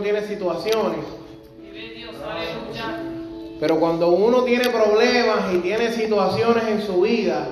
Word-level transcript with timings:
Tiene 0.00 0.22
situaciones. 0.22 1.00
Pero 3.60 3.78
cuando 3.78 4.08
uno 4.08 4.42
tiene 4.44 4.70
problemas 4.70 5.52
y 5.52 5.58
tiene 5.58 5.92
situaciones 5.92 6.64
en 6.66 6.82
su 6.82 7.02
vida 7.02 7.46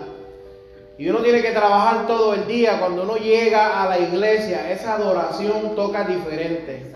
y 0.97 1.09
uno 1.09 1.21
tiene 1.21 1.43
que 1.43 1.51
trabajar 1.51 2.07
todo 2.07 2.35
el 2.35 2.47
día, 2.47 2.81
cuando 2.81 3.03
uno 3.03 3.17
llega 3.17 3.83
a 3.83 3.89
la 3.89 3.99
iglesia, 3.99 4.71
esa 4.71 4.95
adoración 4.95 5.77
toca 5.77 6.05
diferente. 6.05 6.93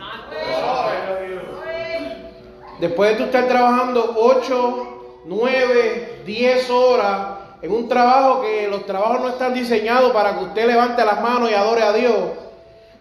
Después 2.81 3.11
de 3.11 3.17
tú 3.17 3.25
estar 3.25 3.47
trabajando 3.47 4.15
8, 4.17 5.23
9, 5.27 6.23
10 6.27 6.71
horas 6.71 7.27
en 7.63 7.71
un 7.71 7.89
trabajo 7.89 8.43
que 8.43 8.67
los 8.67 8.85
trabajos 8.87 9.21
no 9.21 9.29
están 9.29 9.55
diseñados 9.55 10.13
para 10.13 10.37
que 10.37 10.45
usted 10.47 10.67
levante 10.67 11.05
las 11.05 11.23
manos 11.23 11.49
y 11.51 11.55
adore 11.55 11.83
a 11.83 11.93
Dios. 11.93 12.42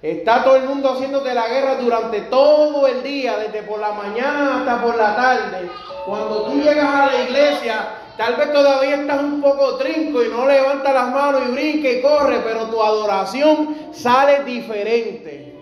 Está 0.01 0.43
todo 0.43 0.55
el 0.55 0.63
mundo 0.63 0.93
haciéndote 0.93 1.31
la 1.31 1.47
guerra 1.47 1.75
durante 1.75 2.21
todo 2.21 2.87
el 2.87 3.03
día, 3.03 3.37
desde 3.37 3.61
por 3.61 3.79
la 3.79 3.91
mañana 3.91 4.57
hasta 4.57 4.81
por 4.81 4.97
la 4.97 5.15
tarde. 5.15 5.69
Cuando 6.07 6.41
tú 6.41 6.59
llegas 6.59 6.87
a 6.87 7.05
la 7.05 7.23
iglesia, 7.23 7.89
tal 8.17 8.35
vez 8.35 8.51
todavía 8.51 8.95
estás 8.95 9.21
un 9.21 9.39
poco 9.43 9.75
trinco 9.75 10.23
y 10.23 10.29
no 10.29 10.47
levantas 10.47 10.91
las 10.91 11.11
manos 11.11 11.43
y 11.47 11.51
brinca 11.51 11.87
y 11.87 12.01
corre, 12.01 12.39
pero 12.43 12.65
tu 12.65 12.81
adoración 12.81 13.75
sale 13.91 14.43
diferente. 14.43 15.55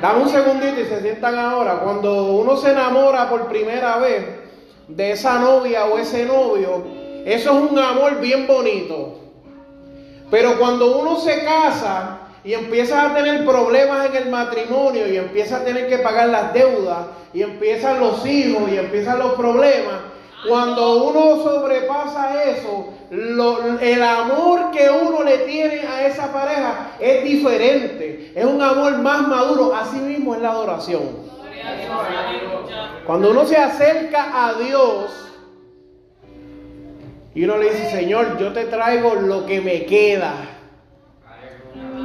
Dame 0.00 0.22
un 0.22 0.28
segundito 0.30 0.80
y 0.80 0.86
se 0.86 1.02
sientan 1.02 1.38
ahora. 1.38 1.80
Cuando 1.80 2.24
uno 2.24 2.56
se 2.56 2.70
enamora 2.70 3.28
por 3.28 3.48
primera 3.48 3.98
vez 3.98 4.24
de 4.88 5.12
esa 5.12 5.38
novia 5.38 5.84
o 5.84 5.98
ese 5.98 6.24
novio, 6.24 6.84
eso 7.26 7.50
es 7.50 7.70
un 7.70 7.78
amor 7.78 8.18
bien 8.18 8.46
bonito. 8.46 9.18
Pero 10.30 10.58
cuando 10.58 10.96
uno 10.96 11.16
se 11.16 11.44
casa 11.44 12.19
y 12.42 12.54
empieza 12.54 13.10
a 13.10 13.14
tener 13.14 13.44
problemas 13.44 14.06
en 14.06 14.16
el 14.16 14.30
matrimonio 14.30 15.06
y 15.06 15.16
empieza 15.16 15.58
a 15.58 15.64
tener 15.64 15.88
que 15.88 15.98
pagar 15.98 16.28
las 16.28 16.52
deudas 16.54 17.06
y 17.34 17.42
empiezan 17.42 18.00
los 18.00 18.24
hijos 18.26 18.62
y 18.70 18.78
empiezan 18.78 19.18
los 19.18 19.32
problemas, 19.32 19.96
cuando 20.48 21.04
uno 21.04 21.42
sobrepasa 21.42 22.44
eso, 22.44 22.88
el 23.10 24.02
amor 24.02 24.70
que 24.70 24.88
uno 24.88 25.22
le 25.22 25.38
tiene 25.38 25.86
a 25.86 26.06
esa 26.06 26.32
pareja 26.32 26.92
es 26.98 27.24
diferente, 27.24 28.32
es 28.34 28.44
un 28.44 28.62
amor 28.62 28.98
más 28.98 29.28
maduro, 29.28 29.74
así 29.74 29.98
mismo 29.98 30.34
es 30.34 30.40
la 30.40 30.50
adoración. 30.50 31.02
Cuando 33.06 33.30
uno 33.32 33.44
se 33.44 33.56
acerca 33.56 34.46
a 34.46 34.54
Dios 34.54 35.10
y 37.34 37.44
uno 37.44 37.58
le 37.58 37.70
dice, 37.70 37.90
Señor, 37.90 38.38
yo 38.38 38.52
te 38.52 38.64
traigo 38.64 39.14
lo 39.14 39.44
que 39.44 39.60
me 39.60 39.84
queda. 39.84 40.32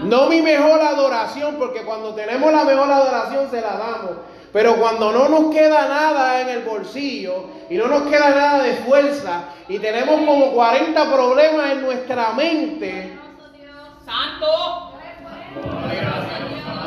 No 0.06 0.28
mi 0.30 0.42
mejor 0.42 0.82
adoración, 0.82 1.56
porque 1.56 1.82
cuando 1.82 2.14
tenemos 2.14 2.52
la 2.52 2.64
mejor 2.64 2.92
adoración 2.92 3.50
se 3.50 3.62
la 3.62 3.78
damos. 3.78 4.12
Pero 4.54 4.78
cuando 4.78 5.12
no 5.12 5.28
nos 5.28 5.54
queda 5.54 5.90
nada 5.90 6.40
en 6.40 6.50
el 6.50 6.64
bolsillo 6.64 7.46
y 7.70 7.76
no 7.76 7.88
nos 7.88 8.04
queda 8.04 8.30
nada 8.30 8.64
de 8.64 8.74
fuerza 8.76 9.46
y 9.68 9.80
tenemos 9.80 10.16
como 10.26 10.52
40 10.54 11.14
problemas 11.14 11.72
en 11.74 11.82
nuestra 11.82 12.32
mente. 12.32 13.20
Santo. 14.06 14.94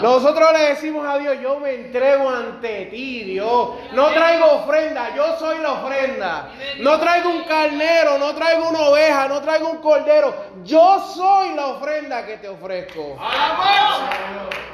Nosotros 0.02 0.52
le 0.52 0.58
decimos 0.70 1.06
a 1.06 1.18
Dios, 1.18 1.36
yo 1.40 1.58
me 1.60 1.74
entrego 1.74 2.28
ante 2.28 2.86
ti, 2.86 3.24
Dios. 3.24 3.70
No 3.92 4.08
traigo 4.08 4.46
ofrenda, 4.52 5.14
yo 5.14 5.36
soy 5.38 5.58
la 5.58 5.72
ofrenda. 5.72 6.50
No 6.78 6.98
traigo 6.98 7.30
un 7.30 7.44
carnero, 7.44 8.18
no 8.18 8.34
traigo 8.34 8.68
una 8.68 8.80
oveja, 8.80 9.28
no 9.28 9.40
traigo 9.40 9.70
un 9.70 9.78
cordero. 9.78 10.34
Yo 10.64 11.04
soy 11.14 11.54
la 11.54 11.66
ofrenda 11.68 12.26
que 12.26 12.38
te 12.38 12.48
ofrezco. 12.48 13.16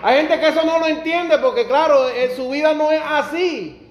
Hay 0.03 0.17
gente 0.17 0.39
que 0.41 0.49
eso 0.49 0.65
no 0.65 0.79
lo 0.79 0.87
entiende 0.87 1.39
porque 1.39 1.67
claro, 1.67 2.09
en 2.09 2.35
su 2.37 2.51
vida 2.51 2.75
no 2.75 2.91
es 2.91 3.03
así. 3.07 3.84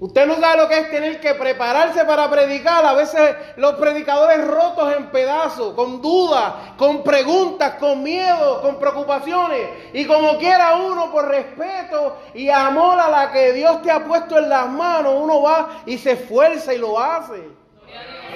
Usted 0.00 0.26
no 0.26 0.36
sabe 0.36 0.62
lo 0.62 0.66
que 0.68 0.78
es 0.78 0.90
tener 0.90 1.20
que 1.20 1.34
prepararse 1.34 2.06
para 2.06 2.30
predicar. 2.30 2.86
A 2.86 2.94
veces 2.94 3.36
los 3.56 3.74
predicadores 3.74 4.46
rotos 4.46 4.96
en 4.96 5.10
pedazos, 5.10 5.74
con 5.74 6.00
dudas, 6.00 6.54
con 6.78 7.02
preguntas, 7.02 7.74
con 7.74 8.02
miedo, 8.02 8.62
con 8.62 8.78
preocupaciones. 8.78 9.68
Y 9.92 10.06
como 10.06 10.38
quiera 10.38 10.76
uno, 10.76 11.12
por 11.12 11.28
respeto 11.28 12.16
y 12.32 12.48
amor 12.48 12.98
a 12.98 13.10
la 13.10 13.30
que 13.30 13.52
Dios 13.52 13.82
te 13.82 13.90
ha 13.90 14.02
puesto 14.06 14.38
en 14.38 14.48
las 14.48 14.70
manos, 14.70 15.12
uno 15.18 15.42
va 15.42 15.82
y 15.84 15.98
se 15.98 16.12
esfuerza 16.12 16.72
y 16.72 16.78
lo 16.78 16.98
hace. 16.98 17.46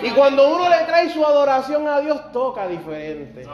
Y 0.03 0.11
cuando 0.11 0.55
uno 0.55 0.69
le 0.69 0.85
trae 0.85 1.09
su 1.09 1.25
adoración 1.25 1.89
a 1.89 1.99
Dios, 2.01 2.31
toca 2.31 2.69
diferente. 2.69 3.49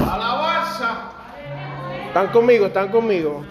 Alabanza. 0.00 1.10
¿Están 2.06 2.28
conmigo? 2.28 2.66
¿Están 2.66 2.88
conmigo? 2.88 3.44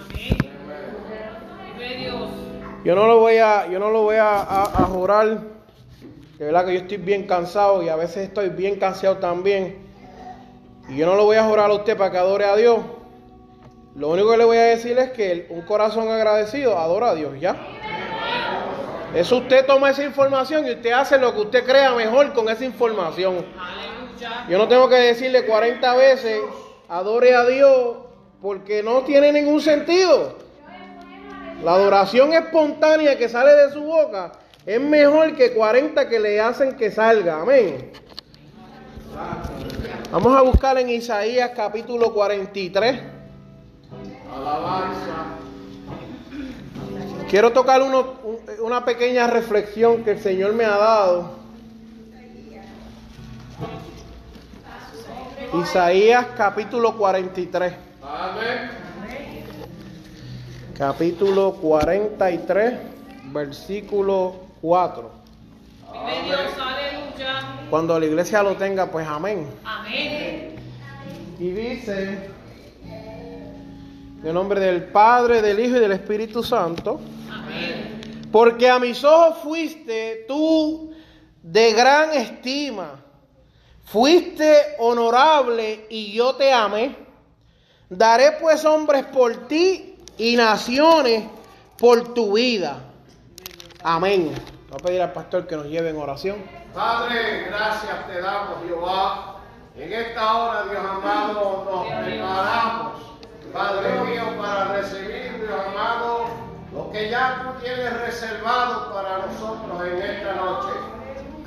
Yo 2.83 2.95
no 2.95 3.05
lo 3.05 3.19
voy 3.19 3.37
a, 3.37 3.67
yo 3.67 3.77
no 3.77 3.91
lo 3.91 4.01
voy 4.01 4.15
a, 4.19 4.65
jurar. 4.91 5.41
De 6.39 6.45
verdad 6.45 6.65
que 6.65 6.73
yo 6.73 6.79
estoy 6.79 6.97
bien 6.97 7.27
cansado 7.27 7.83
y 7.83 7.89
a 7.89 7.95
veces 7.95 8.27
estoy 8.27 8.49
bien 8.49 8.79
cansado 8.79 9.17
también. 9.17 9.77
Y 10.89 10.97
yo 10.97 11.05
no 11.05 11.15
lo 11.15 11.25
voy 11.25 11.37
a 11.37 11.43
jurar 11.43 11.69
a 11.69 11.73
usted 11.73 11.95
para 11.95 12.09
que 12.11 12.17
adore 12.17 12.45
a 12.45 12.55
Dios. 12.55 12.79
Lo 13.95 14.09
único 14.09 14.31
que 14.31 14.37
le 14.37 14.45
voy 14.45 14.57
a 14.57 14.63
decir 14.63 14.97
es 14.97 15.11
que 15.11 15.45
un 15.49 15.61
corazón 15.61 16.09
agradecido 16.09 16.77
adora 16.77 17.09
a 17.09 17.15
Dios, 17.15 17.39
¿ya? 17.39 17.55
Eso 19.13 19.37
usted 19.37 19.65
toma 19.65 19.91
esa 19.91 20.03
información 20.03 20.65
y 20.65 20.71
usted 20.71 20.91
hace 20.93 21.19
lo 21.19 21.33
que 21.35 21.41
usted 21.41 21.65
crea 21.65 21.93
mejor 21.93 22.33
con 22.33 22.49
esa 22.49 22.65
información. 22.65 23.45
Yo 24.49 24.57
no 24.57 24.67
tengo 24.67 24.89
que 24.89 24.95
decirle 24.95 25.45
40 25.45 25.95
veces, 25.95 26.39
adore 26.89 27.35
a 27.35 27.45
Dios, 27.45 27.97
porque 28.41 28.81
no 28.81 29.01
tiene 29.01 29.31
ningún 29.31 29.61
sentido. 29.61 30.40
La 31.63 31.73
adoración 31.75 32.33
espontánea 32.33 33.17
que 33.17 33.29
sale 33.29 33.53
de 33.53 33.71
su 33.71 33.81
boca 33.81 34.31
es 34.65 34.81
mejor 34.81 35.35
que 35.35 35.53
40 35.53 36.09
que 36.09 36.19
le 36.19 36.41
hacen 36.41 36.75
que 36.75 36.89
salga. 36.89 37.41
Amén. 37.41 37.91
Vamos 40.11 40.35
a 40.35 40.41
buscar 40.41 40.77
en 40.79 40.89
Isaías 40.89 41.51
capítulo 41.55 42.13
43. 42.13 42.99
Alabanza. 44.33 45.37
Quiero 47.29 47.51
tocar 47.53 47.81
una 48.61 48.83
pequeña 48.83 49.27
reflexión 49.27 50.03
que 50.03 50.11
el 50.11 50.19
Señor 50.19 50.53
me 50.53 50.65
ha 50.65 50.77
dado. 50.77 51.41
Isaías 55.61 56.25
capítulo 56.35 56.97
43. 56.97 57.73
Amén 58.01 58.90
capítulo 60.81 61.53
43, 61.61 62.73
versículo 63.25 64.47
4. 64.61 65.11
Cuando 67.69 67.99
la 67.99 68.05
iglesia 68.07 68.41
lo 68.41 68.55
tenga, 68.55 68.87
pues 68.87 69.07
amén. 69.07 69.47
Amén. 69.63 70.55
Y 71.37 71.51
dice, 71.51 72.31
en 74.23 74.33
nombre 74.33 74.59
del 74.59 74.85
Padre, 74.85 75.43
del 75.43 75.59
Hijo 75.59 75.77
y 75.77 75.81
del 75.81 75.91
Espíritu 75.91 76.41
Santo, 76.41 76.99
amén. 77.29 78.01
porque 78.31 78.67
a 78.67 78.79
mis 78.79 79.03
ojos 79.03 79.37
fuiste 79.43 80.25
tú 80.27 80.95
de 81.43 81.73
gran 81.73 82.11
estima, 82.13 82.99
fuiste 83.83 84.57
honorable 84.79 85.85
y 85.91 86.11
yo 86.11 86.33
te 86.33 86.51
amé. 86.51 86.95
Daré 87.87 88.31
pues 88.41 88.65
hombres 88.65 89.03
por 89.05 89.47
ti 89.47 89.90
y 90.21 90.35
naciones 90.35 91.23
por 91.79 92.13
tu 92.13 92.33
vida. 92.33 92.77
Amén. 93.83 94.31
Voy 94.69 94.79
a 94.79 94.83
pedir 94.83 95.01
al 95.01 95.13
pastor 95.13 95.47
que 95.47 95.55
nos 95.55 95.65
lleve 95.65 95.89
en 95.89 95.97
oración. 95.97 96.37
Padre, 96.75 97.47
gracias 97.49 98.05
te 98.05 98.21
damos, 98.21 98.59
Jehová. 98.67 99.37
En 99.75 99.91
esta 99.91 100.37
hora, 100.37 100.63
Dios 100.69 100.79
amado, 100.79 101.65
nos 101.65 102.05
preparamos, 102.05 102.93
Padre 103.51 104.01
mío, 104.01 104.21
para 104.39 104.65
recibir, 104.65 105.39
Dios 105.39 105.59
amado, 105.73 106.25
lo 106.71 106.91
que 106.91 107.09
ya 107.09 107.41
tú 107.41 107.63
tienes 107.63 107.91
reservado 108.01 108.93
para 108.93 109.25
nosotros 109.25 109.87
en 109.87 110.01
esta 110.03 110.35
noche. 110.35 110.69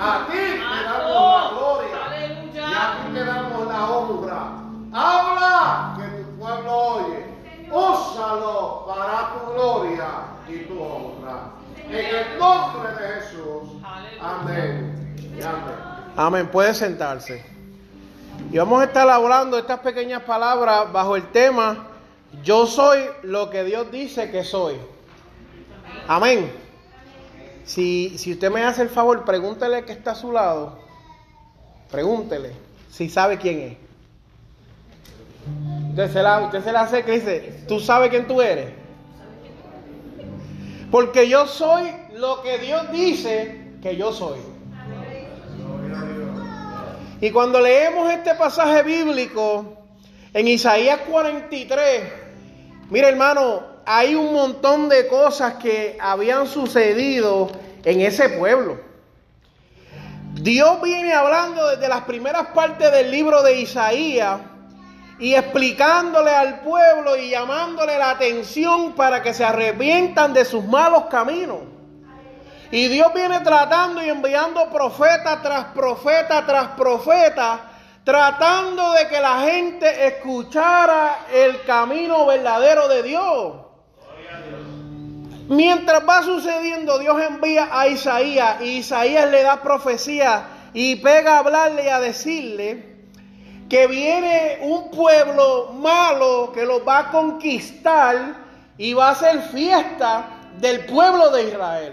A 0.01 0.27
ti 0.27 0.37
te 0.37 0.59
damos 0.59 1.45
la 1.45 1.51
gloria 1.51 2.51
y 2.53 2.59
a 2.59 3.07
ti 3.07 3.15
te 3.15 3.25
damos 3.25 3.69
la 3.69 3.89
honra. 3.89 4.49
Habla 4.93 5.97
que 5.97 6.23
tu 6.25 6.39
pueblo 6.41 6.77
oye 6.77 7.24
úsalo 7.71 8.85
para 8.87 9.33
tu 9.33 9.53
gloria 9.53 10.07
y 10.49 10.59
tu 10.67 10.81
honra. 10.81 11.51
En 11.89 11.95
el 11.95 12.39
nombre 12.39 12.91
de 12.93 13.21
Jesús. 13.21 13.83
Amén. 14.21 15.17
Y 15.19 15.43
amén. 15.43 15.75
Amén. 16.17 16.49
Puede 16.49 16.75
sentarse. 16.75 17.45
Y 18.51 18.59
vamos 18.59 18.81
a 18.81 18.85
estar 18.85 19.05
elaborando 19.05 19.59
estas 19.59 19.81
pequeñas 19.81 20.23
palabras 20.23 20.93
bajo 20.93 21.17
el 21.17 21.31
tema 21.31 21.89
Yo 22.43 22.67
soy 22.67 23.01
lo 23.23 23.51
que 23.51 23.65
Dios 23.65 23.91
dice 23.91 24.31
que 24.31 24.45
soy. 24.45 24.77
Amén. 26.09 26.53
Si, 27.65 28.19
si 28.19 28.33
usted 28.33 28.51
me 28.51 28.63
hace 28.63 28.83
el 28.83 28.89
favor, 28.89 29.25
pregúntele 29.25 29.85
que 29.85 29.93
está 29.93 30.13
a 30.13 30.15
su 30.15 30.33
lado. 30.33 30.79
Pregúntele 31.91 32.53
si 32.91 33.09
sabe 33.09 33.39
quién 33.39 33.61
es. 33.61 33.77
Usted 35.95 36.13
se 36.13 36.23
la, 36.25 36.41
usted 36.41 36.65
se 36.65 36.73
la 36.73 36.81
hace 36.81 37.05
que 37.05 37.13
dice, 37.13 37.55
¿tú 37.69 37.79
sabes 37.79 38.11
quién 38.11 38.27
tú 38.27 38.43
eres? 38.43 38.69
Porque 40.91 41.29
yo 41.29 41.47
soy 41.47 41.89
lo 42.15 42.43
que 42.43 42.59
Dios 42.59 42.91
dice 42.91 43.77
que 43.81 43.95
yo 43.95 44.13
soy. 44.13 44.41
Y 47.21 47.31
cuando 47.31 47.61
leemos 47.61 48.11
este 48.11 48.35
pasaje 48.35 48.83
bíblico 48.83 49.85
en 50.33 50.49
Isaías 50.49 50.99
43, 51.09 52.03
mira 52.91 53.09
hermano, 53.09 53.63
hay 53.87 54.17
un 54.17 54.33
montón 54.33 54.89
de 54.89 55.07
cosas 55.07 55.55
que 55.63 55.97
habían 56.01 56.49
sucedido 56.49 57.53
en 57.85 58.01
ese 58.01 58.31
pueblo. 58.31 58.81
Dios 60.33 60.83
viene 60.83 61.15
hablando 61.15 61.69
desde 61.69 61.87
las 61.87 62.03
primeras 62.03 62.49
partes 62.49 62.91
del 62.91 63.13
libro 63.13 63.45
de 63.45 63.61
Isaías 63.61 64.41
y 65.25 65.35
explicándole 65.35 66.31
al 66.31 66.61
pueblo 66.61 67.17
y 67.17 67.31
llamándole 67.31 67.97
la 67.97 68.11
atención 68.11 68.93
para 68.93 69.23
que 69.23 69.33
se 69.33 69.43
arrepientan 69.43 70.35
de 70.35 70.45
sus 70.45 70.63
malos 70.63 71.05
caminos. 71.05 71.61
Y 72.71 72.89
Dios 72.89 73.11
viene 73.15 73.41
tratando 73.41 74.05
y 74.05 74.11
enviando 74.11 74.69
profeta 74.69 75.41
tras 75.41 75.65
profeta 75.73 76.45
tras 76.45 76.69
profeta, 76.77 77.59
tratando 78.05 78.93
de 78.93 79.09
que 79.09 79.19
la 79.19 79.41
gente 79.41 80.09
escuchara 80.09 81.21
el 81.33 81.63
camino 81.63 82.27
verdadero 82.27 82.87
de 82.89 83.03
Dios. 83.03 83.55
Mientras 85.49 86.07
va 86.07 86.23
sucediendo, 86.23 86.99
Dios 86.99 87.19
envía 87.23 87.71
a 87.73 87.89
Isaías 87.89 88.61
y 88.61 88.81
Isaías 88.81 89.31
le 89.31 89.43
da 89.43 89.63
profecía 89.63 90.49
y 90.75 90.97
pega 90.97 91.37
a 91.37 91.39
hablarle 91.39 91.87
y 91.87 91.89
a 91.89 91.99
decirle 91.99 92.94
que 93.69 93.87
viene 93.87 94.59
un 94.63 94.91
pueblo 94.91 95.73
malo 95.73 96.53
que 96.53 96.65
los 96.65 96.87
va 96.87 96.99
a 97.01 97.11
conquistar 97.11 98.37
y 98.77 98.93
va 98.93 99.09
a 99.09 99.13
hacer 99.13 99.41
fiesta 99.43 100.27
del 100.61 100.85
pueblo 100.87 101.31
de 101.31 101.49
Israel. 101.49 101.93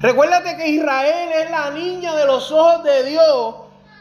Recuérdate 0.00 0.56
que 0.56 0.68
Israel 0.68 1.30
es 1.44 1.50
la 1.50 1.70
niña 1.70 2.14
de 2.16 2.26
los 2.26 2.50
ojos 2.50 2.82
de 2.82 3.04
Dios, 3.04 3.54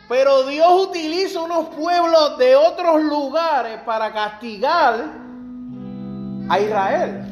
pero 0.09 0.43
Dios 0.43 0.87
utiliza 0.87 1.41
unos 1.41 1.69
pueblos 1.69 2.37
de 2.39 2.55
otros 2.55 3.03
lugares 3.03 3.79
para 3.85 4.11
castigar 4.11 5.05
a 6.49 6.59
Israel. 6.59 7.27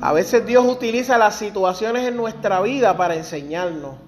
A 0.00 0.12
veces 0.12 0.46
Dios 0.46 0.64
utiliza 0.64 1.18
las 1.18 1.34
situaciones 1.34 2.06
en 2.06 2.16
nuestra 2.16 2.60
vida 2.60 2.96
para 2.96 3.14
enseñarnos. 3.14 4.05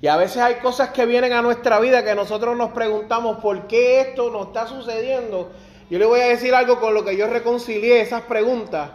Y 0.00 0.08
a 0.08 0.16
veces 0.16 0.38
hay 0.38 0.56
cosas 0.56 0.90
que 0.90 1.06
vienen 1.06 1.32
a 1.32 1.42
nuestra 1.42 1.80
vida 1.80 2.04
que 2.04 2.14
nosotros 2.14 2.56
nos 2.56 2.72
preguntamos 2.72 3.38
por 3.38 3.66
qué 3.66 4.00
esto 4.00 4.30
nos 4.30 4.48
está 4.48 4.66
sucediendo. 4.66 5.50
Yo 5.88 5.98
le 5.98 6.04
voy 6.04 6.20
a 6.20 6.26
decir 6.26 6.54
algo 6.54 6.80
con 6.80 6.92
lo 6.92 7.04
que 7.04 7.16
yo 7.16 7.26
reconcilié 7.28 8.00
esas 8.00 8.22
preguntas. 8.22 8.90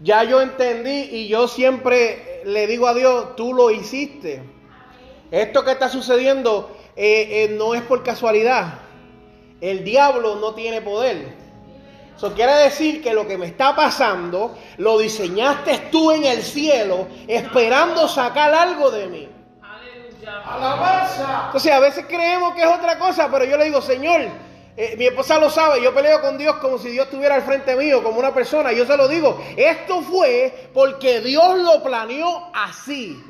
Ya 0.00 0.24
yo 0.24 0.40
entendí 0.40 1.08
y 1.10 1.28
yo 1.28 1.46
siempre 1.46 2.42
le 2.44 2.66
digo 2.66 2.88
a 2.88 2.94
Dios, 2.94 3.36
tú 3.36 3.54
lo 3.54 3.70
hiciste. 3.70 4.42
Esto 5.30 5.64
que 5.64 5.72
está 5.72 5.88
sucediendo 5.88 6.76
eh, 6.96 7.44
eh, 7.44 7.54
no 7.56 7.74
es 7.74 7.82
por 7.82 8.02
casualidad. 8.02 8.80
El 9.60 9.84
diablo 9.84 10.36
no 10.36 10.54
tiene 10.54 10.82
poder. 10.82 11.44
Eso 12.16 12.32
quiere 12.34 12.54
decir 12.54 13.02
que 13.02 13.12
lo 13.12 13.26
que 13.26 13.38
me 13.38 13.46
está 13.46 13.74
pasando 13.74 14.56
lo 14.78 14.98
diseñaste 14.98 15.88
tú 15.90 16.12
en 16.12 16.24
el 16.24 16.42
cielo 16.42 17.06
esperando 17.28 18.08
sacar 18.08 18.52
algo 18.52 18.90
de 18.90 19.06
mí. 19.06 19.28
Alabanza. 20.28 21.42
Entonces 21.46 21.72
a 21.72 21.80
veces 21.80 22.04
creemos 22.06 22.54
que 22.54 22.62
es 22.62 22.68
otra 22.68 22.98
cosa, 22.98 23.28
pero 23.30 23.44
yo 23.44 23.56
le 23.56 23.64
digo, 23.64 23.80
Señor, 23.82 24.22
eh, 24.76 24.96
mi 24.98 25.06
esposa 25.06 25.38
lo 25.38 25.50
sabe, 25.50 25.80
yo 25.80 25.94
peleo 25.94 26.20
con 26.20 26.36
Dios 26.36 26.56
como 26.56 26.78
si 26.78 26.90
Dios 26.90 27.06
estuviera 27.06 27.36
al 27.36 27.42
frente 27.42 27.76
mío, 27.76 28.02
como 28.02 28.18
una 28.18 28.34
persona. 28.34 28.72
Yo 28.72 28.84
se 28.86 28.96
lo 28.96 29.06
digo, 29.06 29.40
esto 29.56 30.02
fue 30.02 30.70
porque 30.74 31.20
Dios 31.20 31.58
lo 31.58 31.82
planeó 31.82 32.50
así. 32.52 33.22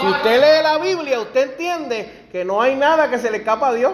Si 0.00 0.06
usted 0.06 0.40
lee 0.40 0.62
la 0.62 0.78
Biblia, 0.78 1.20
usted 1.20 1.50
entiende 1.50 2.28
que 2.32 2.44
no 2.44 2.62
hay 2.62 2.74
nada 2.74 3.10
que 3.10 3.18
se 3.18 3.30
le 3.30 3.38
escapa 3.38 3.68
a 3.68 3.74
Dios. 3.74 3.92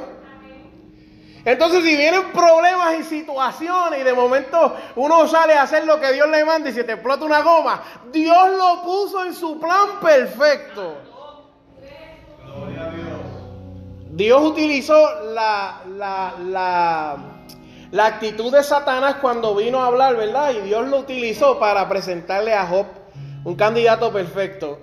Entonces, 1.44 1.82
si 1.82 1.96
vienen 1.96 2.31
problemas 2.32 2.99
y 3.00 3.05
situaciones 3.05 4.00
y 4.00 4.05
de 4.05 4.12
momento 4.12 4.76
uno 4.96 5.26
sale 5.26 5.55
a 5.55 5.62
hacer 5.62 5.84
lo 5.87 5.99
que 5.99 6.12
Dios 6.12 6.29
le 6.29 6.44
manda 6.44 6.69
y 6.70 6.73
se 6.73 6.84
te 6.84 6.93
explota 6.93 7.25
una 7.25 7.41
goma, 7.41 7.82
Dios 8.12 8.50
lo 8.56 8.82
puso 8.82 9.25
en 9.25 9.34
su 9.34 9.58
plan 9.58 9.99
perfecto. 10.00 11.07
Dios 14.19 14.43
utilizó 14.43 14.97
la, 15.32 15.82
la, 15.97 16.35
la, 16.44 17.17
la 17.93 18.06
actitud 18.06 18.50
de 18.53 18.65
Satanás 18.65 19.19
cuando 19.20 19.55
vino 19.55 19.81
a 19.81 19.87
hablar, 19.87 20.17
¿verdad? 20.17 20.55
Y 20.55 20.62
Dios 20.62 20.88
lo 20.88 20.99
utilizó 20.99 21.61
para 21.61 21.88
presentarle 21.88 22.53
a 22.53 22.67
Job 22.67 22.87
un 23.44 23.55
candidato 23.55 24.12
perfecto. 24.12 24.81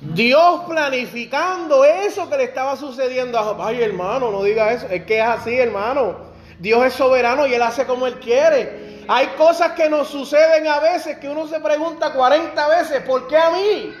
Dios 0.00 0.60
planificando 0.68 1.84
eso 1.84 2.30
que 2.30 2.36
le 2.36 2.44
estaba 2.44 2.76
sucediendo 2.76 3.36
a 3.36 3.42
Job. 3.42 3.60
Ay, 3.60 3.82
hermano, 3.82 4.30
no 4.30 4.44
diga 4.44 4.70
eso. 4.70 4.86
Es 4.86 5.04
que 5.06 5.18
es 5.18 5.24
así, 5.24 5.52
hermano. 5.52 6.14
Dios 6.60 6.86
es 6.86 6.92
soberano 6.92 7.48
y 7.48 7.54
Él 7.54 7.62
hace 7.62 7.84
como 7.84 8.06
Él 8.06 8.20
quiere. 8.20 9.02
Hay 9.08 9.26
cosas 9.36 9.72
que 9.72 9.90
nos 9.90 10.06
suceden 10.06 10.68
a 10.68 10.78
veces 10.78 11.18
que 11.18 11.28
uno 11.28 11.48
se 11.48 11.58
pregunta 11.58 12.12
40 12.12 12.68
veces, 12.68 13.02
¿por 13.02 13.26
qué 13.26 13.38
a 13.38 13.50
mí? 13.50 13.92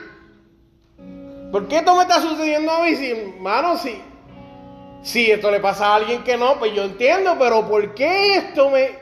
¿Por 1.54 1.68
qué 1.68 1.76
esto 1.76 1.94
me 1.94 2.02
está 2.02 2.20
sucediendo 2.20 2.72
a 2.72 2.82
mí? 2.82 2.96
Si, 2.96 3.12
hermano, 3.12 3.78
si, 3.78 4.02
si 5.04 5.30
esto 5.30 5.52
le 5.52 5.60
pasa 5.60 5.86
a 5.86 5.94
alguien 5.94 6.24
que 6.24 6.36
no, 6.36 6.58
pues 6.58 6.74
yo 6.74 6.82
entiendo, 6.82 7.36
pero 7.38 7.68
¿por 7.68 7.94
qué 7.94 8.38
esto 8.38 8.70
me... 8.70 8.98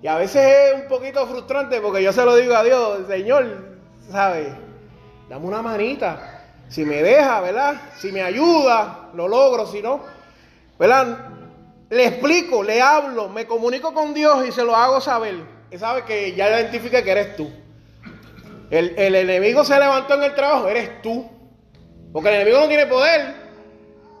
Y 0.00 0.06
a 0.06 0.14
veces 0.14 0.46
es 0.46 0.82
un 0.82 0.86
poquito 0.86 1.26
frustrante 1.26 1.80
porque 1.80 2.00
yo 2.00 2.12
se 2.12 2.24
lo 2.24 2.36
digo 2.36 2.54
a 2.54 2.62
Dios, 2.62 3.08
Señor, 3.08 3.76
¿sabes? 4.08 4.50
Dame 5.28 5.46
una 5.46 5.60
manita. 5.60 6.44
Si 6.68 6.84
me 6.84 7.02
deja, 7.02 7.40
¿verdad? 7.40 7.74
Si 7.96 8.12
me 8.12 8.22
ayuda, 8.22 9.08
lo 9.14 9.26
logro, 9.26 9.66
si 9.66 9.82
no, 9.82 10.00
¿verdad? 10.78 11.26
Le 11.90 12.06
explico, 12.06 12.62
le 12.62 12.80
hablo, 12.80 13.30
me 13.30 13.48
comunico 13.48 13.92
con 13.92 14.14
Dios 14.14 14.46
y 14.46 14.52
se 14.52 14.62
lo 14.62 14.76
hago 14.76 15.00
saber. 15.00 15.34
Y 15.72 15.78
sabe 15.78 16.04
que 16.04 16.36
ya 16.36 16.50
identifica 16.50 17.02
que 17.02 17.10
eres 17.10 17.34
tú. 17.34 17.50
El, 18.70 18.96
el 18.96 19.16
enemigo 19.16 19.64
se 19.64 19.76
levantó 19.76 20.14
en 20.14 20.22
el 20.22 20.36
trabajo, 20.36 20.68
eres 20.68 21.02
tú. 21.02 21.28
Porque 22.12 22.28
el 22.28 22.34
enemigo 22.36 22.60
no 22.60 22.68
tiene 22.68 22.86
poder. 22.86 23.48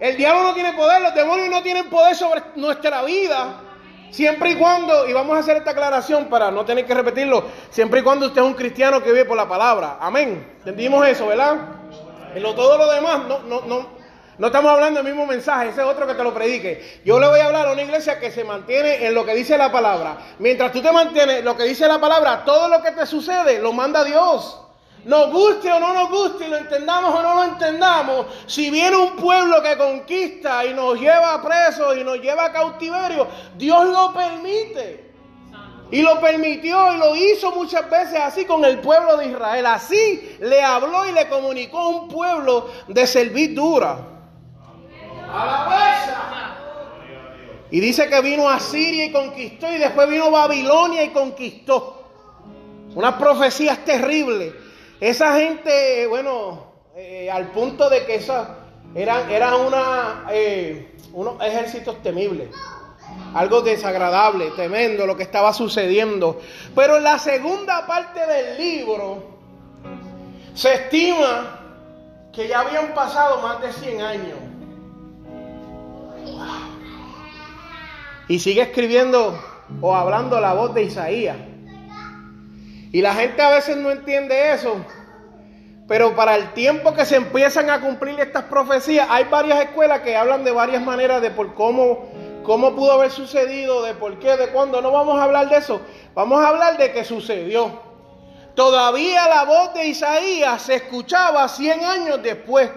El 0.00 0.16
diablo 0.16 0.42
no 0.44 0.54
tiene 0.54 0.72
poder, 0.74 1.02
los 1.02 1.14
demonios 1.14 1.48
no 1.48 1.62
tienen 1.62 1.88
poder 1.90 2.14
sobre 2.14 2.42
nuestra 2.54 3.02
vida. 3.02 3.62
Siempre 4.10 4.50
y 4.52 4.54
cuando, 4.54 5.08
y 5.08 5.12
vamos 5.12 5.36
a 5.36 5.40
hacer 5.40 5.56
esta 5.56 5.72
aclaración 5.72 6.26
para 6.26 6.50
no 6.50 6.64
tener 6.64 6.86
que 6.86 6.94
repetirlo, 6.94 7.44
siempre 7.70 8.00
y 8.00 8.02
cuando 8.02 8.26
usted 8.26 8.40
es 8.40 8.46
un 8.46 8.54
cristiano 8.54 9.02
que 9.02 9.10
vive 9.10 9.24
por 9.24 9.36
la 9.36 9.48
palabra. 9.48 9.98
Amén. 10.00 10.54
¿Entendimos 10.58 11.06
eso, 11.06 11.26
verdad? 11.26 11.56
En 12.34 12.42
lo, 12.42 12.54
todo 12.54 12.78
lo 12.78 12.90
demás, 12.90 13.26
no, 13.26 13.40
no, 13.40 13.60
no, 13.62 13.88
no 14.38 14.46
estamos 14.46 14.70
hablando 14.70 15.02
del 15.02 15.12
mismo 15.12 15.26
mensaje, 15.26 15.70
ese 15.70 15.80
es 15.80 15.86
otro 15.86 16.06
que 16.06 16.14
te 16.14 16.22
lo 16.22 16.32
predique. 16.32 17.00
Yo 17.04 17.18
le 17.18 17.26
voy 17.26 17.40
a 17.40 17.46
hablar 17.46 17.68
a 17.68 17.72
una 17.72 17.82
iglesia 17.82 18.18
que 18.20 18.30
se 18.30 18.44
mantiene 18.44 19.04
en 19.04 19.14
lo 19.14 19.26
que 19.26 19.34
dice 19.34 19.58
la 19.58 19.72
palabra. 19.72 20.16
Mientras 20.38 20.72
tú 20.72 20.80
te 20.80 20.92
mantienes 20.92 21.40
en 21.40 21.44
lo 21.44 21.56
que 21.56 21.64
dice 21.64 21.88
la 21.88 22.00
palabra, 22.00 22.44
todo 22.44 22.68
lo 22.68 22.80
que 22.80 22.92
te 22.92 23.04
sucede 23.04 23.58
lo 23.58 23.72
manda 23.72 24.04
Dios. 24.04 24.67
Nos 25.04 25.30
guste 25.32 25.70
o 25.72 25.80
no 25.80 25.94
nos 25.94 26.10
guste, 26.10 26.48
lo 26.48 26.56
entendamos 26.56 27.14
o 27.14 27.22
no 27.22 27.34
lo 27.36 27.44
entendamos, 27.44 28.26
si 28.46 28.70
viene 28.70 28.96
un 28.96 29.16
pueblo 29.16 29.62
que 29.62 29.76
conquista 29.76 30.66
y 30.66 30.74
nos 30.74 30.98
lleva 30.98 31.40
presos 31.42 31.96
y 31.96 32.04
nos 32.04 32.20
lleva 32.20 32.46
a 32.46 32.52
cautiverio, 32.52 33.26
Dios 33.56 33.86
lo 33.86 34.12
permite. 34.12 35.08
Y 35.90 36.02
lo 36.02 36.20
permitió 36.20 36.92
y 36.92 36.98
lo 36.98 37.16
hizo 37.16 37.50
muchas 37.52 37.88
veces 37.88 38.20
así 38.20 38.44
con 38.44 38.62
el 38.64 38.78
pueblo 38.80 39.16
de 39.16 39.28
Israel. 39.28 39.64
Así 39.64 40.36
le 40.40 40.62
habló 40.62 41.08
y 41.08 41.12
le 41.12 41.28
comunicó 41.28 41.78
a 41.78 41.88
un 41.88 42.08
pueblo 42.08 42.68
de 42.88 43.06
servidura. 43.06 43.98
Alabanza. 45.32 46.28
Y 47.70 47.80
dice 47.80 48.08
que 48.08 48.20
vino 48.20 48.48
a 48.48 48.60
Siria 48.60 49.06
y 49.06 49.12
conquistó 49.12 49.70
y 49.72 49.78
después 49.78 50.08
vino 50.08 50.30
Babilonia 50.30 51.04
y 51.04 51.10
conquistó. 51.10 52.02
Unas 52.94 53.14
profecías 53.14 53.84
terribles. 53.84 54.54
Esa 55.00 55.36
gente, 55.36 56.06
bueno, 56.08 56.72
eh, 56.96 57.30
al 57.30 57.52
punto 57.52 57.88
de 57.88 58.04
que 58.04 58.16
esas 58.16 58.48
eran, 58.94 59.30
eran 59.30 59.54
una, 59.54 60.26
eh, 60.30 60.96
unos 61.12 61.40
ejércitos 61.42 62.02
temibles. 62.02 62.48
algo 63.34 63.62
desagradable, 63.62 64.50
tremendo 64.50 65.06
lo 65.06 65.16
que 65.16 65.22
estaba 65.22 65.52
sucediendo. 65.52 66.40
Pero 66.74 66.96
en 66.96 67.04
la 67.04 67.18
segunda 67.18 67.86
parte 67.86 68.20
del 68.26 68.58
libro 68.58 69.22
se 70.54 70.74
estima 70.74 71.60
que 72.32 72.48
ya 72.48 72.60
habían 72.60 72.94
pasado 72.94 73.40
más 73.40 73.60
de 73.60 73.72
100 73.72 74.00
años. 74.02 74.38
Y 78.28 78.38
sigue 78.38 78.62
escribiendo 78.62 79.38
o 79.80 79.94
hablando 79.94 80.40
la 80.40 80.52
voz 80.54 80.74
de 80.74 80.82
Isaías. 80.84 81.36
Y 82.92 83.02
la 83.02 83.14
gente 83.14 83.42
a 83.42 83.50
veces 83.50 83.76
no 83.76 83.90
entiende 83.90 84.52
eso. 84.52 84.76
Pero 85.86 86.14
para 86.14 86.36
el 86.36 86.52
tiempo 86.52 86.92
que 86.92 87.06
se 87.06 87.16
empiezan 87.16 87.70
a 87.70 87.80
cumplir 87.80 88.20
estas 88.20 88.44
profecías, 88.44 89.06
hay 89.10 89.24
varias 89.24 89.60
escuelas 89.60 90.00
que 90.00 90.16
hablan 90.16 90.44
de 90.44 90.52
varias 90.52 90.82
maneras 90.82 91.22
de 91.22 91.30
por 91.30 91.54
cómo, 91.54 92.10
cómo 92.42 92.74
pudo 92.76 92.92
haber 92.92 93.10
sucedido, 93.10 93.82
de 93.82 93.94
por 93.94 94.18
qué, 94.18 94.36
de 94.36 94.48
cuándo. 94.48 94.82
No 94.82 94.92
vamos 94.92 95.18
a 95.18 95.24
hablar 95.24 95.48
de 95.48 95.56
eso. 95.56 95.80
Vamos 96.14 96.44
a 96.44 96.48
hablar 96.48 96.76
de 96.76 96.92
que 96.92 97.04
sucedió. 97.04 97.88
Todavía 98.54 99.28
la 99.28 99.44
voz 99.44 99.72
de 99.72 99.86
Isaías 99.86 100.62
se 100.62 100.74
escuchaba 100.74 101.48
100 101.48 101.84
años 101.84 102.22
después. 102.22 102.68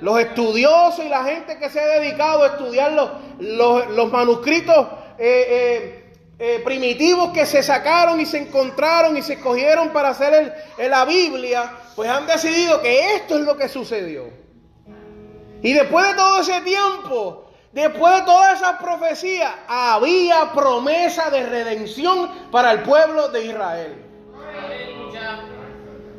Los 0.00 0.18
estudiosos 0.20 1.04
y 1.04 1.08
la 1.08 1.24
gente 1.24 1.58
que 1.58 1.68
se 1.68 1.80
ha 1.80 1.86
dedicado 1.86 2.44
a 2.44 2.46
estudiar 2.46 2.92
los, 2.92 3.88
los, 3.88 4.12
manuscritos 4.12 4.86
eh, 5.18 5.46
eh, 5.50 6.07
eh, 6.38 6.60
primitivos 6.64 7.32
que 7.32 7.44
se 7.44 7.62
sacaron 7.62 8.20
y 8.20 8.26
se 8.26 8.38
encontraron 8.38 9.16
y 9.16 9.22
se 9.22 9.34
escogieron 9.34 9.90
para 9.90 10.10
hacer 10.10 10.54
la 10.78 11.04
Biblia, 11.04 11.72
pues 11.96 12.08
han 12.08 12.26
decidido 12.26 12.80
que 12.80 13.16
esto 13.16 13.38
es 13.38 13.44
lo 13.44 13.56
que 13.56 13.68
sucedió. 13.68 14.30
Y 15.62 15.72
después 15.72 16.06
de 16.06 16.14
todo 16.14 16.40
ese 16.40 16.60
tiempo, 16.60 17.50
después 17.72 18.14
de 18.14 18.22
todas 18.22 18.60
esas 18.60 18.80
profecías, 18.80 19.52
había 19.66 20.52
promesa 20.52 21.30
de 21.30 21.44
redención 21.44 22.30
para 22.52 22.70
el 22.72 22.82
pueblo 22.82 23.28
de 23.28 23.44
Israel. 23.44 24.04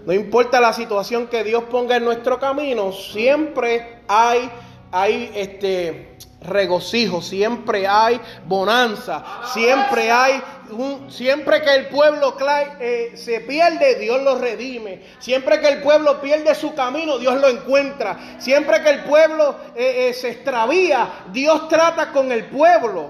No 0.05 0.13
importa 0.13 0.59
la 0.59 0.73
situación 0.73 1.27
que 1.27 1.43
Dios 1.43 1.63
ponga 1.65 1.95
en 1.95 2.03
nuestro 2.03 2.39
camino, 2.39 2.91
siempre 2.91 4.01
hay, 4.07 4.49
hay 4.91 5.31
este, 5.36 6.17
regocijo, 6.41 7.22
siempre 7.22 7.88
hay 7.88 8.19
bonanza, 8.46 9.24
siempre 9.53 10.12
hay 10.12 10.41
un, 10.72 11.12
siempre 11.12 11.62
que 11.62 11.75
el 11.75 11.88
pueblo 11.88 12.38
eh, 12.79 13.13
se 13.15 13.41
pierde, 13.41 13.96
Dios 13.96 14.22
lo 14.22 14.38
redime. 14.38 15.03
Siempre 15.19 15.60
que 15.60 15.67
el 15.67 15.81
pueblo 15.81 16.22
pierde 16.22 16.53
su 16.55 16.74
camino, 16.74 17.17
Dios 17.17 17.39
lo 17.39 17.48
encuentra. 17.48 18.17
Siempre 18.39 18.81
que 18.81 18.89
el 18.89 19.03
pueblo 19.03 19.55
eh, 19.75 20.10
eh, 20.10 20.13
se 20.13 20.29
extravía, 20.29 21.10
Dios 21.31 21.67
trata 21.67 22.12
con 22.12 22.31
el 22.31 22.46
pueblo. 22.46 23.10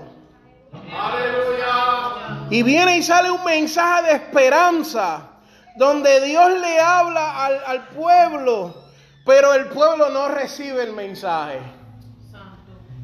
Aleluya. 0.71 2.47
Y 2.49 2.63
viene 2.63 2.97
y 2.97 3.03
sale 3.03 3.29
un 3.29 3.43
mensaje 3.43 4.07
de 4.07 4.13
esperanza, 4.13 5.29
donde 5.75 6.21
Dios 6.21 6.51
le 6.59 6.79
habla 6.79 7.45
al, 7.45 7.61
al 7.65 7.87
pueblo, 7.89 8.78
pero 9.29 9.53
el 9.53 9.65
pueblo 9.67 10.09
no 10.09 10.27
recibe 10.27 10.81
el 10.81 10.91
mensaje. 10.91 11.59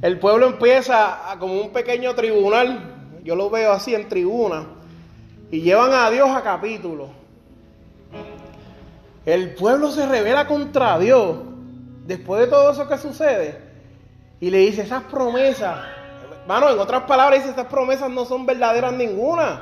El 0.02 0.18
pueblo 0.18 0.48
empieza 0.48 1.32
a, 1.32 1.38
como 1.38 1.62
un 1.62 1.70
pequeño 1.70 2.16
tribunal, 2.16 3.20
yo 3.24 3.36
lo 3.36 3.52
veo 3.52 3.72
así 3.72 3.94
en 3.94 4.10
tribuna, 4.10 4.66
y 5.52 5.62
llevan 5.62 5.94
a 5.94 6.10
Dios 6.10 6.28
a 6.32 6.42
capítulo. 6.42 7.10
El 9.24 9.54
pueblo 9.54 9.92
se 9.92 10.08
revela 10.08 10.48
contra 10.48 10.98
Dios 10.98 11.38
después 12.08 12.42
de 12.42 12.48
todo 12.48 12.72
eso 12.72 12.88
que 12.88 12.98
sucede 12.98 13.62
y 14.40 14.50
le 14.50 14.58
dice 14.58 14.82
esas 14.82 15.04
promesas, 15.04 15.78
bueno, 16.48 16.72
en 16.72 16.80
otras 16.80 17.04
palabras 17.04 17.38
dice 17.38 17.52
esas 17.52 17.68
promesas 17.68 18.10
no 18.10 18.26
son 18.26 18.48
verdaderas 18.48 18.94
ninguna. 18.94 19.62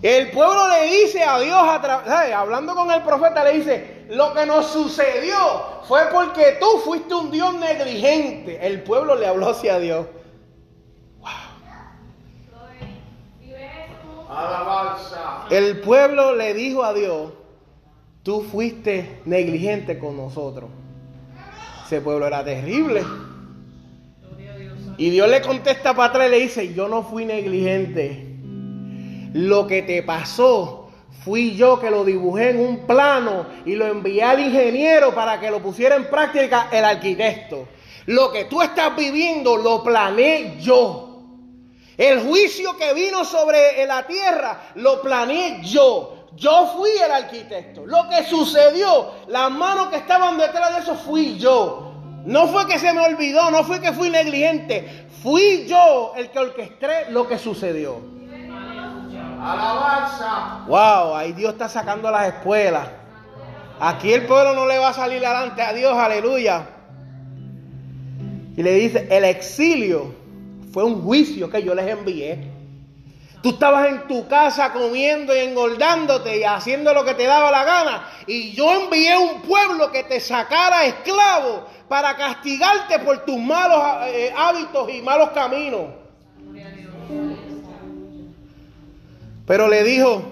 El 0.00 0.30
pueblo 0.30 0.66
le 0.70 0.84
dice 0.86 1.22
a 1.22 1.38
Dios, 1.38 1.60
hablando 2.34 2.74
con 2.74 2.90
el 2.90 3.02
profeta, 3.02 3.44
le 3.44 3.58
dice, 3.58 3.99
lo 4.10 4.34
que 4.34 4.44
nos 4.44 4.66
sucedió 4.66 5.36
fue 5.84 6.00
porque 6.12 6.58
tú 6.60 6.66
fuiste 6.84 7.14
un 7.14 7.30
Dios 7.30 7.54
negligente. 7.54 8.58
El 8.66 8.82
pueblo 8.82 9.14
le 9.14 9.26
habló 9.26 9.50
hacia 9.50 9.78
Dios. 9.78 10.06
El 15.50 15.80
pueblo 15.80 16.34
le 16.34 16.54
dijo 16.54 16.84
a 16.84 16.92
Dios, 16.92 17.32
tú 18.22 18.42
fuiste 18.42 19.20
negligente 19.24 19.98
con 19.98 20.16
nosotros. 20.16 20.70
Ese 21.86 22.00
pueblo 22.00 22.26
era 22.26 22.44
terrible. 22.44 23.04
Y 24.96 25.10
Dios 25.10 25.28
le 25.28 25.40
contesta 25.40 25.94
para 25.94 26.10
atrás 26.10 26.28
y 26.28 26.30
le 26.30 26.40
dice, 26.40 26.74
yo 26.74 26.88
no 26.88 27.04
fui 27.04 27.24
negligente. 27.24 28.26
Lo 29.32 29.66
que 29.68 29.82
te 29.82 30.02
pasó 30.02 30.79
fui 31.24 31.54
yo 31.54 31.78
que 31.78 31.90
lo 31.90 32.04
dibujé 32.04 32.50
en 32.50 32.60
un 32.60 32.86
plano 32.86 33.46
y 33.64 33.74
lo 33.74 33.86
envié 33.86 34.22
al 34.22 34.40
ingeniero 34.40 35.14
para 35.14 35.38
que 35.38 35.50
lo 35.50 35.60
pusiera 35.60 35.96
en 35.96 36.08
práctica 36.08 36.68
el 36.72 36.84
arquitecto. 36.84 37.68
Lo 38.06 38.32
que 38.32 38.46
tú 38.46 38.62
estás 38.62 38.96
viviendo 38.96 39.56
lo 39.56 39.82
planeé 39.82 40.56
yo. 40.60 41.06
El 41.96 42.20
juicio 42.20 42.76
que 42.76 42.94
vino 42.94 43.24
sobre 43.24 43.86
la 43.86 44.06
tierra 44.06 44.70
lo 44.76 45.02
planeé 45.02 45.60
yo. 45.62 46.28
Yo 46.34 46.74
fui 46.76 46.90
el 47.04 47.10
arquitecto. 47.10 47.84
Lo 47.84 48.08
que 48.08 48.24
sucedió, 48.24 49.12
las 49.28 49.50
manos 49.50 49.88
que 49.88 49.96
estaban 49.96 50.38
detrás 50.38 50.74
de 50.74 50.80
eso 50.82 50.94
fui 50.94 51.38
yo. 51.38 51.92
No 52.24 52.48
fue 52.48 52.66
que 52.66 52.78
se 52.78 52.92
me 52.92 53.00
olvidó, 53.00 53.50
no 53.50 53.64
fue 53.64 53.80
que 53.80 53.92
fui 53.92 54.08
negligente. 54.08 55.06
Fui 55.22 55.66
yo 55.66 56.12
el 56.16 56.30
que 56.30 56.38
orquesté 56.38 57.10
lo 57.10 57.28
que 57.28 57.38
sucedió. 57.38 58.19
Wow, 60.66 61.16
ahí 61.16 61.32
Dios 61.32 61.52
está 61.52 61.68
sacando 61.68 62.10
las 62.10 62.28
espuelas. 62.28 62.88
Aquí 63.80 64.12
el 64.12 64.26
pueblo 64.26 64.54
no 64.54 64.66
le 64.66 64.78
va 64.78 64.90
a 64.90 64.92
salir 64.92 65.24
adelante 65.24 65.62
a 65.62 65.72
Dios, 65.72 65.96
aleluya. 65.96 66.66
Y 68.56 68.62
le 68.62 68.74
dice, 68.74 69.08
el 69.10 69.24
exilio 69.24 70.14
fue 70.72 70.84
un 70.84 71.02
juicio 71.02 71.48
que 71.48 71.62
yo 71.62 71.74
les 71.74 71.88
envié. 71.88 72.50
Tú 73.42 73.50
estabas 73.50 73.88
en 73.88 74.06
tu 74.06 74.28
casa 74.28 74.70
comiendo 74.72 75.34
y 75.34 75.38
engordándote 75.38 76.38
y 76.38 76.44
haciendo 76.44 76.92
lo 76.92 77.06
que 77.06 77.14
te 77.14 77.24
daba 77.24 77.50
la 77.50 77.64
gana. 77.64 78.08
Y 78.26 78.52
yo 78.52 78.70
envié 78.82 79.16
un 79.16 79.40
pueblo 79.40 79.90
que 79.90 80.02
te 80.04 80.20
sacara 80.20 80.84
esclavo 80.84 81.66
para 81.88 82.14
castigarte 82.16 82.98
por 82.98 83.24
tus 83.24 83.38
malos 83.38 83.82
eh, 84.08 84.32
hábitos 84.36 84.92
y 84.92 85.00
malos 85.00 85.30
caminos. 85.30 85.99
Pero 89.50 89.66
le 89.66 89.82
dijo, 89.82 90.22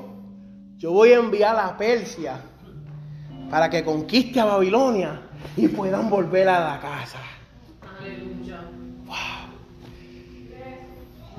yo 0.76 0.92
voy 0.92 1.10
a 1.10 1.16
enviar 1.16 1.56
a 1.56 1.76
Persia 1.76 2.40
para 3.50 3.68
que 3.68 3.82
conquiste 3.82 4.38
a 4.38 4.44
Babilonia 4.44 5.22
y 5.56 5.66
puedan 5.66 6.08
volver 6.08 6.48
a 6.48 6.60
la 6.60 6.78
casa. 6.78 7.18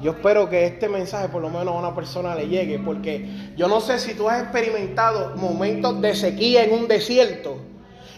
Yo 0.02 0.12
espero 0.12 0.50
que 0.50 0.66
este 0.66 0.90
mensaje 0.90 1.30
por 1.30 1.42
lo 1.42 1.50
menos 1.50 1.70
a 1.70 1.80
una 1.80 1.96
persona 1.96 2.36
le 2.36 2.50
llegue, 2.50 2.80
porque 2.80 3.54
yo 3.56 3.70
no 3.70 3.80
sé 3.80 3.98
si 3.98 4.14
tú 4.14 4.28
has 4.28 4.44
experimentado 4.44 5.38
momentos 5.38 6.02
de 6.02 6.16
sequía 6.16 6.66
en 6.66 6.74
un 6.74 6.86
desierto 6.90 7.60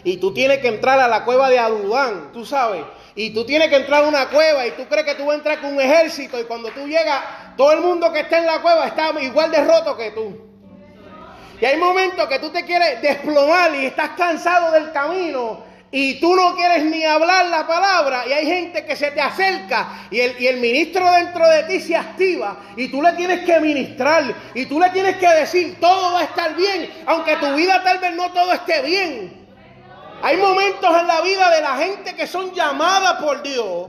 y 0.02 0.16
tú 0.16 0.34
tienes 0.34 0.58
que 0.58 0.66
entrar 0.66 0.98
a 0.98 1.06
la 1.06 1.24
cueva 1.24 1.48
de 1.48 1.60
Adudán, 1.60 2.32
tú 2.32 2.44
sabes, 2.44 2.82
y 3.14 3.30
tú 3.30 3.44
tienes 3.44 3.68
que 3.68 3.76
entrar 3.76 4.02
a 4.02 4.08
una 4.08 4.28
cueva 4.28 4.66
y 4.66 4.72
tú 4.72 4.86
crees 4.88 5.06
que 5.06 5.14
tú 5.14 5.26
vas 5.26 5.34
a 5.34 5.38
entrar 5.38 5.60
con 5.60 5.74
un 5.74 5.80
ejército 5.80 6.40
y 6.40 6.44
cuando 6.46 6.70
tú 6.70 6.84
llegas, 6.88 7.22
todo 7.56 7.72
el 7.72 7.80
mundo 7.80 8.12
que 8.12 8.20
está 8.20 8.38
en 8.38 8.46
la 8.46 8.60
cueva 8.60 8.86
está 8.86 9.12
igual 9.20 9.50
de 9.50 9.64
roto 9.64 9.96
que 9.96 10.10
tú. 10.10 10.52
Y 11.60 11.64
hay 11.64 11.76
momentos 11.76 12.26
que 12.26 12.38
tú 12.38 12.50
te 12.50 12.64
quieres 12.64 13.00
desplomar 13.00 13.74
y 13.74 13.86
estás 13.86 14.10
cansado 14.10 14.72
del 14.72 14.90
camino 14.92 15.72
y 15.94 16.18
tú 16.20 16.34
no 16.34 16.56
quieres 16.56 16.84
ni 16.84 17.04
hablar 17.04 17.46
la 17.46 17.66
palabra 17.66 18.24
y 18.26 18.32
hay 18.32 18.46
gente 18.46 18.84
que 18.86 18.96
se 18.96 19.10
te 19.10 19.20
acerca 19.20 20.06
y 20.10 20.20
el, 20.20 20.40
y 20.40 20.46
el 20.46 20.56
ministro 20.58 21.08
dentro 21.12 21.46
de 21.46 21.64
ti 21.64 21.80
se 21.80 21.94
activa 21.94 22.56
y 22.76 22.88
tú 22.88 23.02
le 23.02 23.12
tienes 23.12 23.44
que 23.44 23.60
ministrar 23.60 24.34
y 24.54 24.64
tú 24.64 24.80
le 24.80 24.88
tienes 24.90 25.18
que 25.18 25.28
decir 25.28 25.78
todo 25.78 26.14
va 26.14 26.20
a 26.20 26.24
estar 26.24 26.56
bien, 26.56 26.90
aunque 27.06 27.36
tu 27.36 27.54
vida 27.54 27.82
tal 27.84 27.98
vez 27.98 28.16
no 28.16 28.32
todo 28.32 28.52
esté 28.54 28.80
bien. 28.82 29.42
Hay 30.22 30.36
momentos 30.36 30.98
en 30.98 31.06
la 31.06 31.20
vida 31.20 31.50
de 31.50 31.60
la 31.60 31.76
gente 31.76 32.14
que 32.14 32.26
son 32.26 32.54
llamadas 32.54 33.22
por 33.22 33.42
Dios 33.42 33.88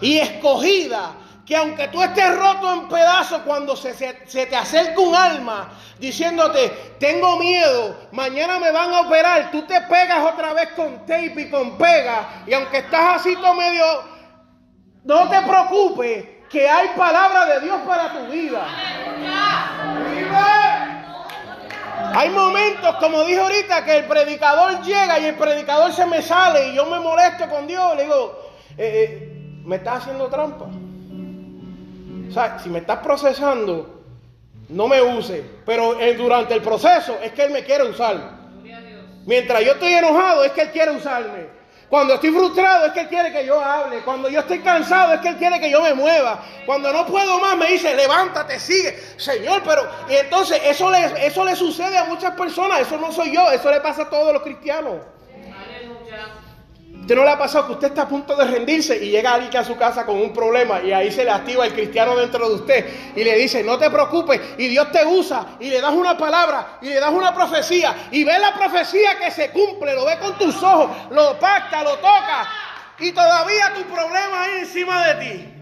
y 0.00 0.18
escogidas, 0.18 1.10
que 1.48 1.56
aunque 1.56 1.88
tú 1.88 2.02
estés 2.02 2.38
roto 2.38 2.70
en 2.74 2.88
pedazos 2.88 3.40
cuando 3.40 3.74
se, 3.74 3.94
te 3.94 4.54
acerca 4.54 5.00
un 5.00 5.14
alma 5.16 5.70
diciéndote, 5.98 6.68
tengo 7.00 7.38
miedo, 7.38 7.96
mañana 8.12 8.58
me 8.58 8.70
van 8.70 8.92
a 8.92 9.00
operar, 9.00 9.50
tú 9.50 9.62
te 9.62 9.80
pegas 9.80 10.30
otra 10.30 10.52
vez 10.52 10.68
con 10.76 11.06
tape 11.06 11.32
y 11.34 11.50
con 11.50 11.78
pega, 11.78 12.42
y 12.46 12.52
aunque 12.52 12.76
estás 12.76 13.20
así 13.20 13.34
todo 13.36 13.54
medio, 13.54 13.82
no 15.04 15.26
te 15.30 15.40
preocupes, 15.40 16.26
que 16.50 16.68
hay 16.68 16.88
palabra 16.94 17.46
de 17.46 17.60
Dios 17.60 17.80
para 17.86 18.12
tu 18.12 18.26
vida. 18.26 18.66
Hay 22.14 22.28
momentos, 22.28 22.94
como 22.96 23.24
dijo 23.24 23.40
ahorita, 23.40 23.86
que 23.86 23.96
el 23.96 24.04
predicador 24.04 24.82
llega 24.82 25.18
y 25.18 25.24
el 25.24 25.34
predicador 25.36 25.94
se 25.94 26.04
me 26.04 26.20
sale 26.20 26.68
y 26.68 26.74
yo 26.74 26.84
me 26.84 27.00
molesto 27.00 27.48
con 27.48 27.66
Dios. 27.66 27.96
Le 27.96 28.02
digo, 28.02 28.38
eh, 28.76 28.76
eh, 28.76 29.62
me 29.64 29.76
está 29.76 29.94
haciendo 29.94 30.28
trampa. 30.28 30.66
O 32.28 32.32
sea, 32.32 32.58
si 32.58 32.68
me 32.68 32.80
estás 32.80 32.98
procesando, 32.98 34.02
no 34.68 34.88
me 34.88 35.00
use. 35.00 35.44
Pero 35.64 35.98
eh, 35.98 36.14
durante 36.14 36.54
el 36.54 36.62
proceso 36.62 37.18
es 37.22 37.32
que 37.32 37.44
Él 37.44 37.50
me 37.50 37.64
quiere 37.64 37.84
usar. 37.88 38.38
Mientras 39.24 39.62
yo 39.62 39.72
estoy 39.72 39.92
enojado 39.92 40.44
es 40.44 40.52
que 40.52 40.62
Él 40.62 40.70
quiere 40.70 40.90
usarme. 40.92 41.58
Cuando 41.88 42.14
estoy 42.14 42.30
frustrado 42.30 42.86
es 42.86 42.92
que 42.92 43.00
Él 43.00 43.08
quiere 43.08 43.32
que 43.32 43.46
yo 43.46 43.60
hable. 43.60 44.00
Cuando 44.00 44.28
yo 44.28 44.40
estoy 44.40 44.60
cansado 44.60 45.14
es 45.14 45.20
que 45.20 45.28
Él 45.28 45.36
quiere 45.36 45.58
que 45.58 45.70
yo 45.70 45.82
me 45.82 45.94
mueva. 45.94 46.42
Cuando 46.66 46.92
no 46.92 47.06
puedo 47.06 47.38
más 47.40 47.56
me 47.56 47.66
dice, 47.66 47.94
levántate, 47.94 48.58
sigue. 48.60 48.98
Señor, 49.16 49.62
pero... 49.64 49.88
Y 50.08 50.16
entonces 50.16 50.60
eso 50.64 50.90
le, 50.90 51.26
eso 51.26 51.44
le 51.44 51.56
sucede 51.56 51.96
a 51.96 52.04
muchas 52.04 52.32
personas. 52.34 52.80
Eso 52.80 52.98
no 52.98 53.10
soy 53.10 53.34
yo. 53.34 53.50
Eso 53.50 53.70
le 53.70 53.80
pasa 53.80 54.02
a 54.02 54.10
todos 54.10 54.32
los 54.32 54.42
cristianos. 54.42 54.96
¿Usted 57.08 57.16
no 57.16 57.24
le 57.24 57.30
ha 57.30 57.38
pasado 57.38 57.66
que 57.68 57.72
usted 57.72 57.88
está 57.88 58.02
a 58.02 58.06
punto 58.06 58.36
de 58.36 58.44
rendirse 58.44 59.02
y 59.02 59.08
llega 59.08 59.32
alguien 59.32 59.56
a 59.56 59.64
su 59.64 59.78
casa 59.78 60.04
con 60.04 60.18
un 60.18 60.30
problema 60.30 60.82
y 60.82 60.92
ahí 60.92 61.10
se 61.10 61.24
le 61.24 61.30
activa 61.30 61.64
el 61.64 61.72
cristiano 61.72 62.14
dentro 62.14 62.46
de 62.46 62.54
usted 62.56 62.86
y 63.16 63.24
le 63.24 63.34
dice, 63.36 63.64
no 63.64 63.78
te 63.78 63.88
preocupes 63.88 64.38
y 64.58 64.68
Dios 64.68 64.92
te 64.92 65.06
usa 65.06 65.56
y 65.58 65.70
le 65.70 65.80
das 65.80 65.94
una 65.94 66.18
palabra 66.18 66.76
y 66.82 66.88
le 66.90 67.00
das 67.00 67.10
una 67.10 67.34
profecía 67.34 68.08
y 68.10 68.24
ve 68.24 68.38
la 68.38 68.52
profecía 68.52 69.18
que 69.18 69.30
se 69.30 69.50
cumple, 69.52 69.94
lo 69.94 70.04
ve 70.04 70.18
con 70.18 70.36
tus 70.36 70.62
ojos, 70.62 70.90
lo 71.10 71.38
pacta, 71.38 71.82
lo 71.82 71.94
toca 71.94 72.46
y 72.98 73.10
todavía 73.12 73.72
tu 73.74 73.84
problema 73.84 74.42
ahí 74.42 74.58
encima 74.60 75.06
de 75.06 75.14
ti. 75.14 75.54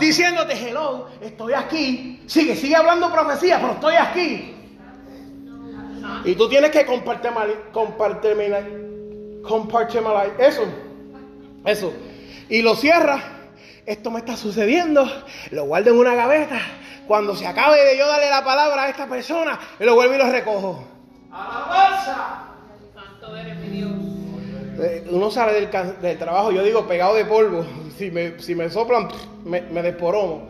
Diciéndote, 0.00 0.54
hello, 0.54 1.08
estoy 1.20 1.52
aquí. 1.52 2.22
Sigue, 2.26 2.56
sigue 2.56 2.76
hablando 2.76 3.12
profecía, 3.12 3.58
pero 3.60 3.72
estoy 3.74 3.96
aquí. 3.96 4.56
Y 6.24 6.34
tú 6.36 6.48
tienes 6.48 6.70
que 6.70 6.86
compartir, 6.86 7.32
compartir, 7.70 8.34
compartmentalize, 9.42 10.34
eso, 10.38 10.62
eso. 11.64 11.92
Y 12.48 12.62
lo 12.62 12.74
cierra, 12.74 13.22
esto 13.86 14.10
me 14.10 14.18
está 14.18 14.36
sucediendo, 14.36 15.08
lo 15.50 15.64
guardo 15.64 15.90
en 15.90 15.98
una 15.98 16.14
gaveta, 16.14 16.60
cuando 17.06 17.34
se 17.34 17.46
acabe 17.46 17.84
de 17.84 17.98
yo 17.98 18.06
darle 18.06 18.30
la 18.30 18.44
palabra 18.44 18.84
a 18.84 18.88
esta 18.88 19.06
persona, 19.06 19.58
lo 19.78 19.94
vuelvo 19.94 20.14
y 20.14 20.18
lo 20.18 20.30
recojo. 20.30 20.84
¡Alabanza! 21.32 22.44
Santo 22.94 23.36
eres 23.36 23.56
mi 23.56 23.68
Dios. 23.68 23.90
Eh, 24.80 25.06
uno 25.10 25.30
sale 25.30 25.66
del, 25.66 26.18
trabajo, 26.18 26.52
yo 26.52 26.62
digo, 26.62 26.86
pegado 26.86 27.14
de 27.14 27.24
polvo. 27.24 27.66
Si 27.98 28.10
me, 28.10 28.40
si 28.40 28.54
me 28.54 28.70
soplan, 28.70 29.08
me, 29.44 29.60
me 29.60 29.82
desporomo. 29.82 30.48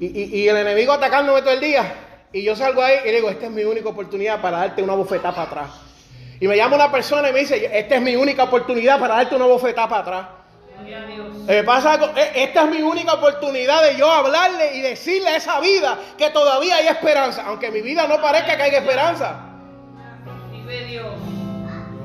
Y, 0.00 0.06
y, 0.06 0.40
y 0.40 0.48
el 0.48 0.56
enemigo 0.56 0.92
atacándome 0.92 1.42
todo 1.42 1.52
el 1.52 1.60
día. 1.60 1.92
Y 2.34 2.42
yo 2.42 2.56
salgo 2.56 2.82
ahí 2.82 2.96
y 3.04 3.12
digo, 3.12 3.30
esta 3.30 3.46
es 3.46 3.52
mi 3.52 3.62
única 3.62 3.88
oportunidad 3.90 4.42
para 4.42 4.58
darte 4.58 4.82
una 4.82 4.94
bofetada 4.94 5.32
para 5.32 5.46
atrás. 5.48 5.70
Y 6.40 6.48
me 6.48 6.56
llama 6.56 6.74
una 6.74 6.90
persona 6.90 7.30
y 7.30 7.32
me 7.32 7.38
dice, 7.38 7.70
esta 7.72 7.94
es 7.94 8.02
mi 8.02 8.16
única 8.16 8.42
oportunidad 8.42 8.98
para 8.98 9.14
darte 9.14 9.36
una 9.36 9.46
bofetada 9.46 9.88
para 9.88 10.00
atrás. 10.02 10.26
Eh, 11.46 11.62
pasa, 11.64 12.12
esta 12.34 12.64
es 12.64 12.70
mi 12.70 12.82
única 12.82 13.14
oportunidad 13.14 13.84
de 13.84 13.96
yo 13.96 14.10
hablarle 14.10 14.74
y 14.74 14.80
decirle 14.80 15.28
a 15.28 15.36
esa 15.36 15.60
vida 15.60 15.96
que 16.18 16.30
todavía 16.30 16.74
hay 16.78 16.88
esperanza, 16.88 17.44
aunque 17.46 17.70
mi 17.70 17.82
vida 17.82 18.08
no 18.08 18.20
parezca 18.20 18.56
que 18.56 18.62
haya 18.64 18.78
esperanza. 18.78 19.38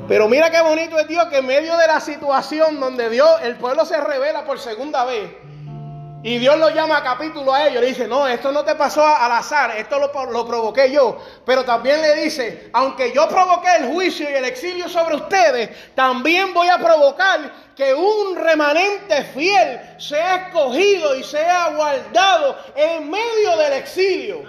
Pero 0.07 0.29
mira 0.29 0.51
qué 0.51 0.61
bonito 0.61 0.99
es 0.99 1.07
Dios 1.07 1.25
que 1.25 1.37
en 1.37 1.47
medio 1.47 1.75
de 1.75 1.87
la 1.87 1.99
situación 1.99 2.79
donde 2.79 3.09
Dios, 3.09 3.29
el 3.41 3.55
pueblo 3.55 3.83
se 3.83 3.99
revela 3.99 4.45
por 4.45 4.59
segunda 4.59 5.05
vez, 5.05 5.31
y 6.21 6.37
Dios 6.37 6.57
lo 6.57 6.69
llama 6.69 6.97
a 6.97 7.03
capítulo 7.03 7.53
a 7.53 7.67
ellos. 7.67 7.81
Le 7.81 7.87
dice, 7.87 8.07
no, 8.07 8.27
esto 8.27 8.51
no 8.51 8.63
te 8.65 8.75
pasó 8.75 9.05
al 9.05 9.31
azar, 9.31 9.71
esto 9.77 9.97
lo, 9.99 10.31
lo, 10.31 10.45
provoqué 10.45 10.91
yo. 10.91 11.17
Pero 11.45 11.63
también 11.63 12.01
le 12.01 12.15
dice, 12.15 12.69
aunque 12.73 13.13
yo 13.13 13.27
provoqué 13.29 13.69
el 13.77 13.87
juicio 13.87 14.29
y 14.29 14.33
el 14.33 14.45
exilio 14.45 14.89
sobre 14.89 15.15
ustedes, 15.15 15.69
también 15.95 16.53
voy 16.53 16.67
a 16.67 16.77
provocar 16.77 17.51
que 17.75 17.93
un 17.93 18.35
remanente 18.35 19.23
fiel 19.33 19.79
sea 19.97 20.47
escogido 20.47 21.15
y 21.15 21.23
sea 21.23 21.69
guardado 21.69 22.57
en 22.75 23.09
medio 23.09 23.55
del 23.55 23.73
exilio. 23.73 24.43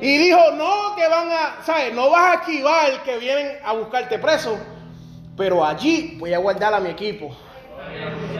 Y 0.00 0.18
dijo, 0.18 0.52
no 0.52 0.94
que 0.94 1.08
van 1.08 1.32
a, 1.32 1.56
¿sabes? 1.64 1.92
No 1.92 2.10
vas 2.10 2.30
a 2.30 2.34
esquivar 2.34 3.02
que 3.02 3.18
vienen 3.18 3.58
a 3.64 3.72
buscarte 3.72 4.20
preso, 4.20 4.56
pero 5.36 5.64
allí 5.64 6.16
voy 6.20 6.32
a 6.32 6.38
guardar 6.38 6.72
a 6.74 6.78
mi 6.78 6.90
equipo. 6.90 7.36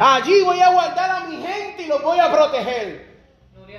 Allí 0.01 0.43
voy 0.43 0.61
a 0.61 0.71
guardar 0.71 1.11
a 1.11 1.21
mi 1.27 1.37
gente 1.37 1.83
y 1.83 1.87
los 1.87 2.03
voy 2.03 2.19
a 2.19 2.31
proteger. 2.31 3.09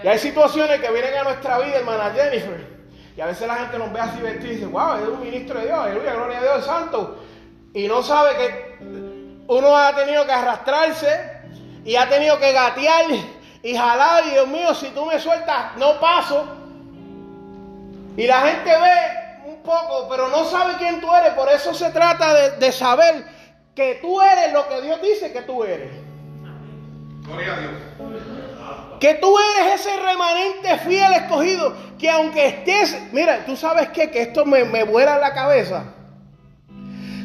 Y 0.04 0.08
hay 0.08 0.20
situaciones 0.20 0.80
que 0.80 0.92
vienen 0.92 1.18
a 1.18 1.24
nuestra 1.24 1.60
vida, 1.60 1.78
hermana 1.78 2.12
Jennifer. 2.14 2.80
Y 3.16 3.22
a 3.22 3.26
veces 3.26 3.48
la 3.48 3.56
gente 3.56 3.78
nos 3.78 3.92
ve 3.92 4.00
así 4.00 4.22
vestido 4.22 4.52
y 4.52 4.56
dice, 4.56 4.66
wow, 4.66 4.96
es 4.96 5.08
un 5.08 5.22
ministro 5.22 5.60
de 5.60 5.66
Dios, 5.66 5.78
aleluya, 5.78 6.14
gloria 6.14 6.38
a 6.38 6.42
Dios 6.42 6.66
santo. 6.66 7.20
Y 7.74 7.88
no 7.88 8.02
sabe 8.02 8.36
que 8.38 8.78
uno 9.48 9.76
ha 9.76 9.94
tenido 9.96 10.26
que 10.26 10.32
arrastrarse 10.32 11.42
y 11.84 11.96
ha 11.96 12.08
tenido 12.08 12.40
que 12.40 12.52
gatear 12.54 13.06
y 13.62 13.76
jalar. 13.76 14.24
Dios 14.24 14.48
mío, 14.48 14.74
si 14.74 14.88
tú 14.92 15.06
me 15.06 15.20
sueltas, 15.20 15.76
no 15.78 16.00
paso. 16.00 16.48
Y 18.16 18.26
la 18.26 18.42
gente 18.42 18.70
ve 18.70 19.50
un 19.52 19.64
poco, 19.64 20.08
pero 20.10 20.30
no 20.30 20.46
sabe 20.46 20.76
quién 20.78 21.02
tú 21.02 21.14
eres. 21.14 21.34
Por 21.34 21.50
eso 21.50 21.74
se 21.74 21.90
trata 21.92 22.52
de 22.52 22.72
saber 22.72 23.26
que 23.76 23.96
tú 24.02 24.22
eres 24.22 24.54
lo 24.54 24.68
que 24.68 24.82
Dios 24.82 25.02
dice 25.02 25.32
que 25.32 25.42
tú 25.42 25.64
eres. 25.64 26.09
Gloria 27.30 27.54
a 27.54 27.60
Dios. 27.60 27.72
Que 29.00 29.14
tú 29.16 29.34
eres 29.38 29.80
ese 29.80 29.96
remanente 29.98 30.78
fiel 30.80 31.14
escogido. 31.14 31.74
Que 31.98 32.10
aunque 32.10 32.48
estés, 32.48 32.98
mira, 33.14 33.46
tú 33.46 33.56
sabes 33.56 33.90
que 33.90 34.10
esto 34.14 34.46
me, 34.46 34.66
me 34.66 34.84
vuela 34.84 35.18
la 35.18 35.34
cabeza. 35.34 35.84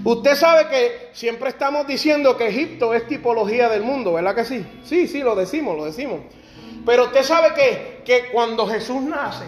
Usted 0.04 0.34
sabe 0.34 0.68
que 0.68 1.10
siempre 1.12 1.48
estamos 1.48 1.86
diciendo 1.86 2.36
que 2.36 2.48
Egipto 2.48 2.92
es 2.92 3.06
tipología 3.06 3.70
del 3.70 3.82
mundo, 3.82 4.12
¿verdad 4.12 4.34
que 4.34 4.44
sí? 4.44 4.66
Sí, 4.84 5.08
sí, 5.08 5.20
lo 5.20 5.34
decimos, 5.34 5.76
lo 5.76 5.86
decimos. 5.86 6.20
Pero 6.84 7.04
usted 7.04 7.22
sabe 7.22 7.54
que, 7.54 8.02
que 8.04 8.30
cuando 8.30 8.66
Jesús 8.66 9.00
nace, 9.00 9.46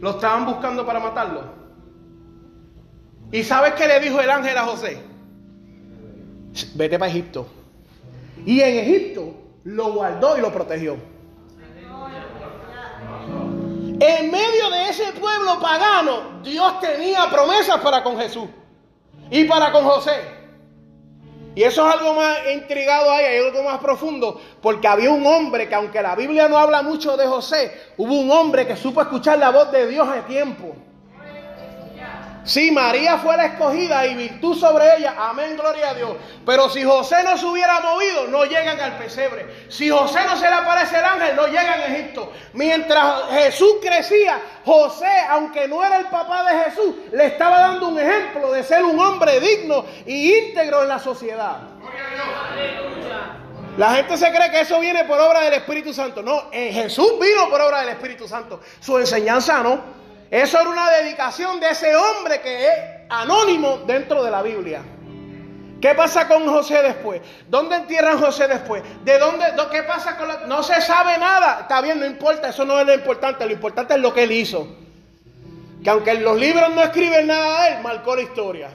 lo 0.00 0.10
estaban 0.10 0.44
buscando 0.44 0.84
para 0.84 1.00
matarlo. 1.00 1.44
¿Y 3.32 3.42
sabes 3.42 3.72
qué 3.74 3.86
le 3.86 4.00
dijo 4.00 4.20
el 4.20 4.30
ángel 4.30 4.56
a 4.58 4.64
José? 4.64 4.98
vete 6.74 6.98
para 6.98 7.10
Egipto. 7.10 7.46
Y 8.46 8.60
en 8.60 8.78
Egipto 8.78 9.34
lo 9.64 9.92
guardó 9.92 10.38
y 10.38 10.40
lo 10.40 10.52
protegió. 10.52 10.96
En 14.02 14.30
medio 14.30 14.70
de 14.70 14.88
ese 14.88 15.12
pueblo 15.12 15.60
pagano, 15.60 16.40
Dios 16.42 16.80
tenía 16.80 17.28
promesas 17.30 17.80
para 17.80 18.02
con 18.02 18.18
Jesús 18.18 18.48
y 19.30 19.44
para 19.44 19.70
con 19.72 19.84
José. 19.84 20.40
Y 21.54 21.64
eso 21.64 21.86
es 21.86 21.94
algo 21.94 22.14
más 22.14 22.38
intrigado 22.54 23.10
ahí, 23.10 23.24
hay 23.26 23.44
algo 23.44 23.62
más 23.62 23.78
profundo, 23.80 24.40
porque 24.62 24.86
había 24.86 25.10
un 25.10 25.26
hombre 25.26 25.68
que 25.68 25.74
aunque 25.74 26.00
la 26.00 26.14
Biblia 26.14 26.48
no 26.48 26.56
habla 26.56 26.80
mucho 26.80 27.16
de 27.16 27.26
José, 27.26 27.92
hubo 27.98 28.14
un 28.14 28.30
hombre 28.30 28.66
que 28.66 28.76
supo 28.76 29.02
escuchar 29.02 29.38
la 29.38 29.50
voz 29.50 29.70
de 29.72 29.86
Dios 29.88 30.08
a 30.08 30.24
tiempo. 30.26 30.74
Si 32.44 32.70
María 32.70 33.18
fue 33.18 33.36
la 33.36 33.46
escogida 33.46 34.06
y 34.06 34.14
virtud 34.14 34.58
sobre 34.58 34.96
ella, 34.96 35.14
amén, 35.18 35.56
gloria 35.56 35.90
a 35.90 35.94
Dios. 35.94 36.16
Pero 36.46 36.68
si 36.70 36.82
José 36.82 37.22
no 37.22 37.36
se 37.36 37.46
hubiera 37.46 37.80
movido, 37.80 38.26
no 38.28 38.44
llegan 38.44 38.80
al 38.80 38.96
pesebre. 38.96 39.66
Si 39.68 39.90
José 39.90 40.20
no 40.26 40.36
se 40.36 40.48
le 40.48 40.54
aparece 40.54 40.98
el 40.98 41.04
ángel, 41.04 41.36
no 41.36 41.46
llegan 41.46 41.80
a 41.80 41.86
Egipto. 41.86 42.32
Mientras 42.54 43.30
Jesús 43.30 43.74
crecía, 43.82 44.40
José, 44.64 45.10
aunque 45.28 45.68
no 45.68 45.84
era 45.84 45.98
el 45.98 46.06
papá 46.06 46.44
de 46.44 46.64
Jesús, 46.64 46.94
le 47.12 47.26
estaba 47.26 47.60
dando 47.60 47.88
un 47.88 47.98
ejemplo 47.98 48.52
de 48.52 48.64
ser 48.64 48.84
un 48.84 48.98
hombre 48.98 49.38
digno 49.40 49.84
y 50.06 50.34
íntegro 50.34 50.82
en 50.82 50.88
la 50.88 50.98
sociedad. 50.98 51.58
La 53.76 53.94
gente 53.94 54.16
se 54.16 54.30
cree 54.30 54.50
que 54.50 54.60
eso 54.60 54.80
viene 54.80 55.04
por 55.04 55.18
obra 55.20 55.42
del 55.42 55.54
Espíritu 55.54 55.94
Santo. 55.94 56.22
No, 56.22 56.48
eh, 56.52 56.72
Jesús 56.72 57.12
vino 57.20 57.48
por 57.48 57.60
obra 57.60 57.80
del 57.80 57.90
Espíritu 57.90 58.26
Santo. 58.26 58.60
Su 58.80 58.98
enseñanza 58.98 59.62
no. 59.62 59.99
Eso 60.30 60.60
era 60.60 60.70
una 60.70 60.90
dedicación 60.90 61.58
de 61.58 61.70
ese 61.70 61.94
hombre 61.96 62.40
que 62.40 62.66
es 62.66 62.72
anónimo 63.08 63.78
dentro 63.86 64.22
de 64.22 64.30
la 64.30 64.42
Biblia. 64.42 64.80
¿Qué 65.80 65.94
pasa 65.94 66.28
con 66.28 66.46
José 66.46 66.82
después? 66.82 67.22
¿Dónde 67.48 67.76
entierran 67.76 68.18
José 68.18 68.46
después? 68.46 68.82
¿De 69.02 69.18
dónde? 69.18 69.46
¿Qué 69.72 69.82
pasa 69.82 70.16
con 70.16 70.28
la, 70.28 70.46
No 70.46 70.62
se 70.62 70.80
sabe 70.82 71.18
nada. 71.18 71.60
Está 71.62 71.80
bien, 71.80 71.98
no 71.98 72.06
importa, 72.06 72.50
eso 72.50 72.64
no 72.64 72.78
es 72.78 72.86
lo 72.86 72.94
importante. 72.94 73.46
Lo 73.46 73.52
importante 73.52 73.94
es 73.94 74.00
lo 74.00 74.12
que 74.12 74.24
él 74.24 74.32
hizo. 74.32 74.68
Que 75.82 75.90
aunque 75.90 76.14
los 76.14 76.38
libros 76.38 76.70
no 76.74 76.82
escriben 76.82 77.26
nada 77.26 77.64
de 77.64 77.76
él, 77.76 77.82
marcó 77.82 78.14
la 78.14 78.22
historia. 78.22 78.68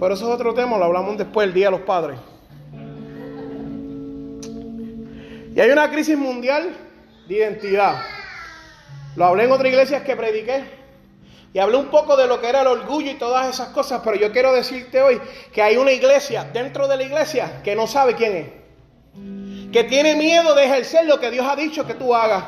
Pero 0.00 0.14
eso 0.14 0.28
es 0.28 0.34
otro 0.34 0.54
tema, 0.54 0.78
lo 0.78 0.86
hablamos 0.86 1.18
después, 1.18 1.46
el 1.46 1.52
Día 1.52 1.66
de 1.66 1.72
los 1.72 1.80
Padres. 1.82 2.18
Y 5.54 5.60
hay 5.60 5.70
una 5.70 5.90
crisis 5.90 6.16
mundial 6.16 6.74
de 7.28 7.34
identidad. 7.34 7.96
Lo 9.18 9.24
hablé 9.24 9.44
en 9.44 9.50
otra 9.50 9.66
iglesia 9.66 10.04
que 10.04 10.14
prediqué. 10.14 10.62
Y 11.52 11.58
hablé 11.58 11.76
un 11.76 11.88
poco 11.88 12.16
de 12.16 12.28
lo 12.28 12.40
que 12.40 12.48
era 12.48 12.60
el 12.60 12.68
orgullo 12.68 13.10
y 13.10 13.14
todas 13.14 13.48
esas 13.48 13.70
cosas, 13.70 14.00
pero 14.04 14.16
yo 14.16 14.30
quiero 14.30 14.52
decirte 14.52 15.02
hoy 15.02 15.20
que 15.52 15.60
hay 15.60 15.76
una 15.76 15.90
iglesia 15.90 16.44
dentro 16.44 16.86
de 16.86 16.96
la 16.96 17.02
iglesia 17.02 17.60
que 17.64 17.74
no 17.74 17.88
sabe 17.88 18.14
quién 18.14 18.36
es. 18.36 19.72
Que 19.72 19.82
tiene 19.82 20.14
miedo 20.14 20.54
de 20.54 20.66
ejercer 20.66 21.04
lo 21.06 21.18
que 21.18 21.32
Dios 21.32 21.44
ha 21.48 21.56
dicho 21.56 21.84
que 21.84 21.94
tú 21.94 22.14
hagas. 22.14 22.44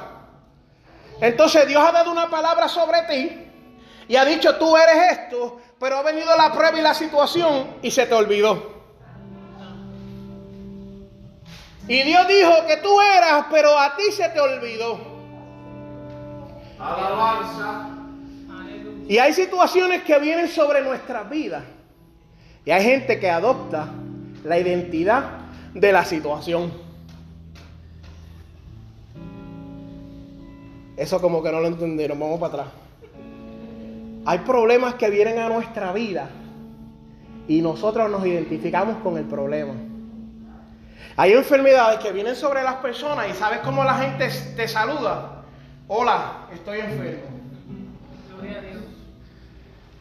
Entonces 1.20 1.66
Dios 1.66 1.82
ha 1.84 1.90
dado 1.90 2.12
una 2.12 2.30
palabra 2.30 2.68
sobre 2.68 3.02
ti 3.02 3.48
y 4.06 4.14
ha 4.14 4.24
dicho 4.24 4.54
tú 4.54 4.76
eres 4.76 5.18
esto, 5.18 5.60
pero 5.80 5.96
ha 5.96 6.02
venido 6.02 6.36
la 6.36 6.52
prueba 6.52 6.78
y 6.78 6.82
la 6.82 6.94
situación 6.94 7.78
y 7.82 7.90
se 7.90 8.06
te 8.06 8.14
olvidó. 8.14 8.78
Y 11.88 12.00
Dios 12.04 12.28
dijo 12.28 12.64
que 12.68 12.76
tú 12.76 13.00
eras, 13.00 13.46
pero 13.50 13.76
a 13.76 13.96
ti 13.96 14.12
se 14.12 14.28
te 14.28 14.38
olvidó. 14.38 15.09
Alabanza. 16.80 17.88
Y 19.08 19.18
hay 19.18 19.32
situaciones 19.32 20.02
que 20.02 20.18
vienen 20.18 20.48
sobre 20.48 20.82
nuestras 20.82 21.28
vidas. 21.28 21.64
Y 22.64 22.70
hay 22.70 22.84
gente 22.84 23.18
que 23.18 23.28
adopta 23.28 23.88
la 24.44 24.58
identidad 24.58 25.24
de 25.74 25.92
la 25.92 26.04
situación. 26.04 26.72
Eso 30.96 31.20
como 31.20 31.42
que 31.42 31.50
no 31.50 31.60
lo 31.60 31.66
entendieron. 31.66 32.18
Vamos 32.20 32.38
para 32.38 32.52
atrás. 32.52 32.68
Hay 34.26 34.38
problemas 34.40 34.94
que 34.94 35.08
vienen 35.10 35.38
a 35.38 35.48
nuestra 35.48 35.92
vida 35.92 36.28
y 37.48 37.62
nosotros 37.62 38.10
nos 38.10 38.24
identificamos 38.24 38.98
con 38.98 39.16
el 39.16 39.24
problema. 39.24 39.72
Hay 41.16 41.32
enfermedades 41.32 41.98
que 42.00 42.12
vienen 42.12 42.36
sobre 42.36 42.62
las 42.62 42.76
personas 42.76 43.28
y 43.28 43.34
sabes 43.34 43.60
cómo 43.60 43.82
la 43.82 43.94
gente 43.94 44.28
te 44.54 44.68
saluda. 44.68 45.39
Hola, 45.92 46.46
estoy 46.52 46.78
enfermo. 46.78 47.24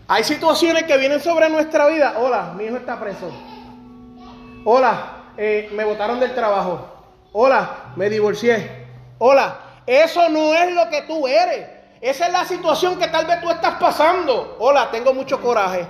Hay 0.08 0.24
situaciones 0.24 0.84
que 0.84 0.96
vienen 0.98 1.20
sobre 1.20 1.50
nuestra 1.50 1.88
vida. 1.88 2.14
Hola, 2.20 2.54
mi 2.56 2.66
hijo 2.66 2.78
está 2.78 3.00
preso. 3.00 3.32
Hola, 4.66 5.24
eh, 5.36 5.68
me 5.74 5.84
botaron 5.86 6.20
del 6.20 6.36
trabajo. 6.36 6.88
Hola, 7.32 7.92
me 7.96 8.08
divorcié. 8.08 8.86
Hola, 9.18 9.62
eso 9.88 10.30
no 10.30 10.54
es 10.54 10.76
lo 10.76 10.92
que 10.92 11.02
tú 11.08 11.28
eres. 11.28 11.68
Esa 12.02 12.28
es 12.28 12.34
la 12.34 12.46
situación 12.46 13.00
que 13.00 13.08
tal 13.08 13.26
vez 13.26 13.42
tú 13.42 13.50
estás 13.50 13.80
pasando. 13.80 14.58
Hola, 14.60 14.92
tengo 14.92 15.12
mucho 15.12 15.42
coraje. 15.42 15.88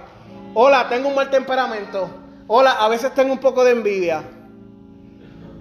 Hola, 0.53 0.87
tengo 0.87 1.09
un 1.09 1.15
mal 1.15 1.29
temperamento. 1.29 2.09
Hola, 2.47 2.71
a 2.71 2.87
veces 2.87 3.13
tengo 3.13 3.33
un 3.33 3.39
poco 3.39 3.65
de 3.65 3.71
envidia. 3.71 4.23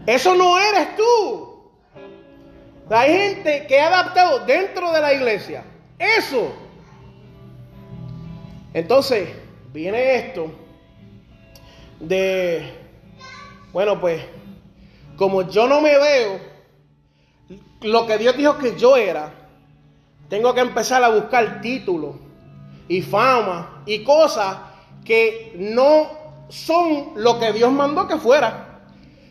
Eso 0.07 0.37
no 0.37 0.61
eres 0.61 0.95
tú. 0.95 1.48
Hay 2.91 3.13
gente 3.13 3.67
que 3.67 3.81
ha 3.81 3.89
adaptado 3.89 4.41
dentro 4.47 4.93
de 4.93 5.01
la 5.01 5.13
iglesia. 5.13 5.65
Eso. 5.99 6.53
Entonces, 8.73 9.29
viene 9.73 10.17
esto 10.17 10.51
de, 12.01 12.73
bueno, 13.73 14.01
pues, 14.01 14.23
como 15.17 15.43
yo 15.43 15.67
no 15.67 15.81
me 15.81 15.99
veo 15.99 16.41
lo 17.83 18.07
que 18.07 18.19
Dios 18.19 18.37
dijo 18.37 18.59
que 18.59 18.77
yo 18.77 18.97
era, 18.97 19.33
tengo 20.29 20.55
que 20.55 20.61
empezar 20.61 21.03
a 21.03 21.09
buscar 21.09 21.61
títulos 21.61 22.17
y 22.89 23.03
fama 23.03 23.83
y 23.87 24.05
cosas 24.05 24.59
que 25.05 25.55
no 25.57 26.09
son 26.49 27.13
lo 27.17 27.39
que 27.39 27.53
Dios 27.53 27.73
mandó 27.73 28.07
que 28.07 28.17
fuera. 28.17 28.68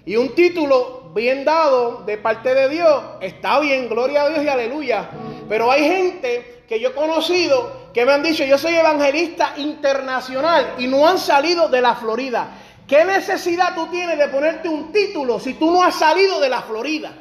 Y 0.08 0.16
un 0.16 0.34
título 0.34 1.12
bien 1.14 1.44
dado 1.44 2.04
de 2.06 2.18
parte 2.18 2.56
de 2.56 2.70
Dios 2.70 3.04
está 3.20 3.60
bien, 3.60 3.90
gloria 3.90 4.22
a 4.22 4.30
Dios 4.30 4.42
y 4.42 4.48
aleluya. 4.48 5.10
Pero 5.50 5.70
hay 5.70 5.84
gente 5.84 6.64
que 6.66 6.80
yo 6.80 6.90
he 6.90 6.94
conocido 6.94 7.90
que 7.94 8.06
me 8.06 8.14
han 8.14 8.24
dicho, 8.24 8.46
yo 8.46 8.58
soy 8.58 8.76
evangelista 8.76 9.56
internacional 9.58 10.76
y 10.78 10.88
no 10.88 11.06
han 11.06 11.18
salido 11.18 11.68
de 11.68 11.82
la 11.82 11.94
Florida. 11.96 12.52
¿Qué 12.88 13.04
necesidad 13.04 13.76
tú 13.76 13.88
tienes 13.88 14.18
de 14.18 14.30
ponerte 14.30 14.70
un 14.70 14.94
título 14.94 15.42
si 15.42 15.56
tú 15.56 15.72
no 15.72 15.84
has 15.84 15.96
salido 15.96 16.40
de 16.40 16.48
la 16.48 16.62
Florida? 16.62 17.12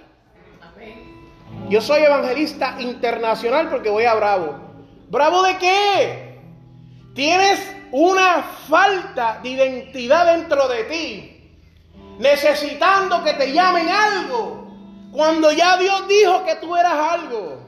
Yo 1.68 1.80
soy 1.80 2.02
evangelista 2.02 2.76
internacional 2.78 3.68
porque 3.68 3.90
voy 3.90 4.04
a 4.04 4.14
Bravo. 4.14 4.60
¿Bravo 5.08 5.42
de 5.42 5.58
qué? 5.58 6.38
Tienes 7.16 7.58
una 7.90 8.44
falta 8.68 9.40
de 9.42 9.48
identidad 9.48 10.36
dentro 10.36 10.68
de 10.68 10.84
ti, 10.84 11.35
necesitando 12.18 13.22
que 13.24 13.34
te 13.34 13.52
llamen 13.52 13.88
algo, 13.88 14.66
cuando 15.12 15.52
ya 15.52 15.76
Dios 15.76 16.06
dijo 16.08 16.44
que 16.44 16.56
tú 16.56 16.76
eras 16.76 16.92
algo. 16.92 17.66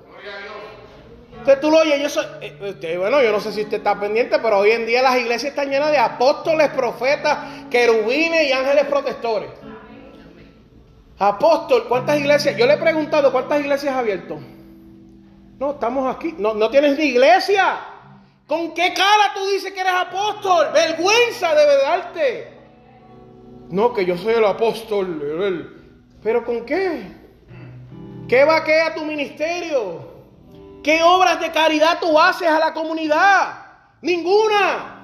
Entonces 1.30 1.60
tú 1.60 1.70
lo 1.70 1.78
oyes, 1.78 2.02
yo 2.02 2.08
soy, 2.08 2.26
eh, 2.40 2.96
bueno, 2.98 3.22
yo 3.22 3.30
no 3.30 3.40
sé 3.40 3.52
si 3.52 3.62
usted 3.62 3.78
está 3.78 3.98
pendiente, 3.98 4.38
pero 4.40 4.58
hoy 4.58 4.72
en 4.72 4.86
día 4.86 5.02
las 5.02 5.16
iglesias 5.16 5.50
están 5.50 5.70
llenas 5.70 5.92
de 5.92 5.98
apóstoles, 5.98 6.68
profetas, 6.70 7.38
querubines 7.70 8.48
y 8.48 8.52
ángeles 8.52 8.84
protectores. 8.86 9.50
Apóstol, 11.18 11.86
¿cuántas 11.88 12.18
iglesias? 12.18 12.56
Yo 12.56 12.66
le 12.66 12.74
he 12.74 12.78
preguntado, 12.78 13.32
¿cuántas 13.32 13.60
iglesias 13.60 13.94
ha 13.94 14.00
abierto? 14.00 14.38
No, 15.58 15.72
estamos 15.72 16.14
aquí. 16.14 16.34
No, 16.38 16.54
no 16.54 16.70
tienes 16.70 16.96
ni 16.96 17.06
iglesia. 17.06 17.78
¿Con 18.46 18.72
qué 18.72 18.94
cara 18.94 19.32
tú 19.34 19.46
dices 19.48 19.72
que 19.72 19.80
eres 19.80 19.92
apóstol? 19.92 20.68
Vergüenza 20.72 21.54
debe 21.54 21.76
darte. 21.82 22.57
No, 23.70 23.92
que 23.92 24.04
yo 24.04 24.16
soy 24.16 24.34
el 24.34 24.44
apóstol. 24.44 25.76
¿Pero 26.22 26.44
con 26.44 26.64
qué? 26.64 27.02
¿Qué 28.28 28.44
vaquea 28.44 28.94
tu 28.94 29.04
ministerio? 29.04 30.06
¿Qué 30.82 31.02
obras 31.02 31.40
de 31.40 31.50
caridad 31.50 31.98
tú 32.00 32.18
haces 32.18 32.48
a 32.48 32.58
la 32.58 32.72
comunidad? 32.72 33.66
Ninguna. 34.02 34.94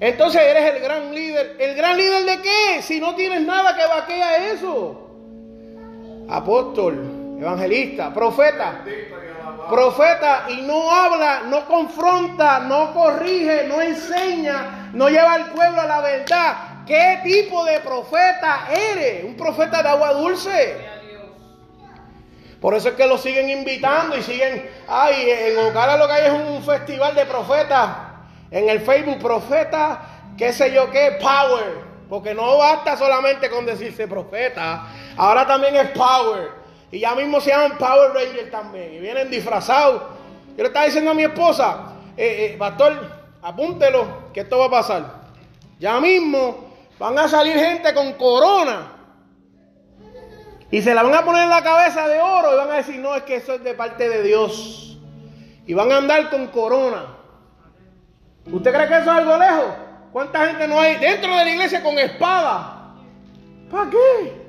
Entonces 0.00 0.40
eres 0.42 0.74
el 0.74 0.82
gran 0.82 1.14
líder. 1.14 1.56
¿El 1.58 1.74
gran 1.74 1.96
líder 1.96 2.24
de 2.24 2.42
qué? 2.42 2.82
Si 2.82 3.00
no 3.00 3.14
tienes 3.14 3.42
nada 3.42 3.76
que 3.76 3.86
vaquea 3.86 4.52
eso 4.52 5.04
apóstol, 6.28 7.36
evangelista, 7.40 8.12
profeta. 8.12 8.82
Profeta 9.68 10.44
y 10.48 10.62
no 10.62 10.90
habla, 10.90 11.42
no 11.46 11.64
confronta, 11.66 12.60
no 12.60 12.92
corrige, 12.92 13.64
no 13.66 13.80
enseña, 13.80 14.90
no 14.92 15.08
lleva 15.08 15.32
al 15.32 15.50
pueblo 15.50 15.80
a 15.80 15.86
la 15.86 16.00
verdad. 16.00 16.56
¿Qué 16.86 17.20
tipo 17.24 17.64
de 17.64 17.80
profeta 17.80 18.68
eres? 18.70 19.24
¿Un 19.24 19.36
profeta 19.36 19.82
de 19.82 19.88
agua 19.88 20.12
dulce? 20.12 20.76
Por 22.60 22.74
eso 22.74 22.90
es 22.90 22.94
que 22.94 23.06
lo 23.06 23.18
siguen 23.18 23.50
invitando 23.50 24.16
y 24.16 24.22
siguen. 24.22 24.70
Ay, 24.88 25.28
en 25.28 25.58
Ocala 25.58 25.96
lo 25.96 26.06
que 26.06 26.12
hay 26.12 26.26
es 26.26 26.32
un 26.32 26.62
festival 26.62 27.14
de 27.14 27.26
profetas. 27.26 27.90
En 28.50 28.68
el 28.68 28.80
Facebook, 28.80 29.18
profeta, 29.18 30.00
qué 30.36 30.52
sé 30.52 30.72
yo 30.72 30.90
qué, 30.90 31.18
power. 31.20 31.94
Porque 32.08 32.34
no 32.34 32.58
basta 32.58 32.96
solamente 32.96 33.50
con 33.50 33.66
decirse 33.66 34.06
profeta. 34.06 34.86
Ahora 35.16 35.46
también 35.46 35.76
es 35.76 35.90
Power. 35.90 36.52
Y 36.90 37.00
ya 37.00 37.14
mismo 37.14 37.40
se 37.40 37.50
llaman 37.50 37.76
Power 37.78 38.12
Rangers 38.12 38.50
también. 38.50 38.94
Y 38.94 38.98
vienen 38.98 39.30
disfrazados. 39.30 40.02
Yo 40.56 40.62
le 40.62 40.68
estaba 40.68 40.86
diciendo 40.86 41.10
a 41.10 41.14
mi 41.14 41.24
esposa, 41.24 41.94
eh, 42.16 42.52
eh, 42.52 42.56
pastor, 42.56 43.10
apúntelo, 43.42 44.30
que 44.32 44.40
esto 44.40 44.58
va 44.58 44.66
a 44.66 44.70
pasar. 44.70 45.24
Ya 45.78 45.98
mismo 46.00 46.63
van 47.04 47.18
a 47.18 47.28
salir 47.28 47.54
gente 47.58 47.92
con 47.92 48.14
corona. 48.14 48.92
Y 50.70 50.80
se 50.80 50.94
la 50.94 51.02
van 51.02 51.14
a 51.14 51.22
poner 51.22 51.42
en 51.42 51.50
la 51.50 51.62
cabeza 51.62 52.08
de 52.08 52.18
oro 52.18 52.54
y 52.54 52.56
van 52.56 52.70
a 52.70 52.76
decir, 52.76 52.98
no, 52.98 53.14
es 53.14 53.24
que 53.24 53.36
eso 53.36 53.52
es 53.52 53.62
de 53.62 53.74
parte 53.74 54.08
de 54.08 54.22
Dios. 54.22 54.98
Y 55.66 55.74
van 55.74 55.92
a 55.92 55.98
andar 55.98 56.30
con 56.30 56.46
corona. 56.46 57.04
¿Usted 58.50 58.72
cree 58.72 58.88
que 58.88 58.94
eso 58.94 59.02
es 59.02 59.18
algo 59.18 59.36
lejos? 59.36 59.66
¿Cuánta 60.12 60.46
gente 60.46 60.66
no 60.66 60.80
hay 60.80 60.96
dentro 60.96 61.36
de 61.36 61.44
la 61.44 61.50
iglesia 61.50 61.82
con 61.82 61.98
espada? 61.98 62.94
¿Para 63.70 63.90
qué? 63.90 64.46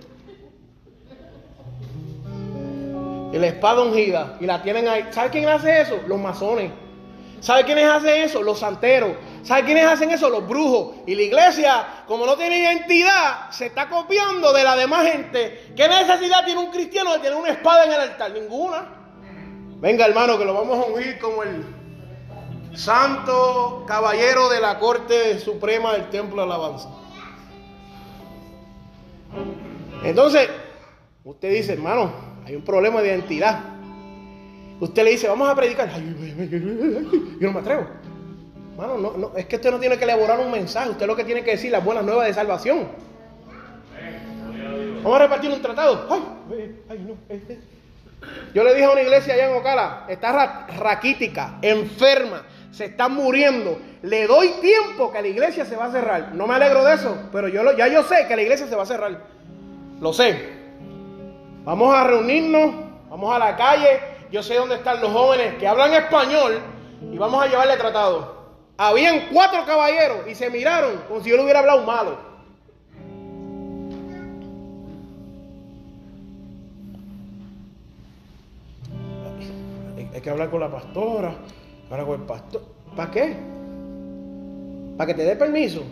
Y 3.34 3.38
la 3.38 3.48
espada 3.48 3.82
ungida 3.82 4.38
y 4.40 4.46
la 4.46 4.62
tienen 4.64 4.88
ahí. 4.88 5.08
¿Sabe 5.12 5.30
quién 5.30 5.50
hace 5.50 5.82
eso? 5.82 6.00
Los 6.08 6.20
masones. 6.22 6.72
¿Sabe 7.40 7.64
quiénes 7.66 7.86
hacen 7.86 8.24
eso? 8.24 8.42
Los 8.42 8.60
santeros. 8.60 9.12
¿Sabe 9.44 9.66
quiénes 9.66 9.86
hacen 9.86 10.10
eso? 10.12 10.30
Los 10.30 10.48
brujos. 10.48 10.96
Y 11.06 11.16
la 11.16 11.22
iglesia, 11.22 11.86
como 12.08 12.26
no 12.26 12.36
tiene 12.36 12.60
identidad, 12.60 13.52
se 13.52 13.68
está 13.68 13.88
copiando 13.88 14.52
de 14.54 14.64
la 14.64 14.76
demás 14.76 15.06
gente. 15.06 15.74
¿Qué 15.76 15.88
necesidad 15.88 16.44
tiene 16.46 16.62
un 16.62 16.72
cristiano 16.72 17.14
de 17.14 17.20
tener 17.20 17.36
una 17.38 17.50
espada 17.50 17.86
en 17.86 17.92
el 17.94 18.00
altar? 18.00 18.32
Ninguna. 18.32 18.88
Venga, 19.78 20.06
hermano, 20.06 20.38
que 20.38 20.46
lo 20.46 20.54
vamos 20.54 20.84
a 20.84 20.88
ungir 20.90 21.20
como 21.20 21.44
el 21.44 21.64
santo 22.74 23.86
caballero 23.88 24.50
de 24.50 24.60
la 24.60 24.80
Corte 24.80 25.40
Suprema 25.40 25.94
del 25.94 26.10
Templo 26.10 26.38
de 26.38 26.44
Alabanza. 26.44 26.90
Entonces, 30.04 30.50
usted 31.24 31.52
dice, 31.52 31.74
hermano, 31.74 32.12
hay 32.46 32.56
un 32.56 32.64
problema 32.64 33.02
de 33.02 33.10
identidad. 33.10 33.75
Usted 34.80 35.04
le 35.04 35.12
dice, 35.12 35.28
vamos 35.28 35.50
a 35.50 35.56
predicar. 35.56 35.90
yo 35.90 37.48
no 37.48 37.54
me 37.54 37.60
atrevo. 37.60 37.88
Hermano, 38.72 38.98
no, 38.98 39.18
no, 39.18 39.38
es 39.38 39.46
que 39.46 39.56
usted 39.56 39.72
no 39.72 39.80
tiene 39.80 39.98
que 39.98 40.04
elaborar 40.04 40.38
un 40.40 40.52
mensaje, 40.52 40.90
usted 40.90 41.08
lo 41.08 41.16
que 41.16 41.24
tiene 41.24 41.44
que 41.44 41.52
decir 41.52 41.72
las 41.72 41.84
buenas 41.84 42.04
nuevas 42.04 42.28
de 42.28 42.34
salvación. 42.34 42.88
Vamos 45.02 45.16
a 45.16 45.24
repartir 45.24 45.50
un 45.52 45.62
tratado. 45.62 46.08
Yo 48.54 48.64
le 48.64 48.74
dije 48.74 48.86
a 48.86 48.92
una 48.92 49.02
iglesia 49.02 49.34
allá 49.34 49.50
en 49.50 49.58
Ocala, 49.58 50.06
está 50.10 50.68
raquítica, 50.78 51.60
enferma, 51.62 52.44
se 52.72 52.86
están 52.86 53.14
muriendo. 53.14 53.80
Le 54.02 54.28
doy 54.28 54.50
tiempo 54.62 55.12
que 55.12 55.22
la 55.22 55.28
iglesia 55.28 55.64
se 55.64 55.76
va 55.76 55.86
a 55.86 55.92
cerrar. 55.92 56.34
No 56.34 56.48
me 56.48 56.56
alegro 56.56 56.84
de 56.84 56.96
eso, 56.96 57.18
pero 57.32 57.48
yo 57.48 57.64
ya 57.78 57.88
yo 57.88 58.04
sé 58.04 58.26
que 58.28 58.36
la 58.36 58.42
iglesia 58.42 58.68
se 58.68 58.76
va 58.76 58.84
a 58.84 58.88
cerrar. 58.88 59.22
Lo 60.02 60.12
sé. 60.12 60.54
Vamos 61.64 61.96
a 61.96 62.04
reunirnos, 62.04 62.76
vamos 63.10 63.34
a 63.34 63.40
la 63.40 63.56
calle 63.56 64.15
yo 64.32 64.44
sé 64.44 64.56
dónde 64.56 64.76
están 64.76 65.02
los 65.02 65.12
jóvenes 65.12 65.56
que 65.56 65.68
hablan 65.68 65.94
español 65.94 66.60
y 67.12 67.18
vamos 67.18 67.44
a 67.44 67.48
llevarle 67.48 67.78
tratado. 67.78 68.36
Habían 68.78 69.30
cuatro 69.32 69.66
caballeros 69.66 70.28
y 70.28 70.36
se 70.36 70.50
miraron 70.50 71.02
como 71.08 71.22
si 71.22 71.30
yo 71.30 71.38
le 71.38 71.44
hubiera 71.44 71.60
hablado 71.60 71.84
malo. 71.84 72.18
Hay 80.14 80.22
que 80.22 80.30
hablar 80.30 80.50
con 80.50 80.60
la 80.62 80.72
pastora, 80.72 81.36
hablar 81.92 82.06
con 82.06 82.22
el 82.22 82.26
pastor. 82.26 82.62
¿Para 82.96 83.12
qué? 83.12 83.36
¿Para 84.98 85.08
que 85.08 85.14
te 85.14 85.24
dé 85.24 85.36
permiso? 85.36 85.84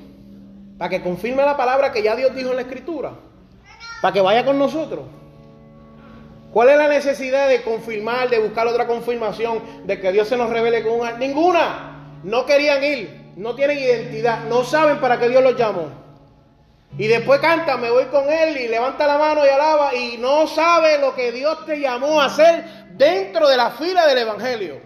¿Para 0.77 0.89
que 0.89 1.01
confirme 1.01 1.43
la 1.43 1.57
palabra 1.57 1.91
que 1.91 2.01
ya 2.01 2.15
Dios 2.15 2.33
dijo 2.33 2.49
en 2.49 2.55
la 2.55 2.61
escritura? 2.61 3.11
¿Para 4.01 4.13
que 4.13 4.21
vaya 4.21 4.45
con 4.45 4.57
nosotros? 4.57 5.03
¿Cuál 6.53 6.69
es 6.69 6.77
la 6.77 6.87
necesidad 6.87 7.49
de 7.49 7.63
confirmar, 7.63 8.29
de 8.29 8.37
buscar 8.37 8.67
otra 8.67 8.85
confirmación, 8.85 9.59
de 9.85 9.99
que 9.99 10.11
Dios 10.11 10.27
se 10.27 10.37
nos 10.37 10.51
revele 10.51 10.83
con 10.83 10.99
una? 10.99 11.13
Ninguna. 11.13 12.19
No 12.23 12.45
querían 12.45 12.83
ir, 12.83 13.31
no 13.35 13.55
tienen 13.55 13.79
identidad, 13.79 14.43
no 14.43 14.63
saben 14.63 14.99
para 14.99 15.19
qué 15.19 15.29
Dios 15.29 15.41
los 15.43 15.57
llamó. 15.57 15.87
Y 16.95 17.07
después 17.07 17.39
canta, 17.39 17.75
me 17.77 17.89
voy 17.89 18.05
con 18.05 18.31
él 18.31 18.55
y 18.55 18.67
levanta 18.67 19.07
la 19.07 19.17
mano 19.17 19.43
y 19.43 19.49
alaba 19.49 19.95
y 19.95 20.17
no 20.19 20.45
sabe 20.45 20.99
lo 20.99 21.15
que 21.15 21.31
Dios 21.31 21.65
te 21.65 21.79
llamó 21.79 22.21
a 22.21 22.25
hacer 22.25 22.63
dentro 22.91 23.49
de 23.49 23.57
la 23.57 23.71
fila 23.71 24.05
del 24.05 24.19
Evangelio. 24.19 24.79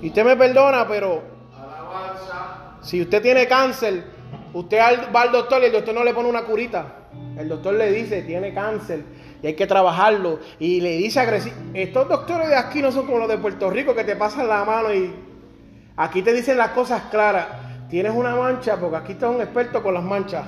Y 0.00 0.08
usted 0.08 0.24
me 0.24 0.34
perdona, 0.34 0.88
pero 0.88 1.22
si 2.80 3.02
usted 3.02 3.20
tiene 3.20 3.46
cáncer, 3.46 4.02
usted 4.54 4.78
va 5.14 5.20
al 5.20 5.32
doctor 5.32 5.60
y 5.62 5.66
el 5.66 5.72
doctor 5.72 5.94
no 5.94 6.02
le 6.02 6.14
pone 6.14 6.30
una 6.30 6.44
curita. 6.44 6.86
El 7.38 7.50
doctor 7.50 7.74
le 7.74 7.92
dice, 7.92 8.22
tiene 8.22 8.54
cáncer 8.54 9.04
hay 9.46 9.54
que 9.54 9.66
trabajarlo. 9.66 10.40
Y 10.58 10.80
le 10.80 10.96
dice 10.96 11.20
agresivo. 11.20 11.56
Estos 11.74 12.08
doctores 12.08 12.48
de 12.48 12.56
aquí 12.56 12.80
no 12.80 12.90
son 12.92 13.06
como 13.06 13.18
los 13.18 13.28
de 13.28 13.38
Puerto 13.38 13.70
Rico 13.70 13.94
que 13.94 14.04
te 14.04 14.16
pasan 14.16 14.48
la 14.48 14.64
mano 14.64 14.92
y 14.92 15.12
aquí 15.96 16.22
te 16.22 16.32
dicen 16.32 16.58
las 16.58 16.70
cosas 16.70 17.02
claras. 17.10 17.46
Tienes 17.88 18.12
una 18.12 18.34
mancha, 18.34 18.76
porque 18.76 18.96
aquí 18.96 19.12
está 19.12 19.28
un 19.28 19.40
experto 19.40 19.82
con 19.82 19.94
las 19.94 20.02
manchas. 20.02 20.44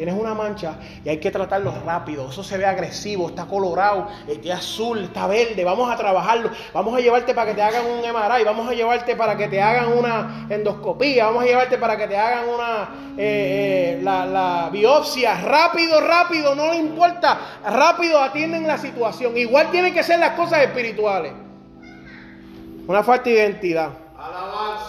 Tienes 0.00 0.18
una 0.18 0.32
mancha 0.32 0.76
y 1.04 1.10
hay 1.10 1.18
que 1.18 1.30
tratarlo 1.30 1.74
rápido. 1.84 2.30
Eso 2.30 2.42
se 2.42 2.56
ve 2.56 2.64
agresivo, 2.64 3.28
está 3.28 3.44
colorado, 3.44 4.08
está 4.26 4.54
azul, 4.54 5.00
está 5.00 5.26
verde. 5.26 5.62
Vamos 5.62 5.92
a 5.92 5.96
trabajarlo. 5.98 6.48
Vamos 6.72 6.96
a 6.96 7.00
llevarte 7.00 7.34
para 7.34 7.50
que 7.50 7.54
te 7.54 7.60
hagan 7.60 7.84
un 7.84 7.98
MRI. 7.98 8.42
Vamos 8.42 8.66
a 8.66 8.72
llevarte 8.72 9.14
para 9.14 9.36
que 9.36 9.48
te 9.48 9.60
hagan 9.60 9.92
una 9.92 10.46
endoscopía. 10.48 11.26
Vamos 11.26 11.42
a 11.42 11.46
llevarte 11.48 11.76
para 11.76 11.98
que 11.98 12.06
te 12.06 12.16
hagan 12.16 12.48
una 12.48 12.88
eh, 13.18 13.98
eh, 13.98 14.00
la, 14.02 14.24
la 14.24 14.70
biopsia. 14.72 15.38
Rápido, 15.42 16.00
rápido, 16.00 16.54
no 16.54 16.70
le 16.70 16.76
importa. 16.78 17.38
Rápido 17.62 18.22
atienden 18.22 18.66
la 18.66 18.78
situación. 18.78 19.36
Igual 19.36 19.70
tienen 19.70 19.92
que 19.92 20.02
ser 20.02 20.18
las 20.18 20.30
cosas 20.30 20.62
espirituales. 20.62 21.34
Una 22.86 23.02
falta 23.02 23.24
de 23.24 23.32
identidad. 23.32 23.90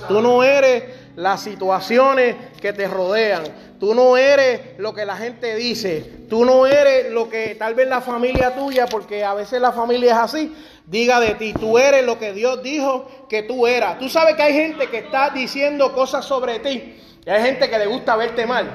Tú 0.07 0.21
no 0.21 0.41
eres 0.41 0.83
las 1.17 1.41
situaciones 1.41 2.37
que 2.61 2.71
te 2.71 2.87
rodean. 2.87 3.43
Tú 3.81 3.95
no 3.95 4.15
eres 4.15 4.77
lo 4.77 4.93
que 4.93 5.07
la 5.07 5.17
gente 5.17 5.55
dice. 5.55 6.01
Tú 6.29 6.45
no 6.45 6.67
eres 6.67 7.11
lo 7.11 7.27
que 7.27 7.55
tal 7.55 7.73
vez 7.73 7.87
la 7.87 7.99
familia 7.99 8.53
tuya, 8.53 8.85
porque 8.85 9.25
a 9.25 9.33
veces 9.33 9.59
la 9.59 9.71
familia 9.71 10.11
es 10.11 10.17
así, 10.19 10.55
diga 10.85 11.19
de 11.19 11.33
ti. 11.33 11.51
Tú 11.53 11.79
eres 11.79 12.05
lo 12.05 12.19
que 12.19 12.31
Dios 12.31 12.61
dijo 12.61 13.09
que 13.27 13.41
tú 13.41 13.65
eras. 13.65 13.97
Tú 13.97 14.07
sabes 14.07 14.35
que 14.35 14.43
hay 14.43 14.53
gente 14.53 14.85
que 14.85 14.99
está 14.99 15.31
diciendo 15.31 15.93
cosas 15.93 16.23
sobre 16.23 16.59
ti. 16.59 16.95
Y 17.25 17.27
hay 17.27 17.41
gente 17.41 17.71
que 17.71 17.79
le 17.79 17.87
gusta 17.87 18.15
verte 18.15 18.45
mal. 18.45 18.67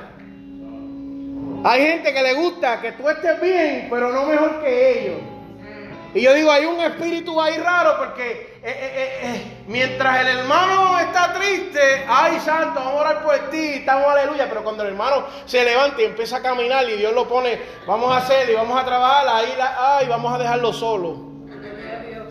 Hay 1.62 1.82
gente 1.82 2.12
que 2.12 2.22
le 2.24 2.34
gusta 2.34 2.80
que 2.80 2.90
tú 2.90 3.08
estés 3.08 3.40
bien, 3.40 3.86
pero 3.88 4.12
no 4.12 4.26
mejor 4.26 4.60
que 4.60 5.04
ellos. 5.04 5.20
Y 6.14 6.20
yo 6.20 6.34
digo, 6.34 6.50
hay 6.50 6.64
un 6.64 6.80
espíritu 6.80 7.40
ahí 7.40 7.56
raro 7.58 7.96
porque 7.96 8.55
eh, 8.68 8.72
eh, 8.72 9.18
eh, 9.22 9.62
mientras 9.68 10.22
el 10.22 10.38
hermano 10.38 10.98
está 10.98 11.32
triste, 11.32 12.04
ay 12.08 12.40
santo, 12.40 12.80
vamos 12.80 12.94
a 12.94 13.00
orar 13.00 13.22
por 13.22 13.50
ti, 13.50 13.74
estamos 13.74 14.06
aleluya, 14.08 14.48
pero 14.48 14.64
cuando 14.64 14.82
el 14.82 14.88
hermano 14.88 15.24
se 15.44 15.64
levanta 15.64 16.02
y 16.02 16.06
empieza 16.06 16.38
a 16.38 16.42
caminar 16.42 16.88
y 16.90 16.96
Dios 16.96 17.14
lo 17.14 17.28
pone, 17.28 17.60
vamos 17.86 18.12
a 18.12 18.16
hacer 18.16 18.50
y 18.50 18.54
vamos 18.54 18.76
a 18.76 18.84
trabajar, 18.84 19.28
ahí 19.28 19.54
ay, 19.78 20.08
vamos 20.08 20.34
a 20.34 20.38
dejarlo 20.38 20.72
solo. 20.72 21.14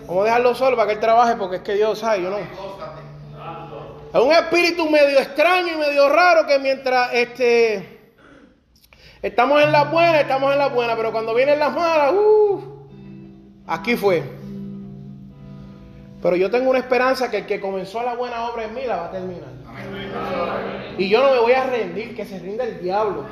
Vamos 0.08 0.24
a 0.24 0.26
dejarlo 0.26 0.54
solo 0.54 0.76
para 0.76 0.88
que 0.88 0.94
él 0.96 1.00
trabaje 1.00 1.36
porque 1.38 1.56
es 1.56 1.62
que 1.62 1.76
Dios 1.76 2.00
sabe, 2.00 2.24
yo 2.24 2.30
no. 2.30 2.38
Es 2.38 4.22
un 4.22 4.34
espíritu 4.34 4.90
medio 4.90 5.20
extraño 5.20 5.74
y 5.74 5.78
medio 5.78 6.10
raro 6.10 6.46
que 6.46 6.60
mientras 6.60 7.14
este, 7.14 8.12
estamos 9.22 9.64
en 9.64 9.72
la 9.72 9.86
buena, 9.86 10.20
estamos 10.20 10.52
en 10.52 10.60
la 10.60 10.68
buena, 10.68 10.98
pero 10.98 11.14
cuando 11.14 11.34
vienen 11.34 11.60
las 11.60 11.74
malas, 11.74 12.12
uh, 12.12 12.76
Aquí 13.68 13.96
fue. 13.96 14.45
Pero 16.26 16.38
yo 16.38 16.50
tengo 16.50 16.72
una 16.72 16.80
esperanza 16.80 17.30
que 17.30 17.38
el 17.38 17.46
que 17.46 17.62
comenzó 17.62 18.02
la 18.02 18.16
buena 18.16 18.50
obra 18.50 18.64
en 18.64 18.74
mí 18.74 18.82
la 18.88 18.96
va 18.96 19.06
a 19.06 19.12
terminar. 19.12 19.48
Y 20.98 21.08
yo 21.08 21.22
no 21.22 21.30
me 21.30 21.40
voy 21.40 21.52
a 21.52 21.66
rendir, 21.66 22.16
que 22.16 22.26
se 22.26 22.40
rinda 22.40 22.64
el 22.64 22.82
diablo. 22.82 23.28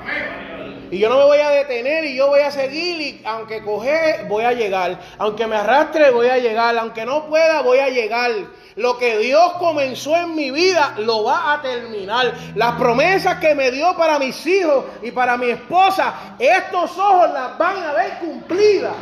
Y 0.91 0.99
yo 0.99 1.09
no 1.09 1.17
me 1.17 1.23
voy 1.23 1.39
a 1.39 1.49
detener 1.49 2.05
y 2.05 2.15
yo 2.15 2.27
voy 2.27 2.41
a 2.41 2.51
seguir 2.51 3.01
y 3.01 3.21
aunque 3.25 3.63
coge, 3.63 4.25
voy 4.29 4.43
a 4.43 4.51
llegar. 4.51 4.99
Aunque 5.17 5.47
me 5.47 5.55
arrastre, 5.55 6.11
voy 6.11 6.27
a 6.27 6.37
llegar. 6.37 6.77
Aunque 6.77 7.03
no 7.03 7.25
pueda, 7.25 7.63
voy 7.63 7.79
a 7.79 7.89
llegar. 7.89 8.29
Lo 8.75 8.99
que 8.99 9.17
Dios 9.17 9.53
comenzó 9.53 10.15
en 10.15 10.35
mi 10.35 10.51
vida 10.51 10.93
lo 10.99 11.23
va 11.23 11.53
a 11.53 11.63
terminar. 11.63 12.31
Las 12.53 12.73
promesas 12.73 13.39
que 13.39 13.55
me 13.55 13.71
dio 13.71 13.97
para 13.97 14.19
mis 14.19 14.45
hijos 14.45 14.85
y 15.01 15.09
para 15.09 15.35
mi 15.35 15.49
esposa, 15.49 16.35
estos 16.37 16.95
ojos 16.99 17.31
las 17.33 17.57
van 17.57 17.75
a 17.85 17.93
ver 17.93 18.19
cumplidas. 18.19 18.93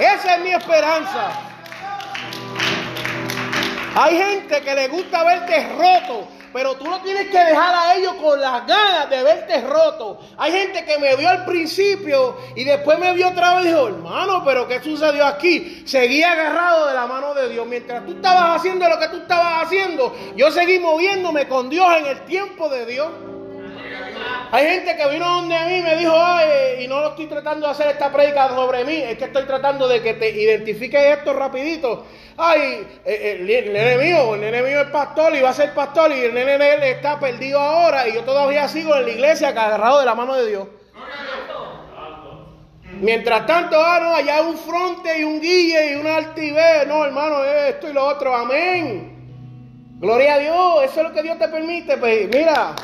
Esa 0.00 0.34
es 0.34 0.42
mi 0.42 0.50
esperanza. 0.50 1.53
Hay 3.96 4.16
gente 4.16 4.60
que 4.60 4.74
le 4.74 4.88
gusta 4.88 5.22
verte 5.22 5.68
roto, 5.78 6.26
pero 6.52 6.74
tú 6.74 6.84
no 6.84 7.00
tienes 7.02 7.28
que 7.28 7.38
dejar 7.38 7.74
a 7.74 7.94
ellos 7.94 8.14
con 8.14 8.40
las 8.40 8.66
ganas 8.66 9.08
de 9.08 9.22
verte 9.22 9.60
roto. 9.60 10.18
Hay 10.36 10.50
gente 10.50 10.84
que 10.84 10.98
me 10.98 11.14
vio 11.14 11.28
al 11.28 11.44
principio 11.44 12.36
y 12.56 12.64
después 12.64 12.98
me 12.98 13.12
vio 13.12 13.28
otra 13.28 13.54
vez 13.54 13.66
y 13.66 13.68
dijo, 13.68 13.86
hermano, 13.86 14.42
pero 14.44 14.66
¿qué 14.66 14.82
sucedió 14.82 15.24
aquí? 15.24 15.84
Seguí 15.86 16.24
agarrado 16.24 16.88
de 16.88 16.94
la 16.94 17.06
mano 17.06 17.34
de 17.34 17.48
Dios. 17.48 17.64
Mientras 17.68 18.04
tú 18.04 18.12
estabas 18.14 18.56
haciendo 18.56 18.88
lo 18.88 18.98
que 18.98 19.08
tú 19.08 19.18
estabas 19.18 19.64
haciendo, 19.64 20.12
yo 20.34 20.50
seguí 20.50 20.80
moviéndome 20.80 21.46
con 21.46 21.70
Dios 21.70 21.86
en 21.96 22.06
el 22.06 22.20
tiempo 22.24 22.68
de 22.68 22.86
Dios. 22.86 23.08
Hay 24.50 24.66
gente 24.66 24.96
que 24.96 25.08
vino 25.08 25.24
donde 25.24 25.56
a 25.56 25.66
mí 25.66 25.76
y 25.76 25.82
me 25.82 25.96
dijo, 25.96 26.14
ay, 26.16 26.84
y 26.84 26.88
no 26.88 27.00
lo 27.00 27.08
estoy 27.10 27.26
tratando 27.26 27.66
de 27.66 27.72
hacer 27.72 27.88
esta 27.88 28.12
prédica 28.12 28.48
sobre 28.48 28.84
mí, 28.84 28.96
es 28.96 29.18
que 29.18 29.24
estoy 29.24 29.44
tratando 29.44 29.86
de 29.86 30.02
que 30.02 30.14
te 30.14 30.30
identifiques 30.30 31.18
esto 31.18 31.32
rapidito. 31.32 32.06
Ay, 32.36 32.86
eh, 33.04 33.36
el, 33.38 33.72
nene 33.72 33.98
mío, 33.98 34.34
el 34.34 34.40
nene 34.40 34.62
mío 34.62 34.80
es 34.80 34.88
pastor 34.88 35.34
y 35.36 35.40
va 35.40 35.50
a 35.50 35.54
ser 35.54 35.72
pastor 35.72 36.10
y 36.12 36.20
el 36.20 36.34
nene 36.34 36.54
él 36.54 36.82
está 36.82 37.18
perdido 37.20 37.60
ahora 37.60 38.08
y 38.08 38.14
yo 38.14 38.24
todavía 38.24 38.66
sigo 38.68 38.94
en 38.96 39.04
la 39.04 39.10
iglesia 39.10 39.48
agarrado 39.48 40.00
de 40.00 40.06
la 40.06 40.14
mano 40.14 40.34
de 40.34 40.48
Dios. 40.48 40.68
Mientras 43.00 43.46
tanto, 43.46 43.76
ah, 43.78 44.00
no, 44.00 44.14
allá 44.14 44.42
un 44.42 44.56
fronte 44.56 45.18
y 45.18 45.24
un 45.24 45.40
guille 45.40 45.92
y 45.92 45.94
una 45.96 46.16
altivez. 46.16 46.86
No, 46.86 47.04
hermano, 47.04 47.44
esto 47.44 47.88
y 47.88 47.92
lo 47.92 48.04
otro. 48.06 48.34
Amén. 48.34 49.96
Gloria 49.98 50.34
a 50.34 50.38
Dios. 50.38 50.84
Eso 50.84 51.00
es 51.00 51.08
lo 51.08 51.12
que 51.12 51.22
Dios 51.22 51.38
te 51.38 51.48
permite. 51.48 51.96
Pues 51.96 52.28
mira, 52.28 52.74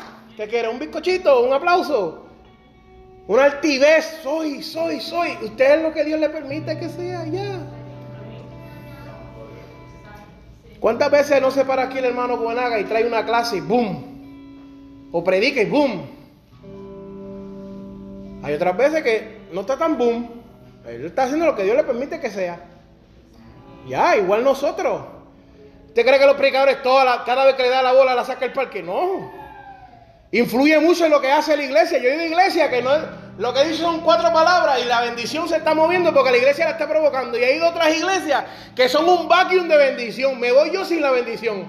¿Qué 0.41 0.47
quiere? 0.47 0.69
¿Un 0.69 0.79
bizcochito? 0.79 1.43
¿Un 1.43 1.53
aplauso? 1.53 2.25
Una 3.27 3.45
altivez. 3.45 4.19
Soy, 4.23 4.63
soy, 4.63 4.99
soy. 4.99 5.37
Usted 5.43 5.77
es 5.77 5.83
lo 5.83 5.93
que 5.93 6.03
Dios 6.03 6.19
le 6.19 6.29
permite 6.29 6.79
que 6.79 6.89
sea 6.89 7.25
ya. 7.25 7.60
¿Cuántas 10.81 11.11
veces 11.11 11.39
no 11.39 11.51
se 11.51 11.63
para 11.63 11.83
aquí 11.83 11.99
el 11.99 12.05
hermano 12.05 12.37
Buenaga 12.37 12.79
y 12.79 12.85
trae 12.85 13.05
una 13.05 13.23
clase 13.23 13.57
y 13.57 13.61
boom? 13.61 15.09
O 15.11 15.23
predica 15.23 15.61
y 15.61 15.65
boom. 15.65 16.07
Hay 18.41 18.55
otras 18.55 18.75
veces 18.75 19.03
que 19.03 19.41
no 19.53 19.61
está 19.61 19.77
tan 19.77 19.95
boom. 19.95 20.27
Él 20.87 21.05
está 21.05 21.25
haciendo 21.25 21.45
lo 21.45 21.55
que 21.55 21.65
Dios 21.65 21.77
le 21.77 21.83
permite 21.83 22.19
que 22.19 22.31
sea. 22.31 22.59
Ya, 23.87 24.17
igual 24.17 24.43
nosotros. 24.43 25.03
¿Usted 25.85 26.03
cree 26.03 26.17
que 26.17 26.25
los 26.25 26.35
predicadores 26.35 26.81
toda 26.81 27.23
cada 27.25 27.45
vez 27.45 27.53
que 27.53 27.61
le 27.61 27.69
da 27.69 27.83
la 27.83 27.93
bola 27.93 28.15
la 28.15 28.25
saca 28.25 28.45
el 28.45 28.53
parque? 28.53 28.81
No. 28.81 29.31
Influye 30.31 30.79
mucho 30.79 31.05
en 31.05 31.11
lo 31.11 31.21
que 31.21 31.31
hace 31.31 31.55
la 31.55 31.63
iglesia. 31.63 31.99
Yo 31.99 32.09
he 32.09 32.15
ido 32.15 32.23
a 32.23 32.25
iglesia 32.25 32.71
que 32.71 32.81
no 32.81 32.91
es, 32.95 33.03
lo 33.41 33.51
que 33.55 33.63
dice 33.63 33.81
son 33.81 34.01
cuatro 34.01 34.31
palabras 34.31 34.79
y 34.83 34.85
la 34.85 35.01
bendición 35.01 35.49
se 35.49 35.55
está 35.55 35.73
moviendo 35.73 36.13
porque 36.13 36.29
la 36.29 36.37
iglesia 36.37 36.65
la 36.65 36.71
está 36.73 36.87
provocando. 36.87 37.39
Y 37.39 37.43
a 37.43 37.67
otras 37.67 37.97
iglesias 37.97 38.45
que 38.75 38.87
son 38.87 39.09
un 39.09 39.27
vacuum 39.27 39.67
de 39.67 39.77
bendición. 39.77 40.39
Me 40.39 40.51
voy 40.51 40.71
yo 40.71 40.85
sin 40.85 41.01
la 41.01 41.09
bendición. 41.09 41.65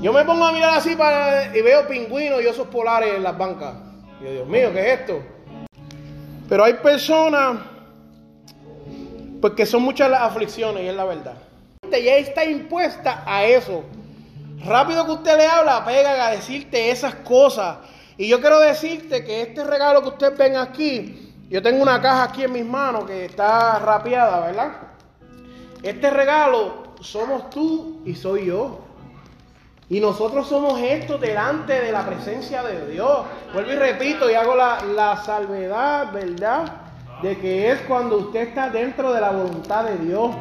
Yo 0.00 0.10
me 0.10 0.24
pongo 0.24 0.46
a 0.46 0.52
mirar 0.52 0.72
así 0.78 0.96
para, 0.96 1.54
y 1.54 1.60
veo 1.60 1.86
pingüinos 1.86 2.40
y 2.42 2.46
osos 2.46 2.68
polares 2.68 3.16
en 3.16 3.24
las 3.24 3.36
bancas. 3.36 3.74
Y 4.22 4.24
yo, 4.24 4.32
Dios 4.32 4.48
mío, 4.48 4.72
¿qué 4.72 4.80
es 4.80 5.00
esto? 5.00 5.22
Pero 6.48 6.64
hay 6.64 6.74
personas, 6.74 7.58
porque 9.42 9.64
pues, 9.64 9.70
son 9.70 9.82
muchas 9.82 10.10
las 10.10 10.22
aflicciones 10.22 10.82
y 10.82 10.86
es 10.86 10.94
la 10.94 11.04
verdad. 11.04 11.34
Ya 11.90 12.16
está 12.16 12.42
impuesta 12.46 13.22
a 13.26 13.44
eso. 13.44 13.84
Rápido 14.64 15.04
que 15.04 15.12
usted 15.12 15.36
le 15.36 15.46
habla, 15.46 15.84
pega 15.84 16.26
a 16.26 16.30
decirte 16.30 16.90
esas 16.90 17.16
cosas. 17.16 17.76
Y 18.18 18.28
yo 18.28 18.40
quiero 18.40 18.60
decirte 18.60 19.24
que 19.24 19.42
este 19.42 19.64
regalo 19.64 20.02
que 20.02 20.08
usted 20.08 20.36
ven 20.36 20.56
aquí, 20.56 21.34
yo 21.50 21.62
tengo 21.62 21.82
una 21.82 22.00
caja 22.00 22.24
aquí 22.24 22.44
en 22.44 22.52
mis 22.52 22.64
manos 22.64 23.04
que 23.04 23.26
está 23.26 23.78
rapeada, 23.78 24.46
¿verdad? 24.46 24.72
Este 25.82 26.10
regalo 26.10 26.94
somos 27.00 27.50
tú 27.50 28.00
y 28.04 28.14
soy 28.14 28.46
yo. 28.46 28.80
Y 29.88 30.00
nosotros 30.00 30.48
somos 30.48 30.80
esto 30.80 31.16
delante 31.18 31.80
de 31.80 31.92
la 31.92 32.04
presencia 32.04 32.62
de 32.62 32.90
Dios. 32.90 33.20
Vuelvo 33.52 33.72
y 33.72 33.76
repito 33.76 34.28
y 34.28 34.34
hago 34.34 34.56
la, 34.56 34.82
la 34.82 35.22
salvedad, 35.22 36.12
¿verdad? 36.12 36.86
de 37.22 37.38
que 37.38 37.70
es 37.70 37.80
cuando 37.82 38.18
usted 38.18 38.48
está 38.48 38.68
dentro 38.68 39.12
de 39.12 39.20
la 39.20 39.30
voluntad 39.30 39.84
de 39.84 39.98
Dios. 39.98 40.34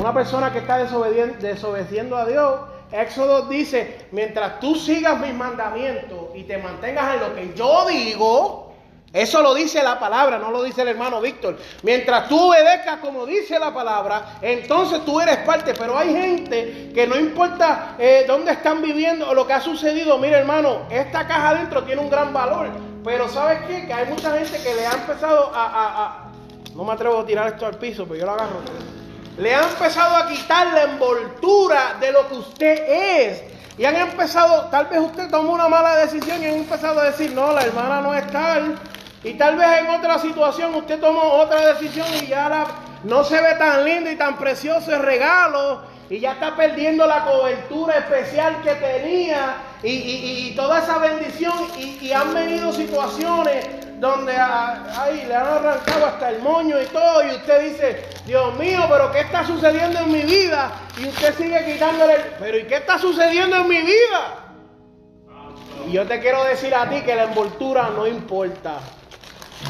Una 0.00 0.14
persona 0.14 0.52
que 0.52 0.58
está 0.58 0.78
desobediendo 0.78 2.16
a 2.16 2.24
Dios, 2.24 2.60
Éxodo 2.92 3.42
dice, 3.48 4.06
mientras 4.10 4.60
tú 4.60 4.74
sigas 4.74 5.20
mis 5.20 5.34
mandamientos 5.34 6.28
y 6.34 6.44
te 6.44 6.58
mantengas 6.58 7.14
en 7.14 7.20
lo 7.20 7.34
que 7.34 7.54
yo 7.54 7.86
digo, 7.86 8.70
eso 9.12 9.42
lo 9.42 9.54
dice 9.54 9.82
la 9.82 9.98
palabra, 9.98 10.38
no 10.38 10.52
lo 10.52 10.62
dice 10.62 10.82
el 10.82 10.88
hermano 10.88 11.20
Víctor. 11.20 11.56
Mientras 11.82 12.28
tú 12.28 12.38
obedezcas 12.38 12.98
como 12.98 13.26
dice 13.26 13.58
la 13.58 13.74
palabra, 13.74 14.38
entonces 14.40 15.04
tú 15.04 15.20
eres 15.20 15.38
parte. 15.38 15.74
Pero 15.74 15.98
hay 15.98 16.12
gente 16.12 16.92
que 16.94 17.08
no 17.08 17.16
importa 17.16 17.96
eh, 17.98 18.24
dónde 18.28 18.52
están 18.52 18.80
viviendo 18.80 19.28
o 19.28 19.34
lo 19.34 19.48
que 19.48 19.52
ha 19.52 19.60
sucedido. 19.60 20.16
Mire 20.18 20.36
hermano, 20.36 20.82
esta 20.90 21.26
caja 21.26 21.50
adentro 21.50 21.82
tiene 21.82 22.00
un 22.00 22.10
gran 22.10 22.32
valor. 22.32 22.68
Pero 23.02 23.28
¿sabes 23.28 23.58
qué? 23.66 23.86
Que 23.86 23.92
hay 23.92 24.06
mucha 24.06 24.38
gente 24.38 24.62
que 24.62 24.74
le 24.74 24.86
ha 24.86 24.92
empezado 24.92 25.50
a, 25.52 26.30
No 26.76 26.84
me 26.84 26.92
atrevo 26.92 27.18
a 27.18 27.26
tirar 27.26 27.48
esto 27.48 27.66
al 27.66 27.78
piso, 27.78 28.04
pero 28.04 28.20
yo 28.20 28.26
lo 28.26 28.32
agarro. 28.32 28.60
Le 29.38 29.54
ha 29.54 29.62
empezado 29.62 30.16
a 30.16 30.28
quitar 30.28 30.68
la 30.68 30.82
envoltura 30.84 31.96
de 32.00 32.12
lo 32.12 32.28
que 32.28 32.34
usted 32.34 32.84
es. 32.88 33.42
Y 33.78 33.84
han 33.84 33.96
empezado, 33.96 34.66
tal 34.66 34.86
vez 34.86 35.00
usted 35.00 35.30
tomó 35.30 35.52
una 35.52 35.68
mala 35.68 35.96
decisión 35.96 36.42
y 36.42 36.46
han 36.46 36.54
empezado 36.54 37.00
a 37.00 37.04
decir, 37.04 37.32
no, 37.32 37.52
la 37.52 37.62
hermana 37.62 38.00
no 38.00 38.14
es 38.14 38.26
tal 38.30 38.78
y 39.22 39.34
tal 39.34 39.56
vez 39.56 39.68
en 39.80 39.88
otra 39.88 40.18
situación 40.18 40.74
usted 40.74 40.98
tomó 40.98 41.20
otra 41.20 41.74
decisión 41.74 42.06
y 42.22 42.26
ya 42.26 42.66
no 43.04 43.22
se 43.22 43.40
ve 43.40 43.54
tan 43.58 43.84
lindo 43.84 44.10
y 44.10 44.16
tan 44.16 44.38
precioso 44.38 44.94
el 44.94 45.02
regalo. 45.02 45.82
Y 46.08 46.18
ya 46.18 46.32
está 46.32 46.56
perdiendo 46.56 47.06
la 47.06 47.24
cobertura 47.24 47.98
especial 47.98 48.60
que 48.62 48.74
tenía. 48.74 49.56
Y, 49.82 50.52
toda 50.56 50.80
esa 50.80 50.98
bendición. 50.98 51.54
Y, 51.78 52.10
han 52.12 52.34
venido 52.34 52.72
situaciones 52.72 53.68
donde 54.00 54.34
ay, 54.34 55.26
le 55.28 55.34
han 55.34 55.46
arrancado 55.46 56.06
hasta 56.06 56.30
el 56.30 56.40
moño 56.40 56.80
y 56.80 56.86
todo 56.86 57.22
y 57.22 57.30
usted 57.36 57.70
dice, 57.70 58.04
Dios 58.24 58.58
mío, 58.58 58.80
pero 58.88 59.12
¿qué 59.12 59.20
está 59.20 59.46
sucediendo 59.46 60.00
en 60.00 60.10
mi 60.10 60.22
vida? 60.22 60.72
Y 60.98 61.06
usted 61.06 61.34
sigue 61.36 61.64
quitándole, 61.66 62.14
pero 62.40 62.58
¿y 62.58 62.64
qué 62.64 62.76
está 62.76 62.98
sucediendo 62.98 63.56
en 63.56 63.68
mi 63.68 63.82
vida? 63.82 64.54
Y 65.86 65.92
yo 65.92 66.06
te 66.06 66.18
quiero 66.18 66.42
decir 66.44 66.74
a 66.74 66.88
ti 66.88 67.02
que 67.02 67.14
la 67.14 67.24
envoltura 67.24 67.90
no 67.94 68.06
importa. 68.06 68.78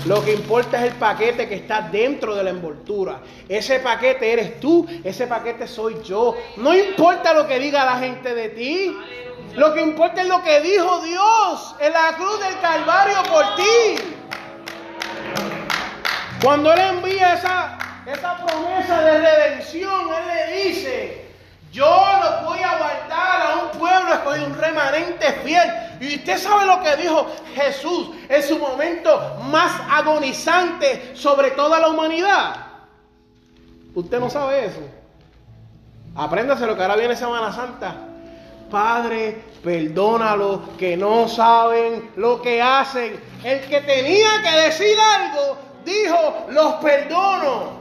Lo 0.07 0.25
que 0.25 0.33
importa 0.33 0.79
es 0.79 0.93
el 0.93 0.99
paquete 0.99 1.49
que 1.49 1.57
está 1.57 1.83
dentro 1.83 2.37
de 2.37 2.45
la 2.45 2.51
envoltura. 2.51 3.21
Ese 3.49 3.81
paquete 3.81 4.33
eres 4.33 4.61
tú, 4.61 4.87
ese 5.03 5.27
paquete 5.27 5.67
soy 5.67 6.01
yo. 6.05 6.37
No 6.57 6.73
importa 6.73 7.35
lo 7.35 7.49
que 7.49 7.59
diga 7.59 7.85
la 7.85 7.99
gente 7.99 8.33
de 8.33 8.51
ti. 8.51 8.97
Lo 9.57 9.75
que 9.75 9.83
importa 9.83 10.23
es 10.23 10.29
lo 10.29 10.41
que 10.45 10.61
dijo 10.61 11.01
Dios 11.03 11.75
en 11.81 11.93
la 11.93 12.15
cruz 12.17 12.39
del 12.39 12.61
Calvario 12.61 13.17
por 13.25 13.57
ti. 13.57 14.20
Cuando 16.43 16.73
Él 16.73 16.81
envía 16.81 17.35
esa, 17.35 17.79
esa 18.07 18.37
promesa 18.45 19.01
de 19.03 19.19
redención, 19.19 20.09
Él 20.15 20.27
le 20.27 20.65
dice, 20.65 21.31
yo 21.73 21.87
los 21.87 22.45
voy 22.45 22.59
a 22.61 22.79
guardar 22.79 23.43
a 23.43 23.57
un 23.65 23.79
pueblo 23.79 24.13
escogido, 24.15 24.47
un 24.47 24.59
remanente 24.59 25.33
fiel. 25.45 25.71
Y 26.01 26.17
usted 26.17 26.39
sabe 26.39 26.67
lo 26.67 26.81
que 26.83 26.97
dijo 26.97 27.27
Jesús 27.55 28.11
en 28.29 28.43
su 28.43 28.59
momento 28.59 29.37
más 29.51 29.73
agonizante 29.91 31.15
sobre 31.15 31.51
toda 31.51 31.79
la 31.79 31.89
humanidad. 31.89 32.57
Usted 33.95 34.19
no 34.19 34.31
sabe 34.31 34.67
eso. 34.67 34.81
Apréndase 36.15 36.65
que 36.65 36.83
ahora 36.83 36.97
viene 36.97 37.15
Semana 37.15 37.53
Santa. 37.53 37.95
Padre, 38.71 39.43
perdónalo, 39.63 40.77
que 40.79 40.97
no 40.97 41.29
saben 41.29 42.13
lo 42.17 42.41
que 42.41 42.63
hacen. 42.63 43.21
El 43.45 43.61
que 43.69 43.81
tenía 43.81 44.43
que 44.43 44.61
decir 44.61 44.97
algo, 44.99 45.59
dijo, 45.85 46.47
los 46.51 46.75
perdono. 46.75 47.81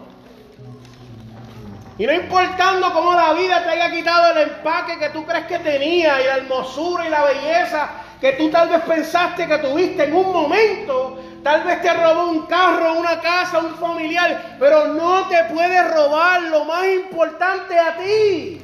Y 1.98 2.08
no 2.08 2.14
importando 2.14 2.94
cómo 2.94 3.14
la 3.14 3.34
vida 3.34 3.62
te 3.64 3.72
haya 3.72 3.92
quitado 3.92 4.32
el 4.32 4.50
empaque 4.50 4.98
que 4.98 5.10
tú 5.10 5.26
crees 5.26 5.46
que 5.48 5.60
tenía 5.60 6.22
y 6.22 6.26
la 6.26 6.38
hermosura 6.38 7.06
y 7.06 7.10
la 7.10 7.24
belleza 7.24 7.90
que 8.22 8.34
tú 8.34 8.50
tal 8.50 8.70
vez 8.70 8.82
pensaste 8.82 9.48
que 9.48 9.58
tuviste 9.60 10.04
en 10.04 10.16
un 10.16 10.32
momento, 10.32 11.20
tal 11.44 11.64
vez 11.64 11.82
te 11.82 11.94
robó 11.94 12.32
un 12.32 12.46
carro, 12.48 12.94
una 12.94 13.20
casa, 13.22 13.60
un 13.60 13.76
familiar, 13.76 14.58
pero 14.60 14.88
no 14.88 15.28
te 15.28 15.44
puede 15.46 15.82
robar 15.84 16.42
lo 16.44 16.66
más 16.66 16.86
importante 16.86 17.78
a 17.78 17.98
ti. 17.98 18.62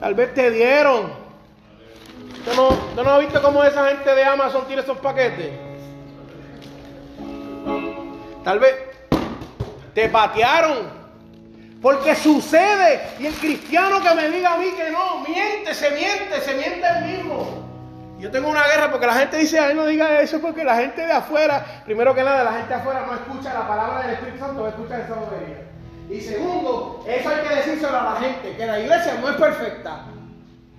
Tal 0.00 0.14
vez 0.14 0.34
te 0.34 0.50
dieron. 0.50 1.19
¿Usted 2.40 2.56
no, 2.56 2.68
¿Usted 2.68 3.02
no 3.02 3.10
ha 3.10 3.18
visto 3.18 3.42
cómo 3.42 3.62
esa 3.62 3.86
gente 3.88 4.14
de 4.14 4.24
Amazon 4.24 4.66
tiene 4.66 4.80
esos 4.80 4.96
paquetes? 4.98 5.52
Tal 8.42 8.58
vez 8.58 8.74
te 9.94 10.08
patearon. 10.08 11.00
Porque 11.82 12.14
sucede. 12.14 13.08
Y 13.18 13.26
el 13.26 13.34
cristiano 13.34 14.00
que 14.02 14.14
me 14.14 14.30
diga 14.30 14.54
a 14.54 14.56
mí 14.56 14.70
que 14.74 14.90
no, 14.90 15.20
miente, 15.20 15.74
se 15.74 15.90
miente, 15.90 16.40
se 16.40 16.54
miente 16.54 16.86
el 16.86 17.04
mismo. 17.04 17.68
Yo 18.18 18.30
tengo 18.30 18.48
una 18.48 18.66
guerra 18.66 18.90
porque 18.90 19.06
la 19.06 19.14
gente 19.14 19.36
dice, 19.36 19.58
ay, 19.58 19.74
no 19.74 19.84
diga 19.84 20.20
eso 20.20 20.40
porque 20.40 20.64
la 20.64 20.76
gente 20.76 21.06
de 21.06 21.12
afuera, 21.12 21.82
primero 21.84 22.14
que 22.14 22.22
nada, 22.22 22.44
la 22.44 22.52
gente 22.52 22.68
de 22.68 22.74
afuera 22.74 23.04
no 23.06 23.14
escucha 23.14 23.52
la 23.54 23.68
palabra 23.68 24.02
del 24.02 24.14
Espíritu 24.14 24.38
Santo, 24.38 24.66
escucha 24.66 24.98
esa 24.98 25.14
bobería. 25.14 25.62
Y 26.10 26.20
segundo, 26.20 27.04
eso 27.06 27.28
hay 27.28 27.48
que 27.48 27.54
decírselo 27.54 27.98
a 27.98 28.14
la 28.14 28.20
gente, 28.20 28.56
que 28.56 28.66
la 28.66 28.80
iglesia 28.80 29.14
no 29.20 29.28
es 29.28 29.36
perfecta. 29.36 30.04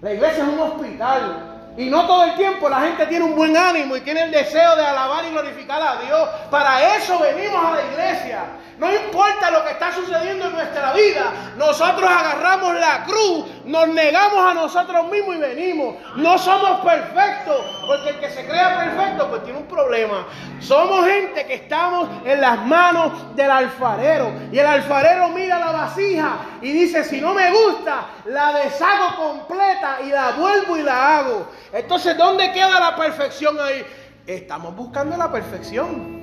La 0.02 0.14
iglesia 0.14 0.44
es 0.44 0.50
un 0.50 0.60
hospital. 0.60 1.51
Y 1.78 1.90
no 1.90 2.06
todo 2.06 2.26
el 2.26 2.36
tiempo 2.36 2.68
la 2.68 2.82
gente 2.82 3.06
tiene 3.06 3.24
un 3.24 3.36
buen 3.36 3.56
ánimo 3.56 3.96
y 3.96 4.02
tiene 4.02 4.24
el 4.24 4.32
deseo 4.32 4.76
de 4.76 4.86
alabar 4.86 5.24
y 5.26 5.30
glorificar 5.30 5.82
a 5.82 6.02
Dios. 6.02 6.30
Para 6.50 6.98
eso 6.98 7.18
venimos 7.20 7.64
a 7.66 7.76
la 7.76 7.82
iglesia. 7.92 8.44
No 8.78 8.92
importa 8.92 9.52
lo 9.52 9.64
que 9.64 9.72
está 9.72 9.94
sucediendo 9.94 10.48
en 10.48 10.54
nuestra 10.54 10.92
vida, 10.94 11.32
nosotros 11.56 12.10
agarramos 12.10 12.76
la 12.76 13.04
cruz, 13.04 13.46
nos 13.66 13.88
negamos 13.90 14.52
a 14.52 14.54
nosotros 14.54 15.10
mismos 15.10 15.36
y 15.36 15.40
venimos. 15.40 15.96
No 16.16 16.38
somos 16.38 16.82
perfectos, 16.82 17.66
porque 17.86 18.10
el 18.10 18.20
que 18.20 18.30
se 18.30 18.46
crea 18.46 18.78
perfecto 18.78 19.30
pues 19.30 19.44
tiene 19.44 19.60
un 19.60 19.66
problema. 19.66 20.26
Somos 20.60 21.06
gente 21.06 21.46
que 21.46 21.56
estamos 21.56 22.10
en 22.26 22.42
las 22.42 22.66
manos 22.66 23.36
del 23.36 23.52
alfarero. 23.52 24.32
Y 24.52 24.60
el 24.60 24.66
alfarero 24.66 25.30
mira 25.30 25.60
la 25.60 25.72
vasija 25.72 26.38
y 26.62 26.72
dice, 26.72 27.04
si 27.04 27.20
no 27.22 27.34
me 27.34 27.52
gusta, 27.52 28.06
la 28.26 28.54
deshago 28.54 29.16
completa 29.16 30.00
y 30.06 30.10
la 30.10 30.32
vuelvo 30.32 30.78
y 30.78 30.84
la 30.84 31.20
hago. 31.20 31.48
Entonces, 31.74 32.18
¿dónde 32.18 32.52
queda 32.52 32.80
la 32.80 32.96
perfección 32.96 33.58
ahí? 33.60 33.86
Estamos 34.26 34.76
buscando 34.76 35.18
la 35.18 35.32
perfección. 35.32 36.22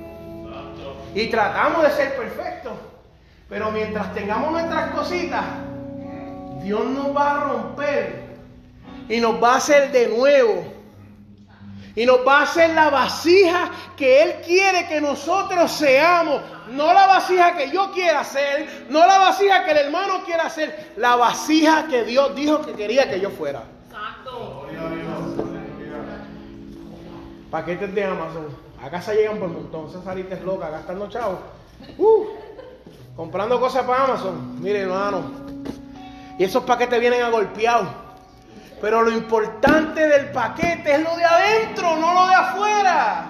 Y 1.13 1.27
tratamos 1.27 1.83
de 1.83 1.91
ser 1.91 2.15
perfectos. 2.15 2.73
Pero 3.49 3.71
mientras 3.71 4.13
tengamos 4.13 4.51
nuestras 4.51 4.91
cositas, 4.91 5.43
Dios 6.63 6.85
nos 6.85 7.15
va 7.15 7.31
a 7.31 7.43
romper 7.45 8.29
y 9.07 9.19
nos 9.19 9.41
va 9.41 9.53
a 9.53 9.57
hacer 9.57 9.91
de 9.91 10.07
nuevo. 10.07 10.63
Y 11.95 12.05
nos 12.05 12.25
va 12.25 12.39
a 12.39 12.43
hacer 12.43 12.69
la 12.75 12.89
vasija 12.89 13.71
que 13.97 14.23
Él 14.23 14.35
quiere 14.45 14.87
que 14.87 15.01
nosotros 15.01 15.71
seamos. 15.71 16.41
No 16.71 16.93
la 16.93 17.07
vasija 17.07 17.57
que 17.57 17.71
yo 17.71 17.91
quiera 17.91 18.21
hacer, 18.21 18.85
no 18.89 19.05
la 19.05 19.17
vasija 19.17 19.65
que 19.65 19.71
el 19.71 19.77
hermano 19.77 20.23
quiera 20.23 20.43
hacer, 20.43 20.93
la 20.97 21.15
vasija 21.15 21.87
que 21.87 22.03
Dios 22.03 22.35
dijo 22.35 22.61
que 22.61 22.73
quería 22.73 23.09
que 23.09 23.19
yo 23.19 23.31
fuera. 23.31 23.63
Exacto. 23.87 24.67
Paquetes 27.49 27.95
de 27.95 28.03
Amazon. 28.03 28.47
A 28.81 28.89
casa 28.89 29.13
llegan 29.13 29.39
por 29.39 29.49
montón. 29.49 29.91
Cesarita 29.91 30.35
es 30.35 30.43
loca, 30.43 30.69
gastando 30.69 31.09
chavos. 31.09 31.39
Uh, 31.97 32.25
comprando 33.15 33.59
cosas 33.59 33.83
para 33.85 34.05
Amazon. 34.05 34.61
Mire, 34.61 34.81
hermano. 34.81 35.48
Y 36.39 36.45
esos 36.45 36.63
paquetes 36.63 36.99
vienen 37.01 37.21
a 37.21 37.29
golpeados. 37.29 37.89
Pero 38.81 39.01
lo 39.03 39.11
importante 39.11 40.07
del 40.07 40.31
paquete 40.31 40.93
es 40.93 41.03
lo 41.03 41.17
de 41.17 41.25
adentro, 41.25 41.97
no 41.97 42.13
lo 42.13 42.27
de 42.27 42.33
afuera. 42.33 43.25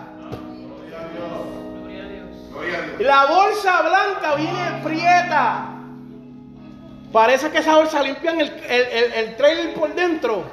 La 2.99 3.25
bolsa 3.25 3.81
blanca 3.81 4.35
viene 4.35 4.81
prieta. 4.83 5.69
Parece 7.11 7.49
que 7.49 7.57
esa 7.57 7.77
bolsa 7.77 8.03
limpian 8.03 8.39
el, 8.41 8.49
el, 8.69 9.13
el 9.13 9.35
trailer 9.37 9.73
por 9.73 9.95
dentro. 9.95 10.43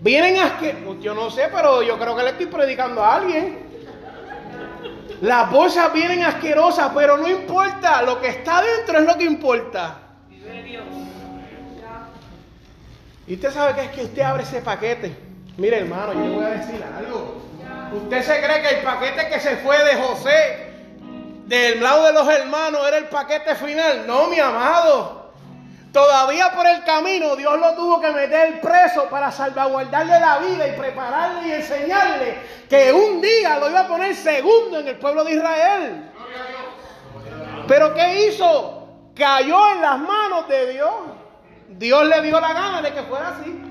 Vienen 0.00 0.38
asquerosos. 0.38 1.02
Yo 1.02 1.14
no 1.14 1.30
sé, 1.30 1.48
pero 1.52 1.82
yo 1.82 1.98
creo 1.98 2.14
que 2.14 2.22
le 2.22 2.30
estoy 2.30 2.46
predicando 2.46 3.02
a 3.02 3.16
alguien. 3.16 3.66
Las 5.20 5.50
bolsas 5.50 5.92
vienen 5.92 6.22
asquerosas, 6.22 6.92
pero 6.94 7.16
no 7.16 7.26
importa, 7.26 8.02
lo 8.02 8.20
que 8.20 8.28
está 8.28 8.62
dentro 8.62 8.98
es 8.98 9.04
lo 9.04 9.18
que 9.18 9.24
importa. 9.24 10.02
Y 13.26 13.34
usted 13.34 13.50
sabe 13.52 13.74
que 13.74 13.82
es 13.82 13.90
que 13.90 14.04
usted 14.04 14.22
abre 14.22 14.42
ese 14.42 14.60
paquete. 14.60 15.16
Mire, 15.56 15.80
hermano, 15.80 16.12
yo 16.12 16.20
le 16.20 16.30
voy 16.30 16.44
a 16.44 16.48
decir 16.50 16.82
algo. 16.96 17.42
Usted 17.92 18.22
se 18.22 18.42
cree 18.42 18.62
que 18.62 18.68
el 18.76 18.82
paquete 18.82 19.28
que 19.28 19.40
se 19.40 19.56
fue 19.58 19.82
de 19.84 19.96
José, 19.96 20.72
del 21.46 21.82
lado 21.82 22.06
de 22.06 22.12
los 22.12 22.28
hermanos, 22.28 22.86
era 22.86 22.98
el 22.98 23.06
paquete 23.06 23.54
final. 23.54 24.06
No, 24.06 24.28
mi 24.28 24.38
amado. 24.38 25.26
Todavía 25.96 26.52
por 26.52 26.66
el 26.66 26.84
camino 26.84 27.36
Dios 27.36 27.58
lo 27.58 27.74
tuvo 27.74 27.98
que 28.02 28.10
meter 28.10 28.60
preso 28.60 29.08
para 29.08 29.32
salvaguardarle 29.32 30.20
la 30.20 30.38
vida 30.40 30.68
y 30.68 30.72
prepararle 30.72 31.48
y 31.48 31.52
enseñarle 31.52 32.36
que 32.68 32.92
un 32.92 33.22
día 33.22 33.58
lo 33.58 33.70
iba 33.70 33.80
a 33.80 33.88
poner 33.88 34.14
segundo 34.14 34.80
en 34.80 34.88
el 34.88 34.96
pueblo 34.96 35.24
de 35.24 35.32
Israel. 35.32 36.10
Pero 37.66 37.94
¿qué 37.94 38.26
hizo? 38.26 38.88
Cayó 39.14 39.72
en 39.72 39.80
las 39.80 39.98
manos 39.98 40.46
de 40.48 40.72
Dios. 40.74 40.92
Dios 41.68 42.06
le 42.06 42.22
dio 42.22 42.40
la 42.40 42.52
gana 42.52 42.82
de 42.82 42.92
que 42.92 43.02
fuera 43.02 43.28
así. 43.28 43.62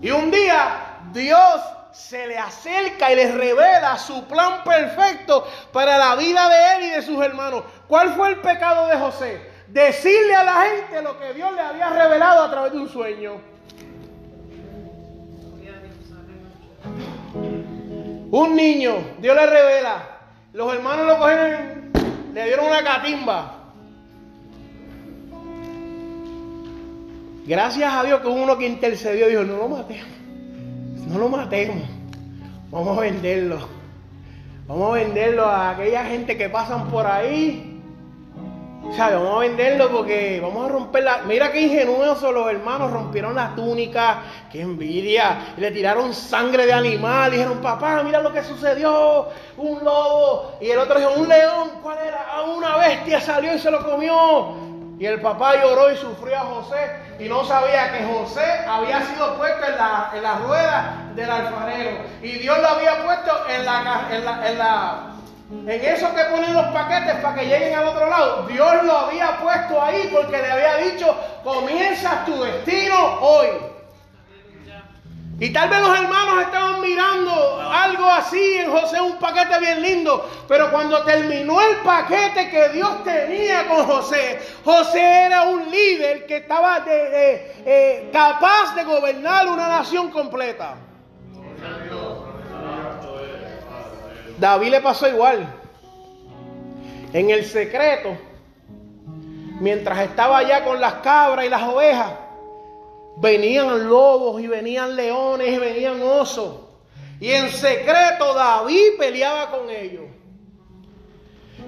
Y 0.00 0.10
un 0.10 0.30
día 0.30 0.98
Dios 1.12 1.60
se 1.92 2.26
le 2.26 2.38
acerca 2.38 3.12
y 3.12 3.16
le 3.16 3.32
revela 3.32 3.98
su 3.98 4.24
plan 4.24 4.62
perfecto 4.64 5.46
para 5.72 5.98
la 5.98 6.14
vida 6.16 6.48
de 6.48 6.76
él 6.76 6.84
y 6.84 6.90
de 6.90 7.02
sus 7.02 7.22
hermanos. 7.24 7.64
¿Cuál 7.86 8.14
fue 8.14 8.28
el 8.30 8.36
pecado 8.36 8.86
de 8.86 8.98
José? 8.98 9.58
decirle 9.68 10.34
a 10.34 10.44
la 10.44 10.62
gente 10.62 11.02
lo 11.02 11.18
que 11.18 11.34
Dios 11.34 11.52
le 11.52 11.60
había 11.60 11.90
revelado 11.90 12.42
a 12.42 12.50
través 12.50 12.72
de 12.72 12.78
un 12.78 12.88
sueño. 12.88 13.32
Un 18.30 18.56
niño, 18.56 18.94
Dios 19.18 19.36
le 19.36 19.46
revela. 19.46 20.02
Los 20.52 20.74
hermanos 20.74 21.06
lo 21.06 21.18
cogieron, 21.18 21.92
le 22.32 22.44
dieron 22.44 22.66
una 22.66 22.82
catimba. 22.82 23.57
Gracias 27.48 27.92
a 27.92 28.04
Dios 28.04 28.20
que 28.20 28.28
uno 28.28 28.56
que 28.58 28.66
intercedió 28.66 29.26
dijo, 29.26 29.42
no 29.42 29.56
lo 29.56 29.68
matemos. 29.68 30.06
No 31.08 31.18
lo 31.18 31.28
matemos. 31.28 31.88
Vamos 32.70 32.98
a 32.98 33.00
venderlo. 33.00 33.66
Vamos 34.66 34.90
a 34.90 34.94
venderlo 34.94 35.46
a 35.46 35.70
aquella 35.70 36.04
gente 36.04 36.36
que 36.36 36.50
pasan 36.50 36.88
por 36.88 37.06
ahí 37.06 37.68
Vamos 38.96 39.36
a 39.36 39.38
venderlo 39.40 39.90
porque 39.90 40.40
vamos 40.40 40.64
a 40.64 40.68
romper 40.72 41.04
la. 41.04 41.18
Mira 41.18 41.52
qué 41.52 41.60
ingenuosos 41.60 42.32
los 42.32 42.50
hermanos 42.50 42.90
rompieron 42.90 43.34
la 43.34 43.54
túnica, 43.54 44.22
qué 44.50 44.62
envidia. 44.62 45.54
le 45.56 45.70
tiraron 45.70 46.14
sangre 46.14 46.64
de 46.66 46.72
animal. 46.72 47.30
Dijeron, 47.30 47.58
papá, 47.58 48.02
mira 48.02 48.20
lo 48.22 48.32
que 48.32 48.42
sucedió. 48.42 49.28
Un 49.56 49.84
lobo. 49.84 50.56
Y 50.60 50.70
el 50.70 50.78
otro 50.78 50.98
dijo, 50.98 51.12
un 51.16 51.28
león. 51.28 51.70
¿Cuál 51.82 51.98
era? 51.98 52.26
Ah, 52.32 52.42
una 52.42 52.76
bestia 52.78 53.20
salió 53.20 53.54
y 53.54 53.58
se 53.58 53.70
lo 53.70 53.84
comió. 53.84 54.54
Y 54.98 55.04
el 55.04 55.20
papá 55.20 55.62
lloró 55.62 55.92
y 55.92 55.96
sufrió 55.96 56.36
a 56.36 56.40
José. 56.40 57.07
Y 57.18 57.28
no 57.28 57.44
sabía 57.44 57.92
que 57.92 58.04
José 58.04 58.64
había 58.68 59.02
sido 59.02 59.36
puesto 59.36 59.66
en 59.66 59.76
la, 59.76 60.10
en 60.14 60.22
la 60.22 60.34
rueda 60.36 60.94
del 61.14 61.30
alfarero. 61.30 62.04
Y 62.22 62.32
Dios 62.38 62.58
lo 62.58 62.68
había 62.68 63.04
puesto 63.04 63.46
en 63.48 63.64
la, 63.64 64.06
en 64.10 64.24
la, 64.24 64.48
en 64.48 64.58
la 64.58 65.08
en 65.50 65.82
eso 65.82 66.14
que 66.14 66.24
ponen 66.24 66.52
los 66.52 66.66
paquetes 66.66 67.14
para 67.22 67.34
que 67.36 67.46
lleguen 67.46 67.74
al 67.74 67.88
otro 67.88 68.06
lado, 68.10 68.42
Dios 68.48 68.84
lo 68.84 68.98
había 68.98 69.38
puesto 69.38 69.82
ahí 69.82 70.10
porque 70.12 70.36
le 70.36 70.52
había 70.52 70.76
dicho, 70.76 71.16
comienzas 71.42 72.26
tu 72.26 72.42
destino 72.42 73.18
hoy. 73.22 73.48
Y 75.40 75.52
tal 75.52 75.68
vez 75.68 75.80
los 75.80 75.96
hermanos 75.96 76.42
estaban 76.42 76.80
mirando 76.80 77.60
algo 77.60 78.06
así 78.06 78.56
en 78.56 78.72
José, 78.72 79.00
un 79.00 79.18
paquete 79.18 79.60
bien 79.60 79.82
lindo. 79.82 80.28
Pero 80.48 80.72
cuando 80.72 81.04
terminó 81.04 81.60
el 81.60 81.76
paquete 81.76 82.50
que 82.50 82.70
Dios 82.70 83.04
tenía 83.04 83.68
con 83.68 83.86
José, 83.86 84.40
José 84.64 85.00
era 85.26 85.44
un 85.44 85.70
líder 85.70 86.26
que 86.26 86.38
estaba 86.38 86.84
eh, 86.88 88.10
capaz 88.12 88.74
de 88.74 88.82
gobernar 88.82 89.46
una 89.46 89.68
nación 89.68 90.10
completa. 90.10 90.74
David 94.38 94.70
le 94.70 94.80
pasó 94.80 95.06
igual. 95.06 95.46
En 97.12 97.30
el 97.30 97.44
secreto, 97.44 98.16
mientras 99.60 100.00
estaba 100.00 100.38
allá 100.38 100.64
con 100.64 100.80
las 100.80 100.94
cabras 100.94 101.46
y 101.46 101.48
las 101.48 101.62
ovejas, 101.62 102.10
venían 103.20 103.88
lobos 103.88 104.40
y 104.40 104.46
venían 104.46 104.94
leones 104.94 105.48
y 105.48 105.58
venían 105.58 106.02
osos. 106.02 106.68
Y 107.20 107.30
en 107.32 107.50
secreto 107.50 108.34
David 108.34 108.96
peleaba 108.98 109.50
con 109.50 109.68
ellos. 109.70 110.04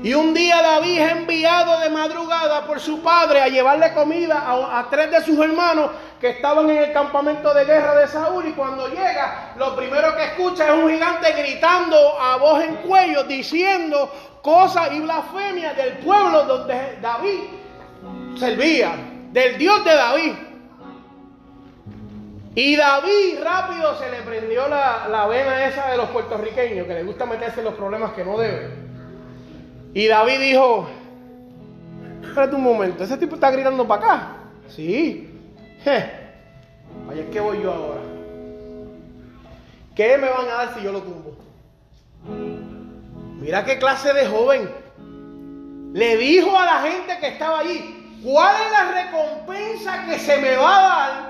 Y 0.03 0.15
un 0.15 0.33
día 0.33 0.63
David 0.63 0.99
es 0.99 1.13
enviado 1.13 1.79
de 1.81 1.91
madrugada 1.91 2.67
por 2.67 2.81
su 2.81 3.03
padre 3.03 3.43
a 3.43 3.49
llevarle 3.49 3.93
comida 3.93 4.43
a, 4.47 4.89
tres 4.89 5.11
de 5.11 5.23
sus 5.23 5.39
hermanos 5.39 5.91
que 6.19 6.31
estaban 6.31 6.71
en 6.71 6.79
el 6.79 6.93
campamento 6.93 7.53
de 7.53 7.67
guerra 7.67 7.97
de 7.97 8.09
Saúl. 8.09 8.47
Y 8.47 8.53
cuando 8.53 8.89
llega, 8.89 9.53
lo 9.59 9.77
primero 9.77 10.17
que 10.17 10.25
escucha 10.25 10.69
es 10.69 10.83
un 10.83 10.89
gigante 10.89 11.33
gritando 11.33 12.19
a 12.19 12.37
voz 12.37 12.63
en 12.63 12.77
cuello, 12.77 13.25
diciendo 13.25 14.11
cosas 14.41 14.91
y 14.93 15.01
blasfemias 15.01 15.77
del 15.77 15.99
pueblo 15.99 16.45
donde 16.45 16.99
David 17.03 17.41
servía, 18.39 18.93
del 19.33 19.59
Dios 19.59 19.85
de 19.85 19.95
David. 19.95 20.33
Y 22.55 22.77
David 22.77 23.39
rápido 23.45 23.97
se 23.99 24.11
le 24.11 24.23
prendió 24.23 24.67
la, 24.69 25.07
la 25.09 25.27
vena 25.27 25.67
esa 25.67 25.91
de 25.91 25.97
los 25.97 26.11
puertorriqueños, 26.11 26.87
que 26.87 26.95
les 26.95 27.07
gusta 27.07 27.25
meterse 27.25 27.61
en 27.61 27.67
los 27.67 27.75
problemas 27.75 28.13
que 28.13 28.25
no 28.25 28.39
deben. 28.39 28.91
Y 29.95 30.07
David 30.09 30.41
dijo, 30.41 30.89
espérate 32.23 32.57
un 32.57 32.63
momento, 32.63 33.05
ese 33.05 33.17
tipo 33.17 33.37
está 33.37 33.51
gritando 33.51 33.87
para 33.87 34.05
acá. 34.05 34.37
Sí. 34.69 35.31
Vaya, 37.07 37.25
¿qué 37.33 37.41
voy 37.41 37.63
yo 37.63 37.73
ahora? 37.73 38.01
¿Qué 39.95 40.19
me 40.19 40.29
van 40.29 40.49
a 40.49 40.55
dar 40.55 40.75
si 40.75 40.83
yo 40.83 40.93
lo 40.93 41.03
tumbo? 41.03 41.37
Mira 43.41 43.65
qué 43.65 43.79
clase 43.79 44.13
de 44.13 44.27
joven. 44.27 44.71
Le 45.93 46.17
dijo 46.17 46.57
a 46.57 46.65
la 46.65 46.81
gente 46.83 47.19
que 47.21 47.29
estaba 47.29 47.61
allí, 47.61 48.21
¿cuál 48.23 48.55
es 48.55 48.73
la 48.73 49.05
recompensa 49.05 50.05
que 50.07 50.19
se 50.19 50.37
me 50.39 50.57
va 50.57 50.79
a 50.79 50.83
dar? 50.83 51.30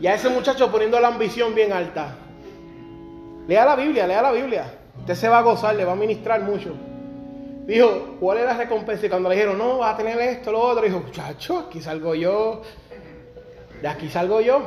Y 0.00 0.06
a 0.06 0.14
ese 0.14 0.28
muchacho 0.28 0.70
poniendo 0.70 1.00
la 1.00 1.08
ambición 1.08 1.54
bien 1.54 1.72
alta. 1.72 2.14
Lea 3.46 3.64
la 3.64 3.76
Biblia, 3.76 4.06
lea 4.06 4.22
la 4.22 4.32
Biblia. 4.32 4.74
Usted 5.00 5.14
se 5.14 5.28
va 5.28 5.38
a 5.38 5.42
gozar, 5.42 5.74
le 5.74 5.84
va 5.84 5.92
a 5.92 5.96
ministrar 5.96 6.42
mucho. 6.42 6.74
Dijo, 7.66 8.16
¿cuál 8.20 8.38
es 8.38 8.44
la 8.44 8.54
recompensa? 8.54 9.06
Y 9.06 9.08
cuando 9.08 9.28
le 9.28 9.34
dijeron, 9.34 9.58
no, 9.58 9.78
vas 9.78 9.94
a 9.94 9.96
tener 9.96 10.18
esto, 10.20 10.52
lo 10.52 10.60
otro, 10.60 10.82
dijo, 10.82 11.00
muchacho, 11.00 11.58
aquí 11.58 11.80
salgo 11.80 12.14
yo. 12.14 12.62
De 13.82 13.88
aquí 13.88 14.08
salgo 14.08 14.40
yo. 14.40 14.62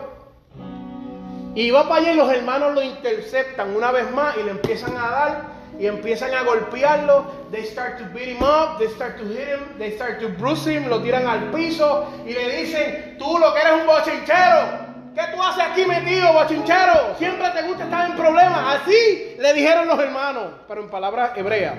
Y 1.56 1.70
va 1.72 1.88
para 1.88 2.02
allá 2.02 2.14
y 2.14 2.16
los 2.16 2.32
hermanos 2.32 2.74
lo 2.74 2.82
interceptan 2.82 3.76
una 3.76 3.92
vez 3.92 4.10
más 4.12 4.38
y 4.38 4.44
le 4.44 4.52
empiezan 4.52 4.96
a 4.96 5.10
dar 5.10 5.44
y 5.80 5.86
empiezan 5.86 6.34
a 6.34 6.44
golpearlo. 6.44 7.26
They 7.52 7.66
start 7.66 7.98
to 7.98 8.06
beat 8.14 8.28
him 8.28 8.42
up, 8.42 8.78
they 8.78 8.88
start 8.90 9.18
to 9.18 9.24
hit 9.26 9.48
him, 9.48 9.78
they 9.78 9.92
start 9.92 10.20
to 10.22 10.30
bruise 10.30 10.66
him, 10.66 10.88
lo 10.88 11.02
tiran 11.02 11.28
al 11.28 11.52
piso 11.52 12.08
y 12.26 12.34
le 12.34 12.62
dicen, 12.62 13.18
tú 13.18 13.38
lo 13.38 13.54
que 13.54 13.62
eres 13.62 13.74
un 13.82 13.88
bochinchero. 13.88 14.81
¿Qué 15.14 15.22
tú 15.36 15.44
haces 15.44 15.64
aquí 15.64 15.86
metido, 15.86 16.32
bochinchero? 16.34 17.16
Siempre 17.18 17.50
te 17.50 17.68
gusta 17.68 17.84
estar 17.84 18.10
en 18.10 18.16
problemas. 18.16 18.82
Así 18.82 19.36
le 19.38 19.54
dijeron 19.54 19.88
los 19.88 20.00
hermanos, 20.00 20.46
pero 20.68 20.82
en 20.82 20.90
palabras 20.90 21.32
hebreas. 21.36 21.76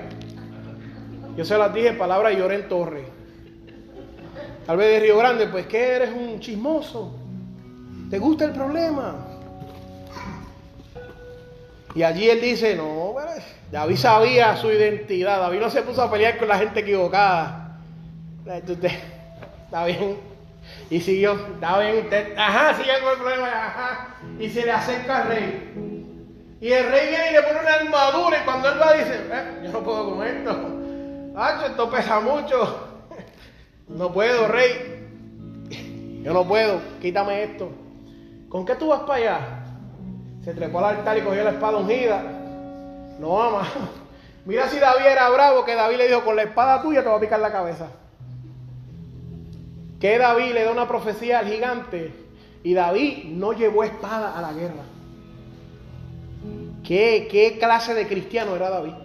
Yo 1.35 1.43
se 1.43 1.57
las 1.57 1.73
dije 1.73 1.89
en 1.89 1.97
palabras 1.97 2.35
lloré 2.37 2.55
en 2.55 2.67
torre. 2.67 3.05
Tal 4.67 4.77
vez 4.77 4.93
de 4.93 4.99
Río 4.99 5.17
Grande, 5.17 5.47
pues 5.47 5.65
que 5.65 5.95
eres 5.95 6.09
un 6.11 6.39
chismoso. 6.39 7.15
¿Te 8.09 8.19
gusta 8.19 8.45
el 8.45 8.51
problema? 8.51 9.15
Y 11.95 12.03
allí 12.03 12.29
él 12.29 12.39
dice, 12.39 12.75
no, 12.75 13.15
David 13.71 13.97
sabía 13.97 14.55
su 14.55 14.71
identidad. 14.71 15.39
David 15.39 15.59
no 15.59 15.69
se 15.71 15.81
puso 15.81 16.03
a 16.03 16.11
pelear 16.11 16.37
con 16.37 16.47
la 16.47 16.59
gente 16.59 16.81
equivocada. 16.81 17.79
Está 18.45 19.85
bien. 19.85 20.32
Y 20.93 21.01
siguió, 21.01 21.33
está 21.33 21.79
bien, 21.79 22.07
ajá, 22.37 22.75
sigue 22.75 22.91
con 23.01 23.13
el 23.13 23.17
problema, 23.17 23.47
ajá. 23.47 24.15
Y 24.37 24.47
se 24.47 24.63
le 24.63 24.71
acerca 24.71 25.23
al 25.23 25.27
rey. 25.27 25.73
Y 26.61 26.71
el 26.71 26.87
rey 26.91 27.09
viene 27.09 27.31
y 27.31 27.33
le 27.33 27.41
pone 27.41 27.61
una 27.61 27.73
armadura 27.73 28.37
y 28.39 28.45
cuando 28.45 28.69
él 28.71 28.79
va 28.79 28.93
dice, 28.93 29.21
eh, 29.31 29.61
yo 29.63 29.71
no 29.71 29.79
puedo 29.79 30.11
con 30.11 30.23
esto. 30.23 30.55
¡Ah, 31.35 31.63
esto 31.65 31.89
pesa 31.89 32.19
mucho. 32.19 32.89
No 33.87 34.13
puedo, 34.13 34.47
rey. 34.47 36.21
Yo 36.23 36.31
no 36.31 36.47
puedo, 36.47 36.79
quítame 37.01 37.43
esto. 37.43 37.69
¿Con 38.47 38.63
qué 38.63 38.75
tú 38.75 38.89
vas 38.89 39.01
para 39.01 39.15
allá? 39.15 39.39
Se 40.43 40.53
trepó 40.53 40.77
al 40.77 40.97
altar 40.97 41.17
y 41.17 41.21
cogió 41.21 41.43
la 41.43 41.49
espada 41.49 41.77
ungida. 41.79 42.21
No, 43.19 43.41
ama. 43.41 43.67
Mira 44.45 44.69
si 44.69 44.77
David 44.77 45.07
era 45.07 45.27
bravo, 45.29 45.65
que 45.65 45.73
David 45.73 45.97
le 45.97 46.07
dijo, 46.07 46.23
con 46.23 46.35
la 46.35 46.43
espada 46.43 46.83
tuya 46.83 47.01
te 47.01 47.09
voy 47.09 47.17
a 47.17 47.21
picar 47.21 47.39
la 47.39 47.51
cabeza. 47.51 47.87
Que 50.03 50.17
David 50.17 50.51
le 50.51 50.65
da 50.65 50.71
una 50.73 50.85
profecía 50.85 51.39
al 51.39 51.47
gigante 51.47 52.13
y 52.61 52.73
David 52.73 53.23
no 53.23 53.53
llevó 53.53 53.85
espada 53.85 54.37
a 54.37 54.41
la 54.41 54.51
guerra. 54.51 54.83
¿Qué, 56.83 57.29
qué 57.31 57.57
clase 57.57 57.93
de 57.93 58.05
cristiano 58.05 58.53
era 58.53 58.69
David? 58.69 58.95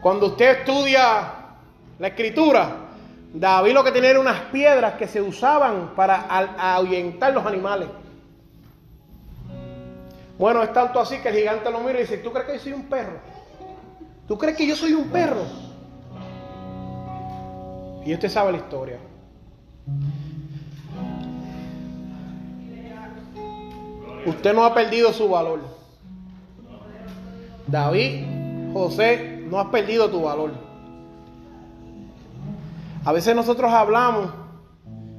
Cuando 0.00 0.26
usted 0.26 0.58
estudia 0.58 1.34
la 2.00 2.08
escritura, 2.08 2.78
David 3.32 3.74
lo 3.74 3.84
que 3.84 3.92
tenía 3.92 4.10
eran 4.10 4.22
unas 4.22 4.40
piedras 4.50 4.94
que 4.94 5.06
se 5.06 5.22
usaban 5.22 5.92
para 5.94 6.26
ahuyentar 6.74 7.32
los 7.32 7.46
animales. 7.46 7.86
Bueno, 10.36 10.64
es 10.64 10.72
tanto 10.72 10.98
así 10.98 11.18
que 11.18 11.28
el 11.28 11.36
gigante 11.36 11.70
lo 11.70 11.78
mira 11.78 12.00
y 12.00 12.02
dice, 12.02 12.18
¿tú 12.18 12.32
crees 12.32 12.48
que 12.48 12.54
yo 12.54 12.60
soy 12.60 12.72
un 12.72 12.86
perro? 12.86 13.20
¿Tú 14.26 14.36
crees 14.36 14.56
que 14.56 14.66
yo 14.66 14.74
soy 14.74 14.94
un 14.94 15.10
perro? 15.10 15.71
Y 18.04 18.14
usted 18.14 18.28
sabe 18.28 18.52
la 18.52 18.58
historia. 18.58 18.98
Usted 24.26 24.54
no 24.54 24.64
ha 24.64 24.74
perdido 24.74 25.12
su 25.12 25.28
valor. 25.28 25.60
David, 27.66 28.24
José, 28.72 29.44
no 29.48 29.58
has 29.58 29.68
perdido 29.68 30.10
tu 30.10 30.22
valor. 30.22 30.52
A 33.04 33.12
veces 33.12 33.34
nosotros 33.34 33.72
hablamos, 33.72 34.30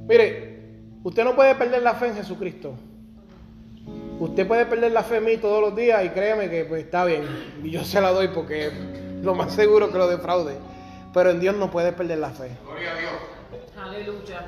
mire, 0.08 0.72
usted 1.02 1.24
no 1.24 1.34
puede 1.34 1.54
perder 1.54 1.82
la 1.82 1.94
fe 1.94 2.08
en 2.08 2.14
Jesucristo. 2.14 2.74
Usted 4.18 4.46
puede 4.46 4.64
perder 4.64 4.92
la 4.92 5.02
fe 5.02 5.16
en 5.16 5.24
mí 5.24 5.36
todos 5.36 5.60
los 5.60 5.76
días 5.76 6.04
y 6.04 6.08
créeme 6.10 6.48
que 6.48 6.64
pues, 6.64 6.84
está 6.84 7.04
bien. 7.04 7.22
Y 7.62 7.70
yo 7.70 7.84
se 7.84 8.00
la 8.00 8.10
doy 8.10 8.28
porque 8.28 8.70
lo 9.22 9.34
más 9.34 9.52
seguro 9.52 9.90
que 9.90 9.98
lo 9.98 10.06
defraude. 10.06 10.56
Pero 11.14 11.30
en 11.30 11.40
Dios 11.40 11.56
no 11.56 11.70
puede 11.70 11.92
perder 11.92 12.18
la 12.18 12.30
fe. 12.30 12.50
Gloria 12.66 12.92
a 12.92 12.98
Dios. 12.98 13.12
Aleluya. 13.82 14.46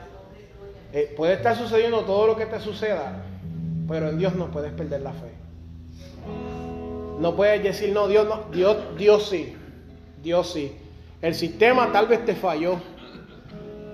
Eh, 0.93 1.15
puede 1.17 1.35
estar 1.35 1.57
sucediendo 1.57 2.01
todo 2.01 2.27
lo 2.27 2.37
que 2.37 2.47
te 2.47 2.59
suceda, 2.59 3.23
pero 3.89 4.09
en 4.09 4.19
Dios 4.19 4.35
no 4.35 4.51
puedes 4.51 4.73
perder 4.73 5.03
la 5.03 5.13
fe. 5.13 5.33
No 7.21 7.37
puedes 7.37 7.63
decir, 7.63 7.93
no, 7.93 8.09
Dios 8.09 8.27
no, 8.27 8.45
Dios, 8.51 8.77
Dios 8.99 9.29
sí, 9.29 9.57
Dios 10.23 10.53
sí. 10.53 10.77
El 11.23 11.35
sistema 11.35 11.93
tal 11.93 12.09
vez 12.09 12.25
te 12.25 12.35
falló, 12.35 12.81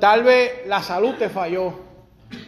tal 0.00 0.24
vez 0.24 0.66
la 0.66 0.82
salud 0.82 1.14
te 1.18 1.28
falló, 1.28 1.74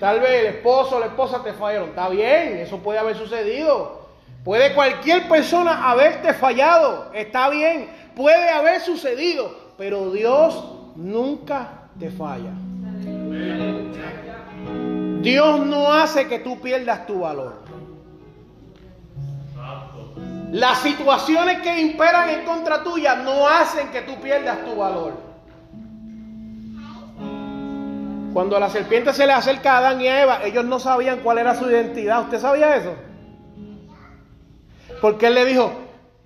tal 0.00 0.20
vez 0.20 0.40
el 0.40 0.46
esposo 0.46 0.96
o 0.96 1.00
la 1.00 1.06
esposa 1.06 1.42
te 1.44 1.52
fallaron. 1.52 1.90
Está 1.90 2.08
bien, 2.08 2.58
eso 2.58 2.78
puede 2.78 2.98
haber 2.98 3.16
sucedido. 3.16 4.04
Puede 4.42 4.74
cualquier 4.74 5.28
persona 5.28 5.90
haberte 5.90 6.34
fallado, 6.34 7.10
está 7.14 7.48
bien, 7.48 7.88
puede 8.14 8.50
haber 8.50 8.80
sucedido, 8.82 9.63
pero 9.76 10.10
Dios 10.10 10.64
nunca 10.96 11.88
te 11.98 12.10
falla. 12.10 12.52
Dios 15.20 15.66
no 15.66 15.92
hace 15.92 16.28
que 16.28 16.40
tú 16.40 16.60
pierdas 16.60 17.06
tu 17.06 17.20
valor. 17.20 17.62
Las 20.52 20.78
situaciones 20.78 21.62
que 21.62 21.80
imperan 21.80 22.30
en 22.30 22.44
contra 22.44 22.84
tuya 22.84 23.16
no 23.16 23.48
hacen 23.48 23.88
que 23.88 24.02
tú 24.02 24.20
pierdas 24.20 24.64
tu 24.64 24.76
valor. 24.76 25.14
Cuando 28.32 28.56
a 28.56 28.60
la 28.60 28.68
serpiente 28.68 29.12
se 29.12 29.26
le 29.26 29.32
acerca 29.32 29.74
a 29.74 29.78
Adán 29.78 30.00
y 30.00 30.08
a 30.08 30.22
Eva, 30.22 30.44
ellos 30.44 30.64
no 30.64 30.78
sabían 30.78 31.20
cuál 31.20 31.38
era 31.38 31.54
su 31.54 31.70
identidad. 31.70 32.22
¿Usted 32.22 32.40
sabía 32.40 32.76
eso? 32.76 32.94
Porque 35.00 35.26
él 35.28 35.34
le 35.34 35.44
dijo, 35.44 35.72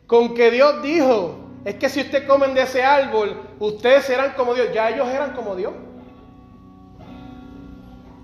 con 0.06 0.34
que 0.34 0.50
Dios 0.50 0.82
dijo, 0.82 1.47
es 1.68 1.74
que 1.74 1.90
si 1.90 2.00
ustedes 2.00 2.26
comen 2.26 2.54
de 2.54 2.62
ese 2.62 2.82
árbol, 2.82 3.42
ustedes 3.58 4.06
serán 4.06 4.32
como 4.38 4.54
Dios. 4.54 4.68
Ya 4.72 4.88
ellos 4.88 5.06
eran 5.06 5.32
como 5.32 5.54
Dios. 5.54 5.74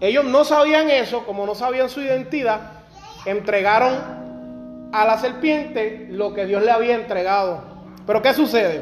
Ellos 0.01 0.24
no 0.24 0.47
sabían 0.47 0.88
eso, 0.88 1.26
como 1.26 1.45
no 1.45 1.55
sabían 1.55 1.90
su 1.90 2.01
identidad, 2.01 2.72
entregaron 3.26 4.88
a 4.92 5.05
la 5.05 5.18
serpiente 5.18 6.09
lo 6.11 6.32
que 6.32 6.47
Dios 6.47 6.62
le 6.62 6.70
había 6.70 6.95
entregado. 6.95 7.62
Pero 8.07 8.22
¿qué 8.22 8.32
sucede? 8.32 8.78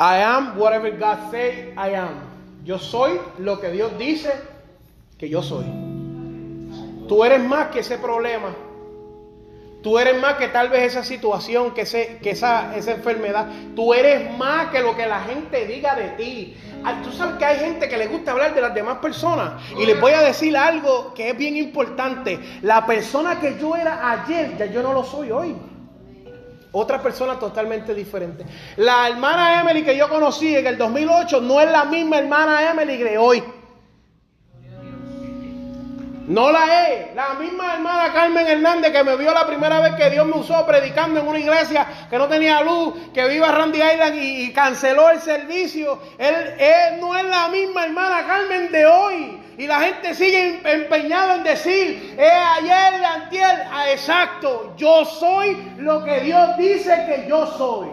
I 0.00 0.22
am 0.24 0.58
whatever 0.58 0.90
God 0.90 1.30
say 1.30 1.72
I 1.76 1.94
am. 1.94 2.18
Yo 2.64 2.80
soy 2.80 3.20
lo 3.38 3.60
que 3.60 3.70
Dios 3.70 3.96
dice 3.96 4.32
que 5.18 5.28
yo 5.28 5.40
soy. 5.40 5.66
Tú 7.06 7.22
eres 7.22 7.40
más 7.44 7.68
que 7.68 7.78
ese 7.78 7.96
problema. 7.96 8.65
Tú 9.86 10.00
eres 10.00 10.20
más 10.20 10.34
que 10.34 10.48
tal 10.48 10.68
vez 10.68 10.82
esa 10.82 11.04
situación, 11.04 11.72
que, 11.72 11.84
que 12.20 12.30
esa, 12.30 12.76
esa 12.76 12.90
enfermedad. 12.90 13.46
Tú 13.76 13.94
eres 13.94 14.36
más 14.36 14.72
que 14.72 14.80
lo 14.80 14.96
que 14.96 15.06
la 15.06 15.20
gente 15.20 15.64
diga 15.64 15.94
de 15.94 16.08
ti. 16.16 16.56
Tú 17.04 17.12
sabes 17.12 17.36
que 17.36 17.44
hay 17.44 17.60
gente 17.60 17.88
que 17.88 17.96
le 17.96 18.08
gusta 18.08 18.32
hablar 18.32 18.52
de 18.52 18.62
las 18.62 18.74
demás 18.74 18.98
personas. 18.98 19.62
Y 19.78 19.86
les 19.86 20.00
voy 20.00 20.10
a 20.10 20.22
decir 20.22 20.56
algo 20.56 21.14
que 21.14 21.30
es 21.30 21.38
bien 21.38 21.56
importante. 21.56 22.40
La 22.62 22.84
persona 22.84 23.38
que 23.38 23.56
yo 23.60 23.76
era 23.76 24.10
ayer, 24.10 24.58
ya 24.58 24.66
yo 24.66 24.82
no 24.82 24.92
lo 24.92 25.04
soy 25.04 25.30
hoy. 25.30 25.54
Otra 26.72 27.00
persona 27.00 27.38
totalmente 27.38 27.94
diferente. 27.94 28.44
La 28.78 29.06
hermana 29.06 29.60
Emily 29.60 29.84
que 29.84 29.96
yo 29.96 30.08
conocí 30.08 30.56
en 30.56 30.66
el 30.66 30.76
2008 30.76 31.40
no 31.42 31.60
es 31.60 31.70
la 31.70 31.84
misma 31.84 32.18
hermana 32.18 32.72
Emily 32.72 32.96
de 32.96 33.18
hoy. 33.18 33.40
No 36.26 36.50
la 36.50 36.88
es. 36.88 37.14
La 37.14 37.34
misma 37.34 37.74
hermana 37.74 38.12
Carmen 38.12 38.46
Hernández 38.46 38.90
que 38.90 39.04
me 39.04 39.16
vio 39.16 39.32
la 39.32 39.46
primera 39.46 39.80
vez 39.80 39.94
que 39.94 40.10
Dios 40.10 40.26
me 40.26 40.34
usó 40.34 40.66
predicando 40.66 41.20
en 41.20 41.28
una 41.28 41.38
iglesia 41.38 41.86
que 42.10 42.18
no 42.18 42.26
tenía 42.26 42.62
luz, 42.62 42.94
que 43.14 43.28
viva 43.28 43.52
Randy 43.52 43.78
Island 43.78 44.16
y, 44.16 44.52
canceló 44.52 45.10
el 45.10 45.20
servicio. 45.20 46.00
Él, 46.18 46.98
no 47.00 47.16
es 47.16 47.24
la 47.24 47.48
misma 47.48 47.84
hermana 47.84 48.26
Carmen 48.26 48.72
de 48.72 48.86
hoy. 48.86 49.40
Y 49.58 49.66
la 49.66 49.80
gente 49.80 50.14
sigue 50.14 50.60
empeñada 50.64 51.36
en 51.36 51.44
decir, 51.44 52.16
es 52.18 52.32
ayer, 52.58 52.98
de 52.98 53.06
antier. 53.06 53.64
Ah, 53.70 53.90
exacto, 53.90 54.74
yo 54.76 55.04
soy 55.04 55.74
lo 55.78 56.04
que 56.04 56.20
Dios 56.20 56.56
dice 56.58 57.04
que 57.06 57.28
yo 57.28 57.46
soy. 57.46 57.88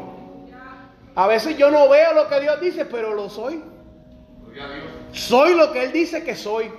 A 1.15 1.27
veces 1.27 1.55
yo 1.55 1.69
no 1.69 1.87
veo 1.87 2.13
lo 2.13 2.27
que 2.27 2.39
Dios 2.39 2.59
dice, 2.59 2.85
pero 2.85 3.13
lo 3.13 3.29
soy. 3.29 3.63
Soy 5.11 5.53
lo 5.53 5.71
que 5.71 5.83
Él 5.83 5.91
dice 5.91 6.23
que 6.23 6.35
soy. 6.35 6.71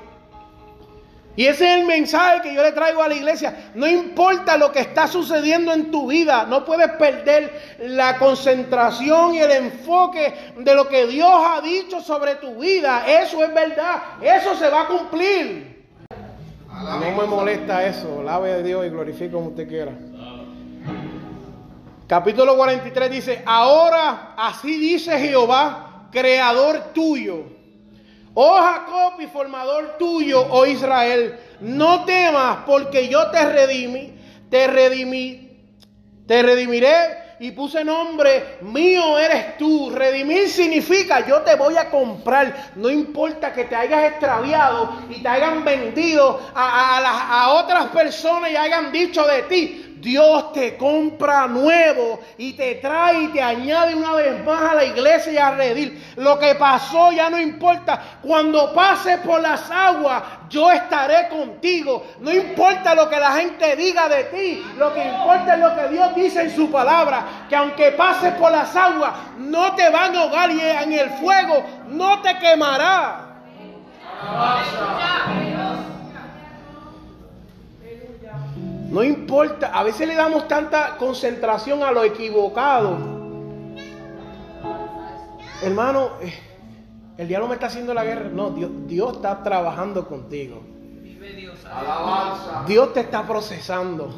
Y 1.36 1.46
ese 1.46 1.64
es 1.64 1.80
el 1.80 1.86
mensaje 1.86 2.42
que 2.42 2.54
yo 2.54 2.62
le 2.62 2.70
traigo 2.72 3.02
a 3.02 3.08
la 3.08 3.14
iglesia. 3.14 3.70
No 3.74 3.88
importa 3.88 4.56
lo 4.56 4.70
que 4.70 4.80
está 4.80 5.08
sucediendo 5.08 5.72
en 5.72 5.90
tu 5.90 6.06
vida, 6.06 6.46
no 6.46 6.64
puedes 6.64 6.90
perder 6.92 7.76
la 7.80 8.18
concentración 8.18 9.34
y 9.34 9.40
el 9.40 9.50
enfoque 9.50 10.52
de 10.56 10.74
lo 10.74 10.88
que 10.88 11.06
Dios 11.06 11.30
ha 11.32 11.60
dicho 11.60 12.00
sobre 12.00 12.36
tu 12.36 12.54
vida. 12.56 13.04
Eso 13.06 13.42
es 13.42 13.52
verdad, 13.52 14.02
eso 14.22 14.54
se 14.54 14.68
va 14.68 14.82
a 14.82 14.86
cumplir. 14.86 15.86
No 16.68 16.98
me 16.98 17.26
molesta 17.26 17.84
eso, 17.84 18.22
lave 18.22 18.52
a 18.52 18.58
Dios 18.58 18.86
y 18.86 18.90
glorifique 18.90 19.32
como 19.32 19.48
usted 19.48 19.68
quiera. 19.68 19.92
Capítulo 22.06 22.56
43 22.56 23.10
dice, 23.10 23.42
ahora 23.44 24.34
así 24.36 24.78
dice 24.78 25.18
Jehová, 25.18 26.08
creador 26.12 26.92
tuyo 26.92 27.63
Oh 28.34 28.60
Jacob 28.60 29.20
y 29.20 29.26
formador 29.28 29.96
tuyo, 29.96 30.44
oh 30.50 30.66
Israel, 30.66 31.38
no 31.60 32.04
temas 32.04 32.58
porque 32.66 33.08
yo 33.08 33.30
te 33.30 33.44
redimí, 33.48 34.12
te 34.50 34.66
redimí, 34.66 35.50
te 36.26 36.42
redimiré 36.42 37.24
y 37.38 37.50
puse 37.50 37.84
nombre, 37.84 38.58
mío 38.62 39.18
eres 39.18 39.56
tú. 39.58 39.90
Redimir 39.90 40.48
significa 40.48 41.26
yo 41.26 41.42
te 41.42 41.54
voy 41.56 41.76
a 41.76 41.90
comprar. 41.90 42.72
No 42.76 42.90
importa 42.90 43.52
que 43.52 43.64
te 43.64 43.76
hayas 43.76 44.12
extraviado 44.12 44.96
y 45.10 45.22
te 45.22 45.28
hayan 45.28 45.64
vendido 45.64 46.40
a, 46.54 46.98
a, 46.98 47.42
a 47.42 47.52
otras 47.54 47.86
personas 47.88 48.50
y 48.50 48.56
hayan 48.56 48.90
dicho 48.90 49.26
de 49.26 49.42
ti, 49.42 49.93
Dios 50.04 50.52
te 50.52 50.76
compra 50.76 51.46
nuevo 51.46 52.20
y 52.36 52.52
te 52.52 52.74
trae 52.74 53.22
y 53.22 53.28
te 53.28 53.42
añade 53.42 53.94
una 53.94 54.12
vez 54.12 54.44
más 54.44 54.72
a 54.72 54.74
la 54.74 54.84
iglesia 54.84 55.32
y 55.32 55.38
a 55.38 55.50
redil. 55.52 56.04
Lo 56.16 56.38
que 56.38 56.54
pasó 56.56 57.10
ya 57.10 57.30
no 57.30 57.40
importa. 57.40 58.18
Cuando 58.20 58.74
pases 58.74 59.16
por 59.20 59.40
las 59.40 59.70
aguas, 59.70 60.22
yo 60.50 60.70
estaré 60.70 61.28
contigo. 61.30 62.06
No 62.20 62.30
importa 62.30 62.94
lo 62.94 63.08
que 63.08 63.18
la 63.18 63.32
gente 63.32 63.76
diga 63.76 64.06
de 64.10 64.24
ti. 64.24 64.62
Lo 64.76 64.92
que 64.92 65.08
importa 65.08 65.54
es 65.54 65.60
lo 65.60 65.74
que 65.74 65.88
Dios 65.88 66.14
dice 66.14 66.42
en 66.42 66.54
su 66.54 66.70
palabra. 66.70 67.46
Que 67.48 67.56
aunque 67.56 67.92
pases 67.92 68.34
por 68.34 68.52
las 68.52 68.76
aguas, 68.76 69.10
no 69.38 69.74
te 69.74 69.88
van 69.88 70.14
a 70.14 70.20
ahogar 70.20 70.50
y 70.50 70.60
en 70.60 70.92
el 70.92 71.08
fuego 71.12 71.64
no 71.88 72.20
te 72.20 72.38
quemará. 72.38 73.24
No 78.94 79.02
importa, 79.02 79.72
a 79.76 79.82
veces 79.82 80.06
le 80.06 80.14
damos 80.14 80.46
tanta 80.46 80.96
concentración 80.98 81.82
a 81.82 81.90
lo 81.90 82.04
equivocado. 82.04 82.96
Hermano, 85.60 86.10
eh, 86.22 86.32
el 87.18 87.26
diablo 87.26 87.48
me 87.48 87.54
está 87.54 87.66
haciendo 87.66 87.92
la 87.92 88.04
guerra. 88.04 88.28
No, 88.32 88.50
Dios, 88.50 88.70
Dios 88.86 89.14
está 89.14 89.42
trabajando 89.42 90.06
contigo. 90.06 90.62
Dios 92.68 92.92
te 92.92 93.00
está 93.00 93.26
procesando. 93.26 94.14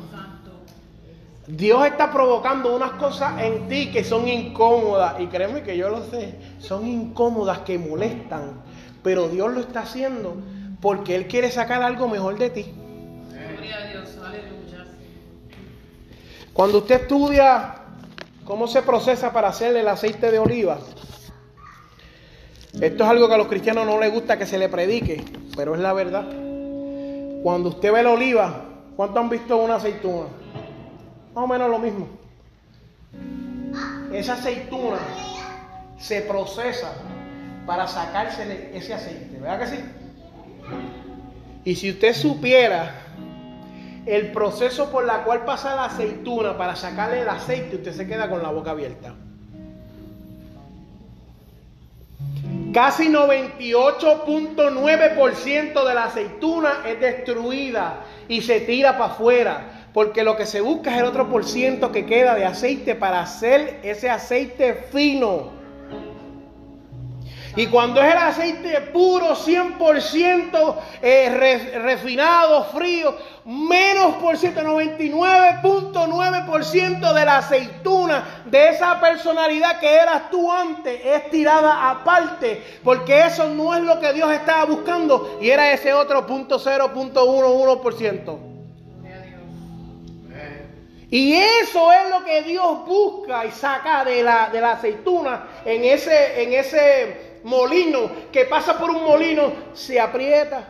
Dios 1.47 1.87
está 1.87 2.13
provocando 2.13 2.77
unas 2.77 2.91
cosas 2.93 3.41
en 3.41 3.69
ti 3.69 3.91
que 3.91 4.05
son 4.05 4.29
incómodas. 4.29 5.19
Y 5.21 5.29
créeme 5.29 5.63
que 5.63 5.79
yo 5.79 5.89
lo 5.89 6.05
sé. 6.05 6.39
Son 6.59 6.87
incómodas 6.87 7.61
que 7.61 7.79
molestan. 7.79 8.61
Pero 9.03 9.29
Dios 9.29 9.55
lo 9.55 9.61
está 9.61 9.81
haciendo 9.81 10.37
porque 10.83 11.17
Él 11.17 11.29
quiere 11.29 11.51
sacar 11.51 11.83
algo 11.83 12.09
mejor 12.09 12.37
de 12.37 12.51
ti. 12.51 12.75
Cuando 16.57 16.79
usted 16.79 17.03
estudia 17.03 17.75
cómo 18.47 18.67
se 18.67 18.81
procesa 18.81 19.31
para 19.31 19.49
hacer 19.49 19.77
el 19.77 19.87
aceite 19.89 20.31
de 20.31 20.39
oliva, 20.39 20.79
esto 22.81 23.05
es 23.05 23.11
algo 23.11 23.29
que 23.29 23.35
a 23.35 23.37
los 23.37 23.47
cristianos 23.47 23.85
no 23.85 24.01
les 24.01 24.11
gusta 24.11 24.39
que 24.39 24.47
se 24.47 24.57
le 24.57 24.71
predique, 24.71 25.23
pero 25.55 25.75
es 25.75 25.81
la 25.81 25.93
verdad. 25.93 26.27
Cuando 27.43 27.69
usted 27.69 27.93
ve 27.93 28.03
la 28.03 28.11
oliva, 28.11 28.65
¿cuánto 28.97 29.21
han 29.21 29.29
visto 29.29 29.59
una 29.59 29.75
aceituna? 29.75 30.29
Más 31.35 31.45
o 31.45 31.47
menos 31.47 31.71
lo 31.71 31.79
mismo. 31.79 32.09
esa 34.15 34.33
aceituna 34.33 34.99
se 35.99 36.23
procesa 36.23 36.91
para 37.67 37.87
sacarse 37.87 38.71
ese 38.73 38.95
aceite, 38.95 39.39
¿verdad 39.39 39.59
que 39.61 39.67
sí? 39.67 39.85
Y 41.67 41.75
si 41.75 41.91
usted 41.91 42.15
supiera 42.15 43.06
el 44.07 44.33
proceso 44.33 44.91
por 44.91 45.05
la 45.05 45.25
cual 45.25 45.45
pasa 45.45 45.75
la 45.75 45.87
aceituna 45.87 46.57
para 46.57 46.77
sacarle 46.77 47.23
el 47.23 47.29
aceite, 47.29 47.75
usted 47.77 47.93
se 47.93 48.07
queda 48.07 48.31
con 48.31 48.43
la 48.43 48.51
boca 48.51 48.71
abierta. 48.71 49.15
Casi 52.73 53.09
98.9% 53.09 55.89
de 55.89 55.95
la 55.95 56.05
aceituna 56.05 56.83
es 56.87 57.01
destruida 57.01 58.05
y 58.29 58.43
se 58.43 58.61
tira 58.61 58.99
para 58.99 59.13
afuera. 59.13 59.73
Porque 59.95 60.23
lo 60.23 60.37
que 60.37 60.45
se 60.45 60.61
busca 60.61 60.95
es 60.95 61.01
el 61.01 61.07
otro 61.07 61.31
por 61.31 61.47
ciento 61.47 61.91
que 61.91 62.05
queda 62.05 62.35
de 62.35 62.45
aceite 62.45 62.95
para 62.95 63.21
hacer 63.21 63.81
ese 63.83 64.11
aceite 64.11 64.75
fino. 64.93 65.56
Y 67.57 67.67
cuando 67.69 68.03
es 68.03 68.13
el 68.13 68.19
aceite 68.19 68.83
puro, 68.93 69.35
100% 69.35 70.77
eh, 71.01 71.79
refinado, 71.83 72.65
frío, 72.65 73.17
menos 73.47 74.17
por 74.17 74.37
ciento, 74.37 74.61
99.9% 74.61 77.15
de 77.15 77.25
la 77.25 77.39
aceituna 77.39 78.43
de 78.45 78.69
esa 78.69 79.01
personalidad 79.01 79.81
que 79.81 79.95
eras 79.95 80.29
tú 80.31 80.53
antes 80.53 81.01
es 81.03 81.31
tirada 81.31 81.89
aparte, 81.91 82.63
porque 82.85 83.25
eso 83.25 83.49
no 83.49 83.75
es 83.75 83.83
lo 83.83 83.99
que 84.01 84.13
Dios 84.13 84.31
estaba 84.33 84.67
buscando 84.67 85.39
y 85.41 85.49
era 85.49 85.73
ese 85.73 85.95
otro 85.95 86.27
punto 86.27 86.61
0.11%. 86.61 88.39
Y 91.09 91.35
eso 91.35 91.93
es 91.93 92.11
lo 92.11 92.25
que 92.25 92.43
Dios 92.43 92.85
busca 92.85 93.47
y 93.47 93.53
saca 93.53 94.05
de 94.05 94.25
la, 94.25 94.51
de 94.51 94.61
la 94.61 94.73
aceituna 94.73 95.47
en 95.65 95.85
ese, 95.85 96.43
en 96.43 96.53
ese 96.53 97.36
molino 97.47 98.11
que 98.33 98.45
pasa 98.45 98.77
por 98.77 98.91
un 98.91 99.05
molino, 99.05 99.53
se 99.73 100.01
aprieta 100.01 100.65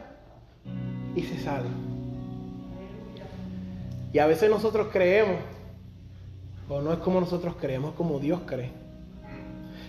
y 1.14 1.22
se 1.22 1.40
sale. 1.40 1.68
Y 4.12 4.18
a 4.18 4.26
veces 4.26 4.50
nosotros 4.50 4.88
creemos, 4.92 5.40
o 6.68 6.80
no 6.82 6.92
es 6.92 6.98
como 6.98 7.18
nosotros 7.18 7.54
creemos, 7.58 7.92
es 7.92 7.96
como 7.96 8.18
Dios 8.18 8.40
cree. 8.44 8.70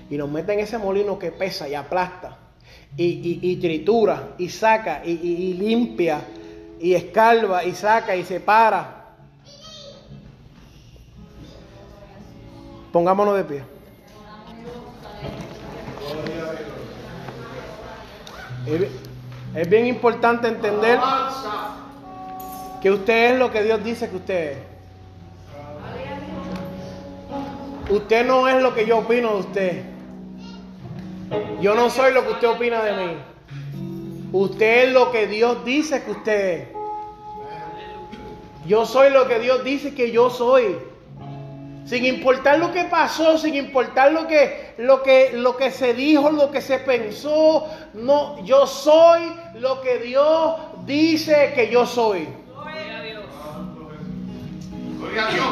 Y 0.09 0.15
nos 0.15 0.29
mete 0.31 0.53
en 0.53 0.59
ese 0.59 0.77
molino 0.77 1.19
que 1.19 1.31
pesa 1.31 1.67
y 1.67 1.75
aplasta, 1.75 2.38
y, 2.95 3.55
tritura, 3.57 4.35
y 4.38 4.47
saca, 4.47 5.01
y, 5.05 5.11
y 5.11 5.53
limpia, 5.55 6.21
y 6.79 6.93
escalva, 6.93 7.65
y 7.65 7.75
saca, 7.75 8.15
y 8.15 8.23
separa. 8.23 9.15
Pongámonos 12.93 13.35
de 13.35 13.43
pie. 13.43 13.76
Es, 18.68 19.70
bien 19.70 19.88
importante 19.88 20.49
entender 20.49 20.99
que 22.82 22.91
usted 22.91 23.34
es 23.34 23.39
lo 23.39 23.49
que 23.49 23.63
Dios 23.63 23.82
dice 23.84 24.09
que 24.09 24.15
usted 24.18 24.51
es. 24.51 24.57
Usted 27.89 28.28
no 28.28 28.49
es 28.49 28.61
lo 28.61 28.76
que 28.76 28.86
yo 28.86 28.97
opino 28.97 29.30
de 29.30 29.39
usted. 29.39 29.84
Yo 31.61 31.76
no 31.76 31.89
soy 31.89 32.13
lo 32.13 32.26
que 32.26 32.32
usted 32.34 32.49
opina 32.49 32.84
de 32.84 33.05
mí. 33.05 33.18
Usted 34.34 34.88
es 34.88 34.93
lo 34.93 35.11
que 35.11 35.28
Dios 35.28 35.63
dice 35.63 36.03
que 36.03 36.11
usted 36.11 36.59
es. 36.59 36.68
Yo 38.65 38.86
soy 38.86 39.11
lo 39.11 39.30
que 39.30 39.39
Dios 39.39 39.63
dice 39.63 39.95
que 39.95 40.11
yo 40.11 40.30
soy. 40.30 40.78
Sin 41.88 42.05
importar 42.05 42.59
lo 42.59 42.73
que 42.73 42.83
pasó, 42.83 43.38
sin 43.38 43.55
importar 43.55 44.11
lo 44.11 44.27
que, 44.27 44.73
lo 44.77 45.01
que, 45.01 45.31
lo 45.33 45.55
que 45.55 45.71
se 45.71 45.93
dijo, 45.93 46.29
lo 46.29 46.51
que 46.51 46.59
se 46.59 46.79
pensó, 46.79 47.65
no, 47.93 48.43
yo 48.43 48.67
soy 48.67 49.31
lo 49.55 49.79
que 49.79 49.99
Dios 49.99 50.55
dice 50.85 51.53
que 51.55 51.71
yo 51.71 51.85
soy. 51.85 52.27
Gloria 52.53 52.97
a 52.97 53.01
Dios. 53.01 53.25
Gloria 54.99 55.27
a 55.27 55.31
Dios. 55.31 55.47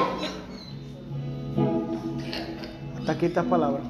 Hasta 3.00 3.12
aquí 3.14 3.28
estas 3.28 3.46
palabras. 3.46 3.84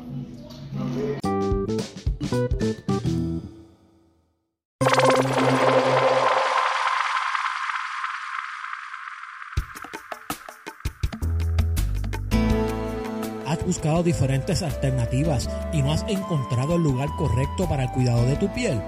Buscado 13.63 14.03
diferentes 14.03 14.61
alternativas 14.61 15.49
y 15.71 15.81
no 15.81 15.93
has 15.93 16.03
encontrado 16.07 16.75
el 16.75 16.83
lugar 16.83 17.09
correcto 17.17 17.67
para 17.69 17.83
el 17.83 17.91
cuidado 17.91 18.25
de 18.25 18.35
tu 18.35 18.51
piel? 18.53 18.81